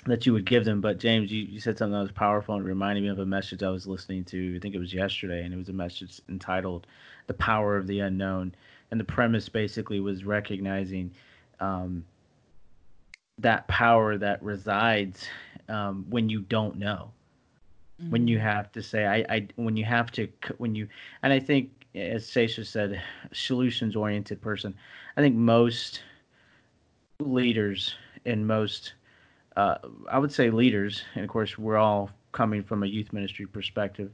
that 0.06 0.26
you 0.26 0.32
would 0.32 0.44
give 0.44 0.64
them. 0.64 0.80
But 0.80 0.98
James, 0.98 1.30
you, 1.30 1.42
you 1.42 1.60
said 1.60 1.78
something 1.78 1.92
that 1.92 2.02
was 2.02 2.12
powerful 2.12 2.54
and 2.54 2.64
reminded 2.64 3.02
me 3.02 3.08
of 3.08 3.18
a 3.18 3.26
message 3.26 3.62
I 3.62 3.70
was 3.70 3.86
listening 3.86 4.24
to. 4.24 4.56
I 4.56 4.60
think 4.60 4.74
it 4.74 4.78
was 4.78 4.94
yesterday, 4.94 5.44
and 5.44 5.52
it 5.52 5.56
was 5.56 5.68
a 5.68 5.74
message 5.74 6.20
entitled 6.28 6.86
"The 7.26 7.34
Power 7.34 7.76
of 7.76 7.86
the 7.86 8.00
Unknown." 8.00 8.54
And 8.90 9.00
the 9.00 9.04
premise 9.04 9.48
basically 9.48 10.00
was 10.00 10.24
recognizing 10.24 11.10
um, 11.58 12.04
that 13.38 13.66
power 13.66 14.16
that 14.18 14.42
resides 14.42 15.26
um, 15.68 16.06
when 16.08 16.28
you 16.28 16.42
don't 16.42 16.76
know 16.76 17.10
mm-hmm. 18.00 18.10
when 18.10 18.28
you 18.28 18.38
mm-hmm. 18.38 18.46
have 18.46 18.72
to 18.72 18.82
say 18.82 19.06
I, 19.06 19.34
I 19.34 19.48
when 19.56 19.76
you 19.76 19.84
have 19.84 20.10
to 20.12 20.28
when 20.58 20.74
you 20.74 20.88
and 21.22 21.32
i 21.32 21.40
think 21.40 21.70
as 21.94 22.26
Sa'Sha 22.26 22.64
said 22.64 23.00
solutions 23.32 23.96
oriented 23.96 24.40
person 24.40 24.74
i 25.16 25.20
think 25.20 25.34
most 25.36 26.02
leaders 27.20 27.94
and 28.26 28.46
most 28.46 28.94
uh, 29.56 29.76
i 30.10 30.18
would 30.18 30.32
say 30.32 30.50
leaders 30.50 31.02
and 31.14 31.24
of 31.24 31.30
course 31.30 31.58
we're 31.58 31.76
all 31.76 32.10
coming 32.32 32.62
from 32.62 32.82
a 32.82 32.86
youth 32.86 33.12
ministry 33.12 33.46
perspective 33.46 34.10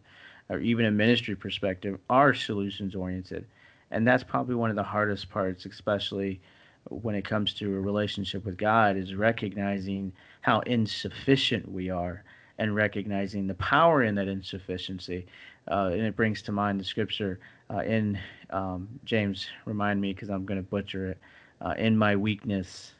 or 0.48 0.58
even 0.58 0.84
a 0.86 0.90
ministry 0.90 1.34
perspective 1.34 1.98
are 2.08 2.34
solutions 2.34 2.94
oriented 2.94 3.46
and 3.90 4.06
that's 4.06 4.24
probably 4.24 4.54
one 4.54 4.70
of 4.70 4.76
the 4.76 4.82
hardest 4.82 5.30
parts 5.30 5.66
especially 5.66 6.40
when 6.88 7.14
it 7.14 7.24
comes 7.24 7.52
to 7.54 7.66
a 7.76 7.80
relationship 7.80 8.44
with 8.44 8.56
God 8.56 8.96
is 8.96 9.14
recognizing 9.14 10.12
how 10.40 10.60
insufficient 10.60 11.70
we 11.70 11.90
are 11.90 12.24
and 12.58 12.74
recognizing 12.74 13.46
the 13.46 13.54
power 13.54 14.02
in 14.02 14.14
that 14.16 14.28
insufficiency. 14.28 15.26
Uh, 15.70 15.90
and 15.92 16.02
it 16.02 16.16
brings 16.16 16.42
to 16.42 16.52
mind 16.52 16.80
the 16.80 16.84
scripture 16.84 17.38
uh, 17.72 17.78
in 17.78 18.18
um, 18.50 18.88
James, 19.04 19.46
remind 19.64 20.00
me 20.00 20.12
because 20.12 20.28
I'm 20.28 20.44
going 20.44 20.62
to 20.62 20.68
butcher 20.68 21.10
it. 21.10 21.18
Uh, 21.62 21.74
in 21.76 21.96
my 21.96 22.16
weakness. 22.16 22.94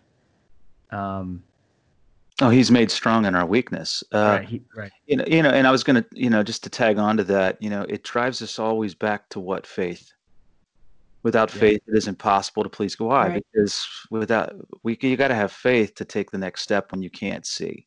Um, 0.90 1.42
oh, 2.40 2.50
he's 2.50 2.70
made 2.70 2.90
strong 2.90 3.24
in 3.24 3.34
our 3.34 3.46
weakness. 3.46 4.02
Uh, 4.12 4.38
right, 4.38 4.48
he, 4.48 4.62
right. 4.74 4.92
You 5.06 5.16
know, 5.16 5.24
you 5.26 5.42
know, 5.42 5.50
and 5.50 5.66
I 5.66 5.70
was 5.70 5.84
going 5.84 6.02
to, 6.02 6.08
you 6.12 6.30
know, 6.30 6.42
just 6.42 6.62
to 6.64 6.70
tag 6.70 6.98
on 6.98 7.16
to 7.18 7.24
that, 7.24 7.60
you 7.62 7.70
know, 7.70 7.82
it 7.88 8.02
drives 8.02 8.42
us 8.42 8.58
always 8.58 8.94
back 8.94 9.28
to 9.30 9.40
what 9.40 9.66
faith 9.66 10.12
without 11.22 11.52
yeah. 11.54 11.60
faith 11.60 11.82
it 11.86 11.96
is 11.96 12.08
impossible 12.08 12.62
to 12.62 12.68
please 12.68 12.94
god 12.94 13.28
right. 13.28 13.44
because 13.52 13.86
without 14.10 14.54
we 14.82 14.98
you 15.00 15.16
got 15.16 15.28
to 15.28 15.34
have 15.34 15.52
faith 15.52 15.94
to 15.94 16.04
take 16.04 16.30
the 16.30 16.38
next 16.38 16.62
step 16.62 16.92
when 16.92 17.02
you 17.02 17.10
can't 17.10 17.46
see 17.46 17.86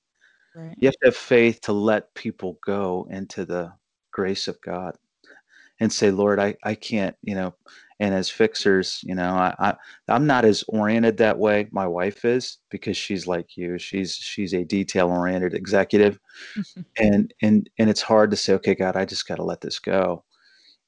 right. 0.56 0.76
you 0.78 0.88
have 0.88 0.96
to 0.96 1.08
have 1.08 1.16
faith 1.16 1.62
to 1.62 1.74
let 1.74 2.14
people 2.14 2.58
go 2.66 3.08
into 3.10 3.46
the 3.46 3.72
grace 4.12 4.48
of 4.48 4.60
god 4.62 4.96
and 5.80 5.92
say 5.92 6.12
lord 6.12 6.40
i 6.40 6.56
i 6.64 6.76
can't 6.76 7.16
you 7.24 7.36
know 7.36 7.54
and 8.00 8.14
as 8.14 8.30
fixers 8.30 9.00
you 9.04 9.16
know 9.16 9.34
I, 9.34 9.56
I 9.60 9.76
i'm 10.08 10.28
not 10.28 10.46
as 10.46 10.64
oriented 10.68 11.18
that 11.18 11.38
way 11.38 11.68
my 11.72 11.88
wife 11.88 12.26
is 12.26 12.58
because 12.70 12.98
she's 12.98 13.28
like 13.28 13.58
you 13.58 13.78
she's 13.78 14.16
she's 14.16 14.54
a 14.54 14.64
detail 14.64 15.10
oriented 15.10 15.54
executive 15.54 16.20
and 16.98 17.34
and 17.42 17.70
and 17.78 17.90
it's 17.90 18.02
hard 18.02 18.32
to 18.32 18.38
say 18.38 18.54
okay 18.54 18.76
god 18.76 18.96
i 18.96 19.06
just 19.06 19.28
got 19.28 19.36
to 19.36 19.44
let 19.44 19.62
this 19.62 19.80
go 19.80 20.24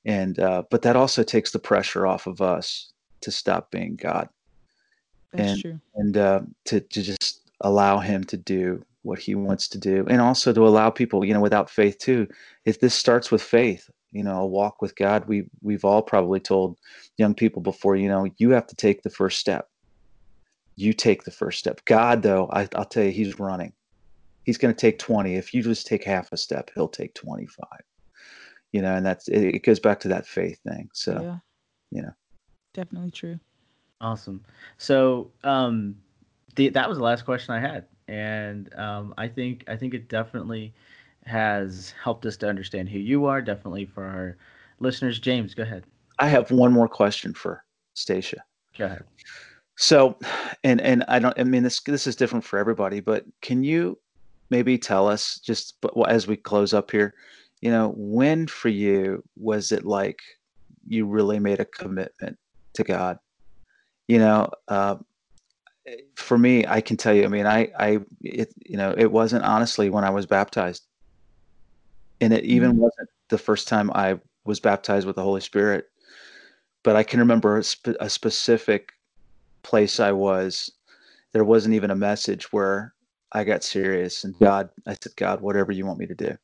and 0.05 0.39
uh, 0.39 0.63
but 0.69 0.83
that 0.83 0.95
also 0.95 1.23
takes 1.23 1.51
the 1.51 1.59
pressure 1.59 2.05
off 2.05 2.27
of 2.27 2.41
us 2.41 2.93
to 3.21 3.31
stop 3.31 3.71
being 3.71 3.95
God, 3.95 4.29
That's 5.33 5.53
and 5.53 5.61
true. 5.61 5.79
and 5.95 6.17
uh, 6.17 6.41
to 6.65 6.79
to 6.79 7.01
just 7.01 7.41
allow 7.61 7.99
Him 7.99 8.23
to 8.25 8.37
do 8.37 8.85
what 9.01 9.19
He 9.19 9.33
wants 9.33 9.67
to 9.69 9.79
do, 9.79 10.05
and 10.07 10.21
also 10.21 10.53
to 10.53 10.67
allow 10.67 10.91
people, 10.91 11.25
you 11.25 11.33
know, 11.33 11.41
without 11.41 11.69
faith 11.69 11.97
too. 11.97 12.27
If 12.65 12.79
this 12.79 12.93
starts 12.93 13.31
with 13.31 13.41
faith, 13.41 13.89
you 14.15 14.23
know, 14.23 14.41
a 14.41 14.45
walk 14.45 14.81
with 14.81 14.95
God, 14.95 15.27
we 15.27 15.45
we've 15.61 15.85
all 15.85 16.01
probably 16.01 16.39
told 16.39 16.77
young 17.17 17.35
people 17.35 17.61
before, 17.61 17.95
you 17.95 18.07
know, 18.07 18.27
you 18.37 18.51
have 18.51 18.67
to 18.67 18.75
take 18.75 19.03
the 19.03 19.09
first 19.09 19.39
step. 19.39 19.69
You 20.75 20.93
take 20.93 21.23
the 21.23 21.31
first 21.31 21.59
step. 21.59 21.83
God, 21.85 22.21
though, 22.21 22.49
I, 22.51 22.67
I'll 22.75 22.85
tell 22.85 23.03
you, 23.03 23.11
He's 23.11 23.39
running. 23.39 23.73
He's 24.43 24.57
going 24.57 24.73
to 24.73 24.79
take 24.79 24.99
20. 24.99 25.35
If 25.35 25.53
you 25.53 25.63
just 25.63 25.87
take 25.87 26.03
half 26.03 26.31
a 26.31 26.37
step, 26.37 26.71
He'll 26.75 26.87
take 26.87 27.13
25 27.13 27.65
you 28.75 28.81
know, 28.81 28.93
and 28.93 29.05
that's 29.05 29.29
it, 29.29 29.41
it 29.41 29.63
goes 29.63 29.79
back 29.79 30.01
to 30.01 30.09
that 30.09 30.27
faith 30.27 30.59
thing. 30.67 30.89
So, 30.93 31.21
yeah. 31.21 31.37
you 31.91 32.01
know, 32.01 32.11
definitely 32.73 33.09
true. 33.09 33.39
Awesome. 34.01 34.43
So, 34.77 35.31
um, 35.45 35.95
the, 36.57 36.67
that 36.67 36.89
was 36.89 36.97
the 36.97 37.03
last 37.05 37.23
question 37.23 37.55
I 37.55 37.61
had, 37.61 37.85
and 38.09 38.73
um, 38.75 39.13
I 39.17 39.29
think 39.29 39.63
I 39.69 39.77
think 39.77 39.93
it 39.93 40.09
definitely 40.09 40.73
has 41.25 41.93
helped 42.01 42.25
us 42.25 42.37
to 42.37 42.49
understand 42.49 42.89
who 42.89 42.99
you 42.99 43.25
are. 43.25 43.41
Definitely 43.41 43.85
for 43.85 44.03
our 44.03 44.37
listeners. 44.79 45.19
James, 45.19 45.53
go 45.53 45.63
ahead. 45.63 45.83
I 46.19 46.27
have 46.27 46.51
one 46.51 46.71
more 46.71 46.87
question 46.87 47.33
for 47.33 47.63
Sa'Sha. 47.93 48.37
Go 48.77 48.85
ahead. 48.85 49.03
So, 49.77 50.17
and 50.63 50.79
and 50.79 51.03
I 51.07 51.19
don't. 51.19 51.37
I 51.37 51.43
mean, 51.43 51.63
this 51.63 51.81
this 51.81 52.07
is 52.07 52.15
different 52.15 52.45
for 52.45 52.57
everybody, 52.57 53.01
but 53.01 53.25
can 53.41 53.63
you 53.63 53.97
maybe 54.49 54.77
tell 54.77 55.07
us 55.07 55.39
just 55.39 55.75
as 56.07 56.27
we 56.27 56.37
close 56.37 56.73
up 56.73 56.91
here, 56.91 57.13
you 57.61 57.71
know, 57.71 57.93
when 57.97 58.47
for 58.47 58.69
you 58.69 59.23
was 59.35 59.71
it 59.71 59.85
like 59.85 60.21
you 60.87 61.05
really 61.05 61.39
made 61.39 61.59
a 61.59 61.65
commitment 61.65 62.37
to 62.73 62.83
God? 62.83 63.19
You 64.07 64.19
know, 64.19 64.49
uh, 64.69 64.95
for 66.15 66.37
me, 66.37 66.65
I 66.65 66.79
can 66.79 66.95
tell 66.95 67.13
you. 67.13 67.25
I 67.25 67.27
mean, 67.27 67.45
I 67.45 67.69
I 67.77 67.99
it 68.21 68.53
you 68.65 68.77
know 68.77 68.93
it 68.97 69.11
wasn't 69.11 69.43
honestly 69.43 69.89
when 69.89 70.05
I 70.05 70.09
was 70.09 70.25
baptized, 70.25 70.83
and 72.21 72.33
it 72.33 72.43
even 72.45 72.71
mm-hmm. 72.71 72.81
wasn't 72.81 73.09
the 73.29 73.37
first 73.37 73.67
time 73.67 73.91
I 73.93 74.19
was 74.45 74.59
baptized 74.59 75.07
with 75.07 75.15
the 75.15 75.23
Holy 75.23 75.41
Spirit. 75.41 75.85
But 76.83 76.95
I 76.95 77.03
can 77.03 77.19
remember 77.19 77.57
a, 77.57 77.63
spe- 77.63 77.97
a 77.99 78.09
specific 78.09 78.91
place 79.63 79.99
I 79.99 80.11
was, 80.11 80.71
there 81.33 81.43
wasn't 81.43 81.75
even 81.75 81.91
a 81.91 81.95
message 81.95 82.53
where 82.53 82.93
I 83.31 83.43
got 83.43 83.63
serious 83.63 84.23
and 84.23 84.37
God, 84.39 84.69
I 84.85 84.95
said, 85.01 85.15
God, 85.15 85.41
whatever 85.41 85.71
you 85.71 85.85
want 85.85 85.99
me 85.99 86.05
to 86.05 86.15
do. 86.15 86.37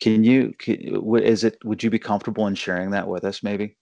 Can 0.00 0.24
you, 0.24 0.54
can, 0.58 0.78
is 1.20 1.44
it, 1.44 1.58
would 1.64 1.82
you 1.82 1.90
be 1.90 1.98
comfortable 1.98 2.46
in 2.46 2.54
sharing 2.54 2.90
that 2.92 3.08
with 3.08 3.24
us 3.24 3.42
maybe? 3.42 3.76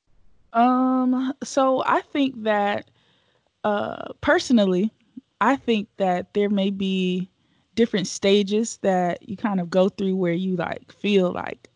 Um, 0.55 1.34
so 1.44 1.84
I 1.86 2.01
think 2.01 2.42
that, 2.44 2.90
uh, 3.62 4.12
personally, 4.22 4.90
I 5.40 5.57
think 5.57 5.88
that 5.99 6.32
there 6.32 6.49
may 6.49 6.70
be 6.70 7.30
different 7.79 8.09
stages 8.09 8.79
that 8.79 9.29
you 9.29 9.37
kind 9.37 9.61
of 9.61 9.70
go 9.70 9.89
through 9.89 10.16
where 10.16 10.33
you 10.33 10.57
like 10.57 10.91
feel 10.91 11.31
like 11.31 11.70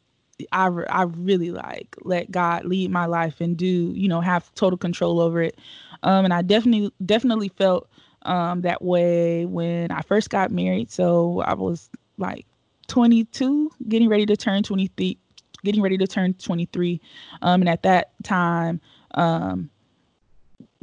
I, 0.51 0.67
I 0.89 1.05
really 1.05 1.53
like 1.53 1.95
let 2.03 2.29
God 2.33 2.65
lead 2.65 2.91
my 2.91 3.07
life 3.07 3.41
and 3.41 3.57
do, 3.57 3.93
you 3.95 4.09
know, 4.09 4.21
have 4.21 4.53
total 4.57 4.77
control 4.77 5.21
over 5.21 5.41
it. 5.41 5.57
Um, 6.03 6.25
and 6.25 6.35
I 6.35 6.43
definitely 6.43 6.91
definitely 7.07 7.51
felt 7.51 7.89
um, 8.23 8.63
that 8.63 8.83
way 8.83 9.47
when 9.47 9.93
I 9.93 10.03
first 10.03 10.29
got 10.29 10.51
married. 10.51 10.91
So 10.91 11.41
I 11.43 11.55
was 11.55 11.89
like 12.19 12.47
22, 12.89 13.71
getting 13.89 14.09
ready 14.09 14.27
to 14.27 14.37
turn 14.37 14.65
23, 14.65 15.17
getting 15.63 15.83
ready 15.83 15.99
to 15.99 16.07
turn 16.09 16.35
23. 16.35 17.01
Um, 17.43 17.63
and 17.63 17.69
at 17.69 17.85
that 17.85 18.11
time, 18.25 18.81
um, 19.15 19.71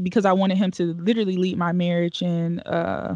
because 0.02 0.24
I 0.24 0.32
wanted 0.32 0.58
him 0.58 0.72
to 0.72 0.94
literally 0.94 1.36
lead 1.36 1.58
my 1.58 1.74
marriage, 1.74 2.22
and 2.22 2.66
uh, 2.66 3.16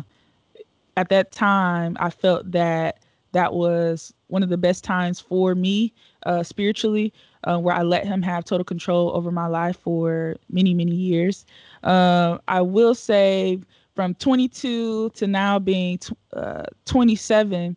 at 0.98 1.10
that 1.10 1.32
time, 1.32 1.98
I 2.00 2.10
felt 2.10 2.52
that 2.52 3.00
that 3.34 3.54
was 3.54 4.14
one 4.28 4.44
of 4.44 4.50
the 4.50 4.58
best 4.58 4.84
times 4.84 5.20
for 5.20 5.56
me 5.56 5.94
uh, 6.26 6.44
spiritually, 6.44 7.12
uh, 7.44 7.58
where 7.58 7.76
I 7.76 7.82
let 7.82 8.06
him 8.06 8.22
have 8.22 8.46
total 8.46 8.64
control 8.64 9.12
over 9.16 9.32
my 9.32 9.48
life 9.48 9.78
for 9.78 10.36
many, 10.50 10.74
many 10.74 10.96
years. 10.96 11.46
Uh, 11.84 12.38
I 12.48 12.62
will 12.62 12.96
say 12.96 13.60
from 13.96 14.14
22 14.16 15.10
to 15.12 15.28
now 15.28 15.60
being 15.60 15.98
t- 15.98 16.16
uh, 16.34 16.66
27, 16.86 17.76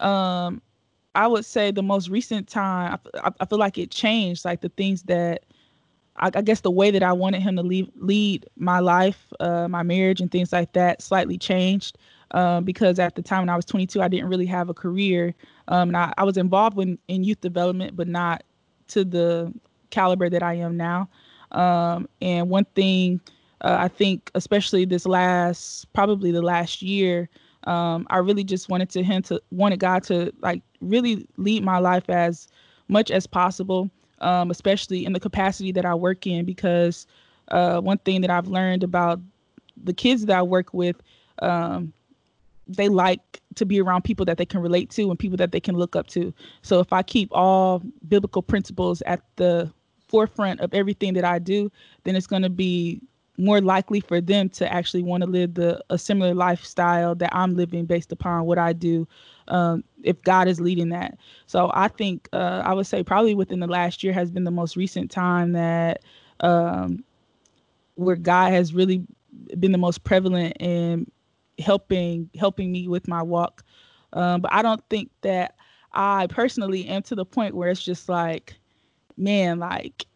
um, 0.00 0.62
I 1.14 1.26
would 1.26 1.44
say 1.44 1.70
the 1.70 1.82
most 1.82 2.08
recent 2.08 2.48
time, 2.48 2.98
I, 3.22 3.30
I, 3.40 3.44
feel 3.46 3.58
like 3.58 3.76
it 3.76 3.90
changed, 3.90 4.44
like 4.44 4.62
the 4.62 4.70
things 4.70 5.02
that 5.04 5.44
I, 6.16 6.30
I, 6.34 6.42
guess 6.42 6.60
the 6.60 6.70
way 6.70 6.90
that 6.90 7.02
I 7.02 7.12
wanted 7.12 7.42
him 7.42 7.56
to 7.56 7.62
lead, 7.62 7.90
lead 7.96 8.46
my 8.56 8.80
life, 8.80 9.32
uh, 9.40 9.68
my 9.68 9.82
marriage, 9.82 10.20
and 10.20 10.30
things 10.30 10.52
like 10.52 10.72
that 10.72 11.02
slightly 11.02 11.36
changed. 11.36 11.98
Um, 12.32 12.64
because 12.64 12.98
at 12.98 13.14
the 13.14 13.22
time 13.22 13.42
when 13.42 13.50
I 13.50 13.56
was 13.56 13.64
22, 13.66 14.00
I 14.00 14.08
didn't 14.08 14.28
really 14.28 14.46
have 14.46 14.68
a 14.68 14.74
career. 14.74 15.34
Um, 15.68 15.90
and 15.90 15.96
I, 15.96 16.14
I 16.16 16.24
was 16.24 16.36
involved 16.36 16.78
in, 16.78 16.98
in 17.08 17.24
youth 17.24 17.40
development, 17.40 17.94
but 17.94 18.08
not 18.08 18.42
to 18.88 19.04
the 19.04 19.52
caliber 19.90 20.30
that 20.30 20.42
I 20.42 20.54
am 20.54 20.76
now. 20.76 21.08
Um, 21.52 22.08
and 22.22 22.48
one 22.48 22.64
thing 22.74 23.20
uh, 23.62 23.76
I 23.78 23.88
think, 23.88 24.30
especially 24.34 24.84
this 24.84 25.06
last, 25.06 25.92
probably 25.92 26.32
the 26.32 26.42
last 26.42 26.82
year, 26.82 27.28
um, 27.64 28.06
I 28.10 28.18
really 28.18 28.42
just 28.42 28.68
wanted 28.68 28.90
to 28.90 29.04
him 29.04 29.22
to 29.22 29.40
wanted 29.52 29.78
God 29.78 30.02
to 30.04 30.32
like 30.40 30.62
really 30.80 31.28
lead 31.36 31.62
my 31.62 31.78
life 31.78 32.10
as 32.10 32.48
much 32.88 33.10
as 33.12 33.26
possible, 33.26 33.88
um, 34.20 34.50
especially 34.50 35.06
in 35.06 35.12
the 35.12 35.20
capacity 35.20 35.70
that 35.72 35.84
I 35.84 35.94
work 35.94 36.26
in. 36.26 36.44
Because 36.44 37.06
uh, 37.52 37.80
one 37.80 37.98
thing 37.98 38.20
that 38.22 38.30
I've 38.30 38.48
learned 38.48 38.82
about 38.82 39.20
the 39.76 39.92
kids 39.92 40.26
that 40.26 40.36
I 40.36 40.42
work 40.42 40.74
with, 40.74 40.96
um, 41.40 41.92
they 42.66 42.88
like 42.88 43.40
to 43.56 43.66
be 43.66 43.80
around 43.80 44.02
people 44.02 44.24
that 44.26 44.38
they 44.38 44.46
can 44.46 44.60
relate 44.60 44.90
to 44.90 45.10
and 45.10 45.18
people 45.18 45.36
that 45.36 45.52
they 45.52 45.60
can 45.60 45.76
look 45.76 45.96
up 45.96 46.06
to. 46.08 46.32
So 46.62 46.80
if 46.80 46.92
I 46.92 47.02
keep 47.02 47.28
all 47.32 47.82
biblical 48.08 48.42
principles 48.42 49.02
at 49.06 49.22
the 49.36 49.70
forefront 50.08 50.60
of 50.60 50.72
everything 50.74 51.14
that 51.14 51.24
I 51.24 51.38
do, 51.38 51.70
then 52.04 52.16
it's 52.16 52.26
going 52.26 52.42
to 52.42 52.50
be 52.50 53.00
more 53.38 53.60
likely 53.60 54.00
for 54.00 54.20
them 54.20 54.48
to 54.50 54.70
actually 54.72 55.02
want 55.02 55.22
to 55.22 55.28
live 55.28 55.54
the 55.54 55.82
a 55.90 55.98
similar 55.98 56.34
lifestyle 56.34 57.14
that 57.14 57.34
I'm 57.34 57.56
living 57.56 57.86
based 57.86 58.12
upon 58.12 58.44
what 58.44 58.58
I 58.58 58.72
do 58.72 59.08
um, 59.48 59.82
if 60.02 60.20
God 60.22 60.48
is 60.48 60.60
leading 60.60 60.90
that. 60.90 61.16
So 61.46 61.70
I 61.74 61.88
think 61.88 62.28
uh, 62.32 62.62
I 62.64 62.74
would 62.74 62.86
say 62.86 63.02
probably 63.02 63.34
within 63.34 63.60
the 63.60 63.66
last 63.66 64.04
year 64.04 64.12
has 64.12 64.30
been 64.30 64.44
the 64.44 64.50
most 64.50 64.76
recent 64.76 65.10
time 65.10 65.52
that 65.52 66.02
um, 66.40 67.02
where 67.94 68.16
God 68.16 68.52
has 68.52 68.74
really 68.74 69.02
been 69.58 69.72
the 69.72 69.78
most 69.78 70.04
prevalent 70.04 70.56
in 70.60 71.10
helping 71.62 72.30
helping 72.38 72.72
me 72.72 72.88
with 72.88 73.08
my 73.08 73.22
walk. 73.22 73.64
Um, 74.12 74.42
but 74.42 74.52
I 74.52 74.62
don't 74.62 74.82
think 74.90 75.10
that 75.22 75.56
I 75.92 76.26
personally 76.28 76.86
am 76.86 77.02
to 77.04 77.14
the 77.14 77.24
point 77.24 77.54
where 77.54 77.70
it's 77.70 77.82
just 77.82 78.08
like, 78.08 78.58
man, 79.16 79.58
like 79.58 80.06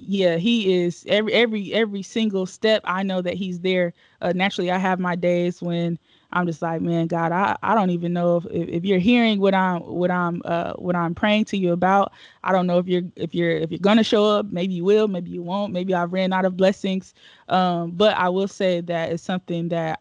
yeah 0.00 0.36
he 0.36 0.82
is 0.82 1.04
every 1.08 1.32
every 1.32 1.72
every 1.74 2.02
single 2.02 2.46
step 2.46 2.82
i 2.84 3.02
know 3.02 3.20
that 3.20 3.34
he's 3.34 3.60
there. 3.60 3.92
Uh, 4.22 4.32
naturally 4.34 4.70
i 4.70 4.78
have 4.78 4.98
my 4.98 5.14
days 5.14 5.60
when 5.60 5.98
i'm 6.32 6.46
just 6.46 6.62
like 6.62 6.80
man 6.80 7.06
god 7.06 7.32
i, 7.32 7.56
I 7.62 7.74
don't 7.74 7.90
even 7.90 8.12
know 8.12 8.38
if, 8.38 8.46
if 8.50 8.84
you're 8.84 8.98
hearing 8.98 9.40
what 9.40 9.54
i'm 9.54 9.80
what 9.82 10.10
i'm 10.10 10.40
uh, 10.44 10.72
what 10.74 10.96
i'm 10.96 11.14
praying 11.14 11.44
to 11.46 11.56
you 11.56 11.72
about. 11.72 12.12
I 12.44 12.52
don't 12.52 12.66
know 12.66 12.78
if 12.78 12.86
you're 12.86 13.02
if 13.16 13.34
you're 13.34 13.52
if 13.52 13.70
you're 13.70 13.78
gonna 13.78 14.04
show 14.04 14.24
up. 14.24 14.46
Maybe 14.50 14.74
you 14.74 14.84
will 14.84 15.08
maybe 15.08 15.30
you 15.30 15.42
won't. 15.42 15.72
Maybe 15.72 15.94
i've 15.94 16.12
ran 16.12 16.32
out 16.32 16.44
of 16.44 16.56
blessings. 16.56 17.14
Um, 17.48 17.90
but 17.92 18.16
i 18.16 18.28
will 18.28 18.48
say 18.48 18.80
that 18.82 19.12
it's 19.12 19.22
something 19.22 19.68
that 19.68 20.00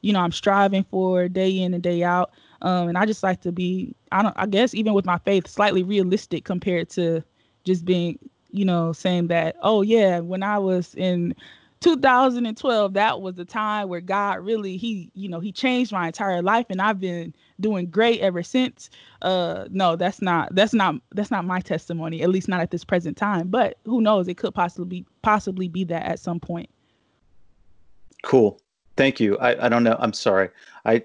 you 0.00 0.12
know 0.12 0.20
i'm 0.20 0.32
striving 0.32 0.84
for 0.84 1.28
day 1.28 1.50
in 1.50 1.74
and 1.74 1.82
day 1.82 2.02
out. 2.02 2.30
Um, 2.62 2.88
and 2.88 2.98
i 2.98 3.06
just 3.06 3.22
like 3.22 3.40
to 3.42 3.52
be 3.52 3.94
i 4.12 4.22
don't 4.22 4.34
i 4.36 4.46
guess 4.46 4.74
even 4.74 4.92
with 4.92 5.06
my 5.06 5.18
faith 5.18 5.46
slightly 5.46 5.82
realistic 5.82 6.44
compared 6.44 6.90
to 6.90 7.22
just 7.64 7.84
being 7.84 8.18
you 8.50 8.64
know 8.64 8.92
saying 8.92 9.28
that 9.28 9.56
oh 9.62 9.82
yeah 9.82 10.20
when 10.20 10.42
i 10.42 10.58
was 10.58 10.94
in 10.96 11.34
2012 11.80 12.92
that 12.92 13.22
was 13.22 13.36
the 13.36 13.44
time 13.46 13.88
where 13.88 14.02
god 14.02 14.40
really 14.40 14.76
he 14.76 15.10
you 15.14 15.28
know 15.28 15.40
he 15.40 15.50
changed 15.50 15.92
my 15.92 16.06
entire 16.06 16.42
life 16.42 16.66
and 16.68 16.82
i've 16.82 17.00
been 17.00 17.32
doing 17.60 17.86
great 17.86 18.20
ever 18.20 18.42
since. 18.42 18.90
Uh 19.22 19.66
no 19.70 19.96
that's 19.96 20.22
not 20.22 20.54
that's 20.54 20.72
not 20.72 20.96
that's 21.12 21.30
not 21.30 21.44
my 21.44 21.60
testimony 21.60 22.22
at 22.22 22.30
least 22.30 22.48
not 22.48 22.60
at 22.60 22.70
this 22.70 22.84
present 22.84 23.16
time. 23.16 23.48
But 23.48 23.78
who 23.84 24.00
knows? 24.00 24.28
It 24.28 24.36
could 24.36 24.54
possibly 24.54 25.04
possibly 25.22 25.68
be 25.68 25.84
that 25.84 26.06
at 26.06 26.18
some 26.18 26.40
point. 26.40 26.70
Cool 28.22 28.60
thank 29.00 29.18
you. 29.18 29.38
I 29.38 29.66
i 29.66 29.68
don't 29.68 29.82
know. 29.82 29.96
I'm 29.98 30.12
sorry. 30.12 30.50
I 30.84 31.02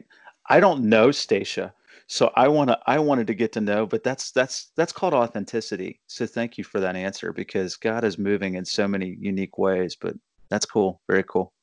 i 0.49 0.59
don't 0.59 0.83
know 0.83 1.11
Sa'Sha 1.11 1.71
so 2.07 2.31
i 2.35 2.47
want 2.47 2.69
to 2.69 2.77
i 2.85 2.99
wanted 2.99 3.25
to 3.25 3.33
get 3.33 3.51
to 3.51 3.61
know 3.61 3.83
but 3.87 4.03
that's 4.03 4.31
that's 4.31 4.71
that's 4.77 4.91
called 4.91 5.13
authenticity. 5.13 5.99
So 6.07 6.25
thank 6.27 6.57
you 6.57 6.63
for 6.63 6.79
that 6.79 6.95
answer 6.95 7.33
because 7.33 7.75
god 7.77 8.03
is 8.03 8.17
moving 8.17 8.55
in 8.55 8.65
so 8.65 8.87
many 8.87 9.17
unique 9.19 9.57
ways 9.57 9.95
but 9.95 10.15
that's 10.49 10.65
cool. 10.65 11.01
Very 11.07 11.23
cool 11.23 11.54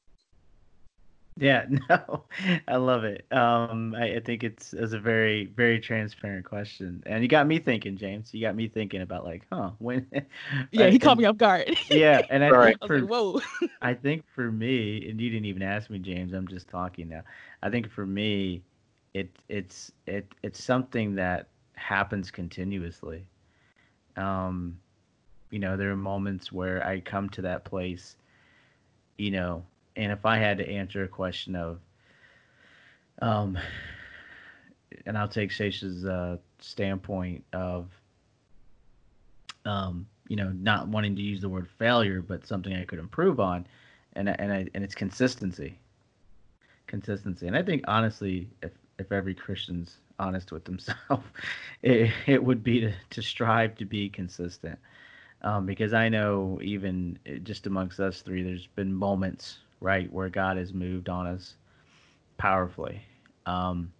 yeah 1.39 1.65
no 1.89 2.25
i 2.69 2.77
love 2.77 3.05
it. 3.05 3.27
Um 3.33 3.95
I, 3.97 4.17
I, 4.17 4.21
think 4.21 4.45
it's 4.45 4.73
it's 4.75 4.93
a 4.93 4.99
very 4.99 5.47
very 5.47 5.81
transparent 5.81 6.45
question 6.45 7.03
and 7.07 7.23
you 7.23 7.29
got 7.29 7.47
me 7.47 7.59
thinking 7.59 7.97
james. 7.97 8.33
You 8.35 8.43
got 8.43 8.55
me 8.55 8.69
thinking 8.69 9.03
about 9.03 9.25
like 9.25 9.47
huh 9.51 9.71
when 9.79 10.07
yeah 10.73 10.89
he 10.89 10.99
caught 10.99 11.19
me 11.19 11.25
off 11.25 11.37
guard. 11.37 11.77
Yeah 11.91 12.23
and 12.31 12.45
i 12.45 12.51
right. 12.51 12.77
think 12.79 12.87
for, 12.87 13.01
like, 13.01 13.11
whoa. 13.11 13.41
I 13.81 13.95
think 13.95 14.25
for 14.35 14.51
me 14.51 15.09
and 15.09 15.21
you 15.21 15.31
didn't 15.31 15.47
even 15.47 15.63
ask 15.63 15.91
me 15.91 15.99
james 15.99 16.33
i'm 16.33 16.49
just 16.49 16.69
talking 16.69 17.09
now. 17.09 17.23
I 17.63 17.71
think 17.71 17.91
for 17.91 18.07
me 18.07 18.63
it 19.15 19.31
it's 19.49 19.93
it 20.07 20.27
it's 20.43 20.63
something 20.63 21.15
that 21.17 21.49
happens 21.75 22.31
continuously. 22.31 23.25
Um, 24.17 24.79
you 25.51 25.59
know, 25.59 25.77
there 25.77 25.91
are 25.91 25.97
moments 25.97 26.53
where 26.53 26.85
I 26.87 27.01
come 27.01 27.29
to 27.31 27.43
that 27.43 27.65
place, 27.65 28.17
you 29.19 29.31
know, 29.31 29.65
and 29.97 30.13
if 30.13 30.27
I 30.27 30.39
had 30.39 30.59
to 30.59 30.69
answer 30.69 31.05
a 31.05 31.09
question 31.09 31.57
of, 31.57 31.81
um, 33.21 33.59
and 35.07 35.19
I'll 35.19 35.29
take 35.29 35.53
Sa'Sha's 35.53 36.05
uh, 36.05 36.39
standpoint 36.61 37.45
of, 37.53 37.89
um, 39.65 40.07
you 40.29 40.37
know, 40.37 40.51
not 40.51 40.89
wanting 40.89 41.17
to 41.17 41.23
use 41.23 41.41
the 41.41 41.49
word 41.49 41.69
failure, 41.79 42.23
but 42.23 42.47
something 42.47 42.75
I 42.75 42.85
could 42.85 42.99
improve 42.99 43.41
on, 43.41 43.67
and 44.15 44.29
and 44.29 44.53
I, 44.53 44.67
and 44.75 44.85
it's 44.85 44.95
consistency, 44.95 45.79
consistency, 46.87 47.47
and 47.47 47.57
I 47.57 47.63
think 47.63 47.85
honestly, 47.89 48.49
if 48.63 48.73
if 48.99 49.13
every 49.13 49.35
Christian's 49.35 49.99
honest 50.19 50.53
with 50.53 50.65
themselves, 50.65 51.25
it, 51.83 52.13
it 52.27 52.43
would 52.45 52.63
be 52.63 52.81
to, 52.81 52.93
to 53.11 53.23
strive 53.23 53.75
to 53.77 53.85
be 53.85 54.09
consistent. 54.09 54.79
um, 55.43 55.67
because 55.67 55.93
I 55.93 56.09
know 56.09 56.59
even 56.63 57.19
eh, 57.27 57.39
just 57.43 57.67
amongst 57.67 58.01
us 58.01 58.23
three, 58.23 58.43
there's 58.43 58.67
been 58.69 58.93
moments 58.95 59.59
right 59.83 60.11
where 60.13 60.29
God 60.29 60.57
has 60.57 60.73
moved 60.73 61.09
on 61.09 61.27
us 61.27 61.55
powerfully, 62.39 63.03
um, 63.47 63.93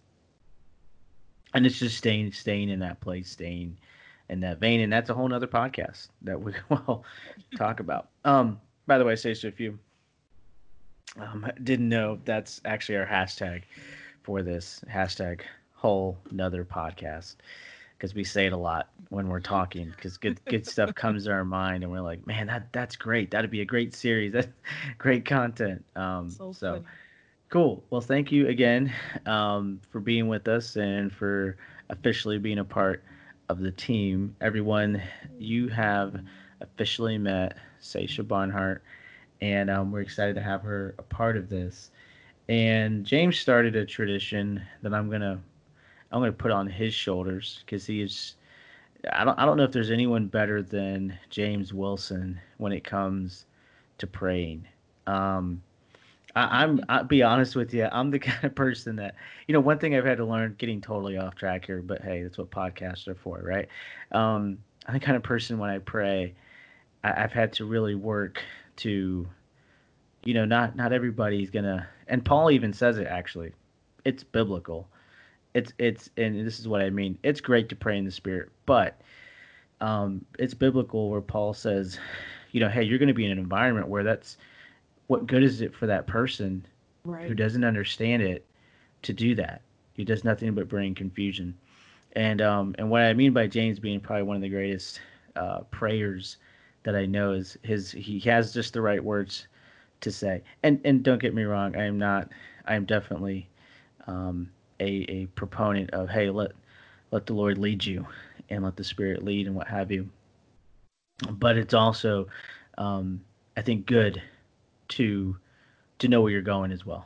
and 1.53 1.65
it's 1.65 1.77
just 1.77 1.97
staying 1.97 2.31
staying 2.31 2.69
in 2.69 2.79
that 2.79 2.99
place, 3.01 3.29
staying 3.29 3.77
in 4.29 4.39
that 4.39 4.59
vein, 4.59 4.79
and 4.81 4.91
that's 4.91 5.09
a 5.09 5.13
whole 5.13 5.27
nother 5.27 5.47
podcast 5.47 6.07
that 6.21 6.41
we 6.41 6.53
will 6.69 7.03
talk 7.57 7.79
about. 7.79 8.09
Um, 8.25 8.59
by 8.87 8.97
the 8.97 9.05
way, 9.05 9.15
so 9.15 9.29
if 9.29 9.59
you 9.59 9.77
um, 11.19 11.45
didn't 11.63 11.89
know, 11.89 12.19
that's 12.25 12.61
actually 12.65 12.97
our 12.97 13.05
hashtag 13.05 13.63
for 14.23 14.41
this. 14.41 14.83
Hashtag 14.89 15.41
whole 15.73 16.17
nother 16.31 16.63
podcast 16.63 17.35
because 18.03 18.13
we 18.13 18.25
say 18.25 18.47
it 18.47 18.51
a 18.51 18.57
lot 18.57 18.89
when 19.07 19.29
we're 19.29 19.39
talking 19.39 19.89
because 19.95 20.17
good 20.17 20.37
good 20.43 20.67
stuff 20.67 20.93
comes 20.95 21.23
to 21.23 21.31
our 21.31 21.45
mind 21.45 21.83
and 21.83 21.91
we're 21.91 22.01
like 22.01 22.27
man 22.27 22.47
that 22.47 22.67
that's 22.73 22.97
great. 22.97 23.31
That'd 23.31 23.49
be 23.49 23.61
a 23.61 23.65
great 23.65 23.95
series. 23.95 24.33
That's 24.33 24.49
great 24.97 25.23
content. 25.23 25.85
Um 25.95 26.29
so, 26.29 26.51
so 26.51 26.83
cool. 27.47 27.81
Well 27.91 28.01
thank 28.01 28.29
you 28.29 28.49
again 28.49 28.91
um 29.25 29.79
for 29.89 30.01
being 30.01 30.27
with 30.27 30.49
us 30.49 30.75
and 30.75 31.13
for 31.13 31.55
officially 31.89 32.37
being 32.39 32.59
a 32.59 32.65
part 32.65 33.05
of 33.47 33.61
the 33.61 33.71
team. 33.71 34.35
Everyone 34.41 35.01
you 35.39 35.69
have 35.69 36.19
officially 36.59 37.17
met 37.17 37.55
Sa'Sha 37.79 38.23
Barnhart 38.23 38.83
and 39.39 39.69
um, 39.69 39.93
we're 39.93 40.01
excited 40.01 40.35
to 40.35 40.41
have 40.41 40.61
her 40.63 40.93
a 40.99 41.03
part 41.03 41.37
of 41.37 41.47
this. 41.47 41.89
And 42.49 43.05
James 43.05 43.39
started 43.39 43.77
a 43.77 43.85
tradition 43.85 44.61
that 44.81 44.93
I'm 44.93 45.09
gonna 45.09 45.41
I'm 46.13 46.19
gonna 46.19 46.31
put 46.31 46.51
on 46.51 46.67
his 46.67 46.93
shoulders 46.93 47.63
because 47.65 47.85
he 47.85 48.01
is. 48.01 48.35
I 49.11 49.25
don't 49.25 49.37
I 49.37 49.45
don't 49.45 49.57
know 49.57 49.63
if 49.63 49.71
there's 49.71 49.91
anyone 49.91 50.27
better 50.27 50.61
than 50.61 51.17
James 51.29 51.73
Wilson 51.73 52.39
when 52.57 52.71
it 52.71 52.83
comes 52.83 53.45
to 53.97 54.07
praying. 54.07 54.67
Um, 55.07 55.61
I, 56.35 56.63
I'm 56.63 56.79
I'll 56.87 57.03
be 57.03 57.23
honest 57.23 57.55
with 57.55 57.73
you. 57.73 57.89
I'm 57.91 58.11
the 58.11 58.19
kind 58.27 58.43
of 58.45 58.55
person 58.55 58.95
that 58.97 59.15
you 59.47 59.53
know. 59.53 59.59
One 59.59 59.79
thing 59.79 59.95
I've 59.95 60.05
had 60.05 60.17
to 60.17 60.25
learn, 60.25 60.55
getting 60.57 60.79
totally 60.79 61.17
off 61.17 61.35
track 61.35 61.65
here, 61.65 61.81
but 61.81 62.01
hey, 62.01 62.23
that's 62.23 62.37
what 62.37 62.51
podcasts 62.51 63.07
are 63.07 63.15
for, 63.15 63.41
right? 63.43 63.67
Um, 64.11 64.59
I'm 64.85 64.93
the 64.93 64.99
kind 64.99 65.17
of 65.17 65.23
person 65.23 65.57
when 65.57 65.69
I 65.69 65.79
pray, 65.79 66.35
I, 67.03 67.23
I've 67.23 67.33
had 67.33 67.53
to 67.53 67.65
really 67.65 67.95
work 67.95 68.41
to 68.77 69.27
you 70.23 70.33
know, 70.33 70.45
not 70.45 70.75
not 70.75 70.93
everybody's 70.93 71.49
gonna. 71.49 71.87
And 72.07 72.23
Paul 72.23 72.51
even 72.51 72.73
says 72.73 72.97
it 72.97 73.07
actually. 73.07 73.53
It's 74.05 74.23
biblical. 74.23 74.87
It's 75.53 75.73
it's 75.77 76.09
and 76.17 76.45
this 76.45 76.59
is 76.59 76.67
what 76.67 76.81
I 76.81 76.89
mean. 76.89 77.17
It's 77.23 77.41
great 77.41 77.69
to 77.69 77.75
pray 77.75 77.97
in 77.97 78.05
the 78.05 78.11
spirit, 78.11 78.49
but 78.65 78.99
um, 79.81 80.25
it's 80.39 80.53
biblical 80.53 81.09
where 81.09 81.21
Paul 81.21 81.53
says, 81.53 81.99
you 82.51 82.59
know, 82.59 82.69
hey, 82.69 82.83
you're 82.83 82.99
going 82.99 83.07
to 83.07 83.13
be 83.13 83.25
in 83.25 83.31
an 83.31 83.37
environment 83.37 83.87
where 83.87 84.03
that's 84.03 84.37
what 85.07 85.27
good 85.27 85.43
is 85.43 85.61
it 85.61 85.75
for 85.75 85.87
that 85.87 86.07
person 86.07 86.65
right. 87.03 87.27
who 87.27 87.35
doesn't 87.35 87.63
understand 87.63 88.23
it 88.23 88.45
to 89.03 89.13
do 89.13 89.35
that? 89.35 89.61
He 89.93 90.03
does 90.03 90.23
nothing 90.23 90.55
but 90.55 90.69
bring 90.69 90.95
confusion. 90.95 91.55
And 92.13 92.41
um, 92.41 92.75
and 92.77 92.89
what 92.89 93.01
I 93.01 93.13
mean 93.13 93.33
by 93.33 93.47
James 93.47 93.79
being 93.79 93.99
probably 93.99 94.23
one 94.23 94.35
of 94.35 94.41
the 94.41 94.49
greatest 94.49 95.01
uh, 95.35 95.61
prayers 95.71 96.37
that 96.83 96.95
I 96.95 97.05
know 97.05 97.33
is 97.33 97.57
his 97.63 97.91
he 97.91 98.19
has 98.21 98.53
just 98.53 98.73
the 98.73 98.81
right 98.81 99.03
words 99.03 99.47
to 100.01 100.11
say. 100.11 100.43
And 100.63 100.79
and 100.85 101.03
don't 101.03 101.21
get 101.21 101.33
me 101.33 101.43
wrong, 101.43 101.75
I 101.75 101.85
am 101.85 101.97
not. 101.97 102.29
I 102.65 102.75
am 102.75 102.85
definitely 102.85 103.49
um, 104.07 104.49
a 104.79 105.05
a 105.09 105.25
proponent 105.27 105.91
of 105.91 106.09
hey 106.09 106.29
let 106.29 106.51
let 107.11 107.25
the 107.25 107.33
Lord 107.33 107.57
lead 107.57 107.85
you 107.85 108.05
and 108.49 108.63
let 108.63 108.75
the 108.75 108.83
Spirit 108.83 109.23
lead 109.23 109.47
and 109.47 109.55
what 109.55 109.67
have 109.67 109.91
you. 109.91 110.09
But 111.29 111.57
it's 111.57 111.73
also, 111.73 112.27
um, 112.77 113.21
I 113.55 113.61
think, 113.61 113.85
good 113.85 114.21
to 114.89 115.37
to 115.99 116.07
know 116.07 116.21
where 116.21 116.31
you're 116.31 116.41
going 116.41 116.71
as 116.71 116.85
well. 116.85 117.05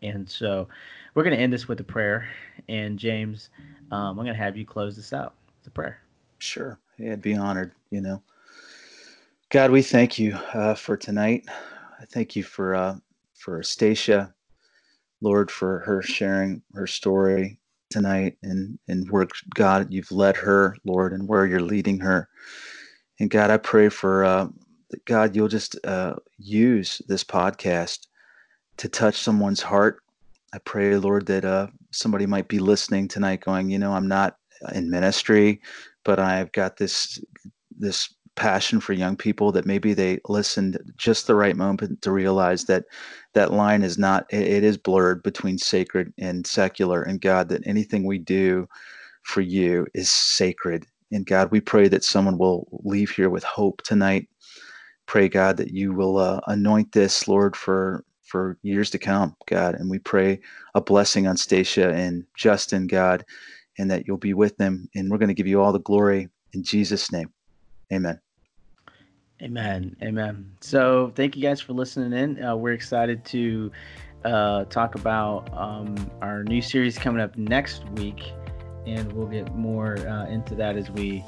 And 0.00 0.28
so, 0.28 0.68
we're 1.14 1.22
going 1.22 1.36
to 1.36 1.42
end 1.42 1.52
this 1.52 1.68
with 1.68 1.78
a 1.80 1.84
prayer. 1.84 2.28
And 2.68 2.98
James, 2.98 3.50
um, 3.90 4.08
I'm 4.08 4.16
going 4.16 4.26
to 4.28 4.34
have 4.34 4.56
you 4.56 4.64
close 4.64 4.96
this 4.96 5.12
out 5.12 5.34
with 5.58 5.68
a 5.68 5.70
prayer. 5.70 6.00
Sure. 6.38 6.78
Yeah, 6.98 7.12
I'd 7.12 7.22
be 7.22 7.36
honored. 7.36 7.72
You 7.90 8.00
know, 8.00 8.22
God, 9.50 9.70
we 9.70 9.82
thank 9.82 10.18
you 10.18 10.34
uh, 10.54 10.74
for 10.74 10.96
tonight. 10.96 11.44
I 12.00 12.04
thank 12.06 12.34
you 12.34 12.42
for 12.42 12.74
uh, 12.74 12.96
for 13.34 13.62
Sa'Sha, 13.62 14.32
Lord, 15.22 15.50
for 15.50 15.80
her 15.80 16.02
sharing 16.02 16.62
her 16.74 16.86
story 16.86 17.58
tonight 17.90 18.36
and 18.42 18.78
and 18.88 19.10
where 19.10 19.26
God 19.54 19.92
you've 19.92 20.12
led 20.12 20.36
her, 20.36 20.76
Lord, 20.84 21.12
and 21.12 21.28
where 21.28 21.46
you're 21.46 21.60
leading 21.60 22.00
her. 22.00 22.28
And 23.20 23.30
God, 23.30 23.50
I 23.50 23.56
pray 23.56 23.88
for 23.88 24.24
uh, 24.24 24.48
God, 25.04 25.36
you'll 25.36 25.48
just 25.48 25.76
uh, 25.84 26.16
use 26.38 27.00
this 27.08 27.24
podcast 27.24 28.06
to 28.78 28.88
touch 28.88 29.16
someone's 29.16 29.62
heart. 29.62 30.00
I 30.54 30.58
pray, 30.58 30.96
Lord, 30.96 31.26
that 31.26 31.44
uh, 31.44 31.68
somebody 31.92 32.26
might 32.26 32.48
be 32.48 32.58
listening 32.58 33.08
tonight, 33.08 33.40
going, 33.40 33.70
you 33.70 33.78
know, 33.78 33.92
I'm 33.92 34.08
not 34.08 34.36
in 34.74 34.90
ministry, 34.90 35.60
but 36.04 36.18
I've 36.18 36.52
got 36.52 36.76
this 36.76 37.22
this 37.78 38.14
passion 38.42 38.80
for 38.80 38.92
young 38.92 39.14
people 39.14 39.52
that 39.52 39.66
maybe 39.66 39.94
they 39.94 40.18
listened 40.28 40.76
just 40.96 41.28
the 41.28 41.34
right 41.36 41.56
moment 41.56 42.02
to 42.02 42.10
realize 42.10 42.64
that 42.64 42.86
that 43.34 43.52
line 43.52 43.84
is 43.84 43.98
not 43.98 44.26
it, 44.30 44.64
is 44.64 44.76
blurred 44.76 45.22
between 45.22 45.56
sacred 45.56 46.12
and 46.18 46.44
secular 46.44 47.04
and 47.04 47.20
god 47.20 47.48
that 47.48 47.64
anything 47.68 48.04
we 48.04 48.18
do 48.18 48.66
for 49.22 49.42
you 49.42 49.86
is 49.94 50.10
sacred. 50.10 50.84
And 51.12 51.24
god 51.24 51.52
we 51.52 51.60
pray 51.60 51.86
that 51.86 52.02
someone 52.02 52.36
will 52.36 52.66
leave 52.82 53.10
here 53.10 53.30
with 53.30 53.44
hope 53.44 53.80
tonight. 53.82 54.28
Pray 55.06 55.28
god 55.28 55.56
that 55.58 55.70
you 55.70 55.92
will 55.92 56.18
uh, 56.18 56.40
anoint 56.48 56.90
this 56.90 57.28
lord 57.28 57.54
for 57.54 58.04
for 58.24 58.58
years 58.64 58.90
to 58.90 58.98
come 58.98 59.36
god. 59.46 59.76
And 59.76 59.88
we 59.88 60.00
pray 60.00 60.40
a 60.74 60.80
blessing 60.80 61.28
on 61.28 61.36
Sa'Sha 61.36 61.90
and 61.94 62.24
justin 62.36 62.88
god 62.88 63.24
and 63.78 63.88
that 63.88 64.08
you'll 64.08 64.16
be 64.16 64.34
with 64.34 64.56
them. 64.56 64.88
And 64.96 65.12
we're 65.12 65.18
going 65.18 65.28
to 65.28 65.40
give 65.40 65.46
you 65.46 65.62
all 65.62 65.72
the 65.72 65.78
glory 65.78 66.28
in 66.54 66.64
jesus 66.64 67.12
name. 67.12 67.32
Amen. 67.92 68.18
Amen. 69.42 69.96
Amen. 70.02 70.52
So 70.60 71.12
thank 71.16 71.34
you 71.36 71.42
guys 71.42 71.60
for 71.60 71.72
listening 71.72 72.12
in. 72.12 72.44
Uh, 72.44 72.54
we're 72.54 72.74
excited 72.74 73.24
to 73.26 73.72
uh, 74.24 74.64
talk 74.66 74.94
about 74.94 75.52
um, 75.52 75.96
our 76.20 76.44
new 76.44 76.62
series 76.62 76.96
coming 76.96 77.20
up 77.20 77.36
next 77.36 77.88
week, 77.90 78.32
and 78.86 79.12
we'll 79.12 79.26
get 79.26 79.52
more 79.56 79.98
uh, 80.06 80.26
into 80.26 80.54
that 80.54 80.76
as 80.76 80.90
we 80.90 81.24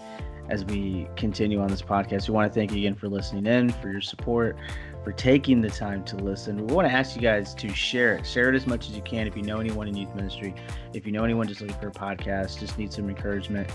as 0.51 0.65
we 0.67 1.09
continue 1.17 1.61
on 1.61 1.69
this 1.69 1.83
podcast. 1.83 2.29
We 2.29 2.35
want 2.35 2.53
to 2.53 2.55
thank 2.55 2.71
you 2.71 2.79
again 2.79 2.95
for 2.95 3.09
listening 3.09 3.47
in, 3.47 3.71
for 3.71 3.91
your 3.91 4.03
support, 4.03 4.57
for 5.03 5.11
taking 5.11 5.63
the 5.63 5.71
time 5.71 6.05
to 6.05 6.17
listen. 6.17 6.67
We 6.67 6.75
want 6.75 6.87
to 6.87 6.93
ask 6.93 7.17
you 7.17 7.23
guys 7.23 7.55
to 7.55 7.69
share 7.71 8.15
it. 8.15 8.27
Share 8.27 8.51
it 8.51 8.55
as 8.55 8.67
much 8.67 8.89
as 8.89 8.95
you 8.95 9.03
can. 9.03 9.27
If 9.27 9.37
you 9.37 9.43
know 9.43 9.59
anyone 9.59 9.89
in 9.89 9.97
youth 9.97 10.15
ministry, 10.15 10.55
if 10.93 11.07
you 11.07 11.13
know 11.13 11.25
anyone 11.25 11.49
just 11.49 11.63
looking 11.63 11.79
for 11.79 11.89
a 11.89 11.93
podcast, 11.93 12.61
just 12.61 12.79
need 12.79 12.93
some 12.93 13.09
encouragement, 13.09 13.71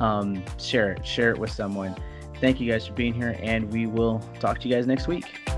um, 0.00 0.44
share 0.58 0.92
it. 0.92 1.04
Share 1.04 1.30
it 1.30 1.38
with 1.38 1.50
someone. 1.50 1.96
Thank 2.42 2.60
you 2.60 2.68
guys 2.68 2.88
for 2.88 2.92
being 2.94 3.14
here, 3.14 3.38
and 3.40 3.72
we 3.72 3.86
will 3.86 4.18
talk 4.40 4.58
to 4.62 4.68
you 4.68 4.74
guys 4.74 4.84
next 4.84 5.06
week. 5.06 5.48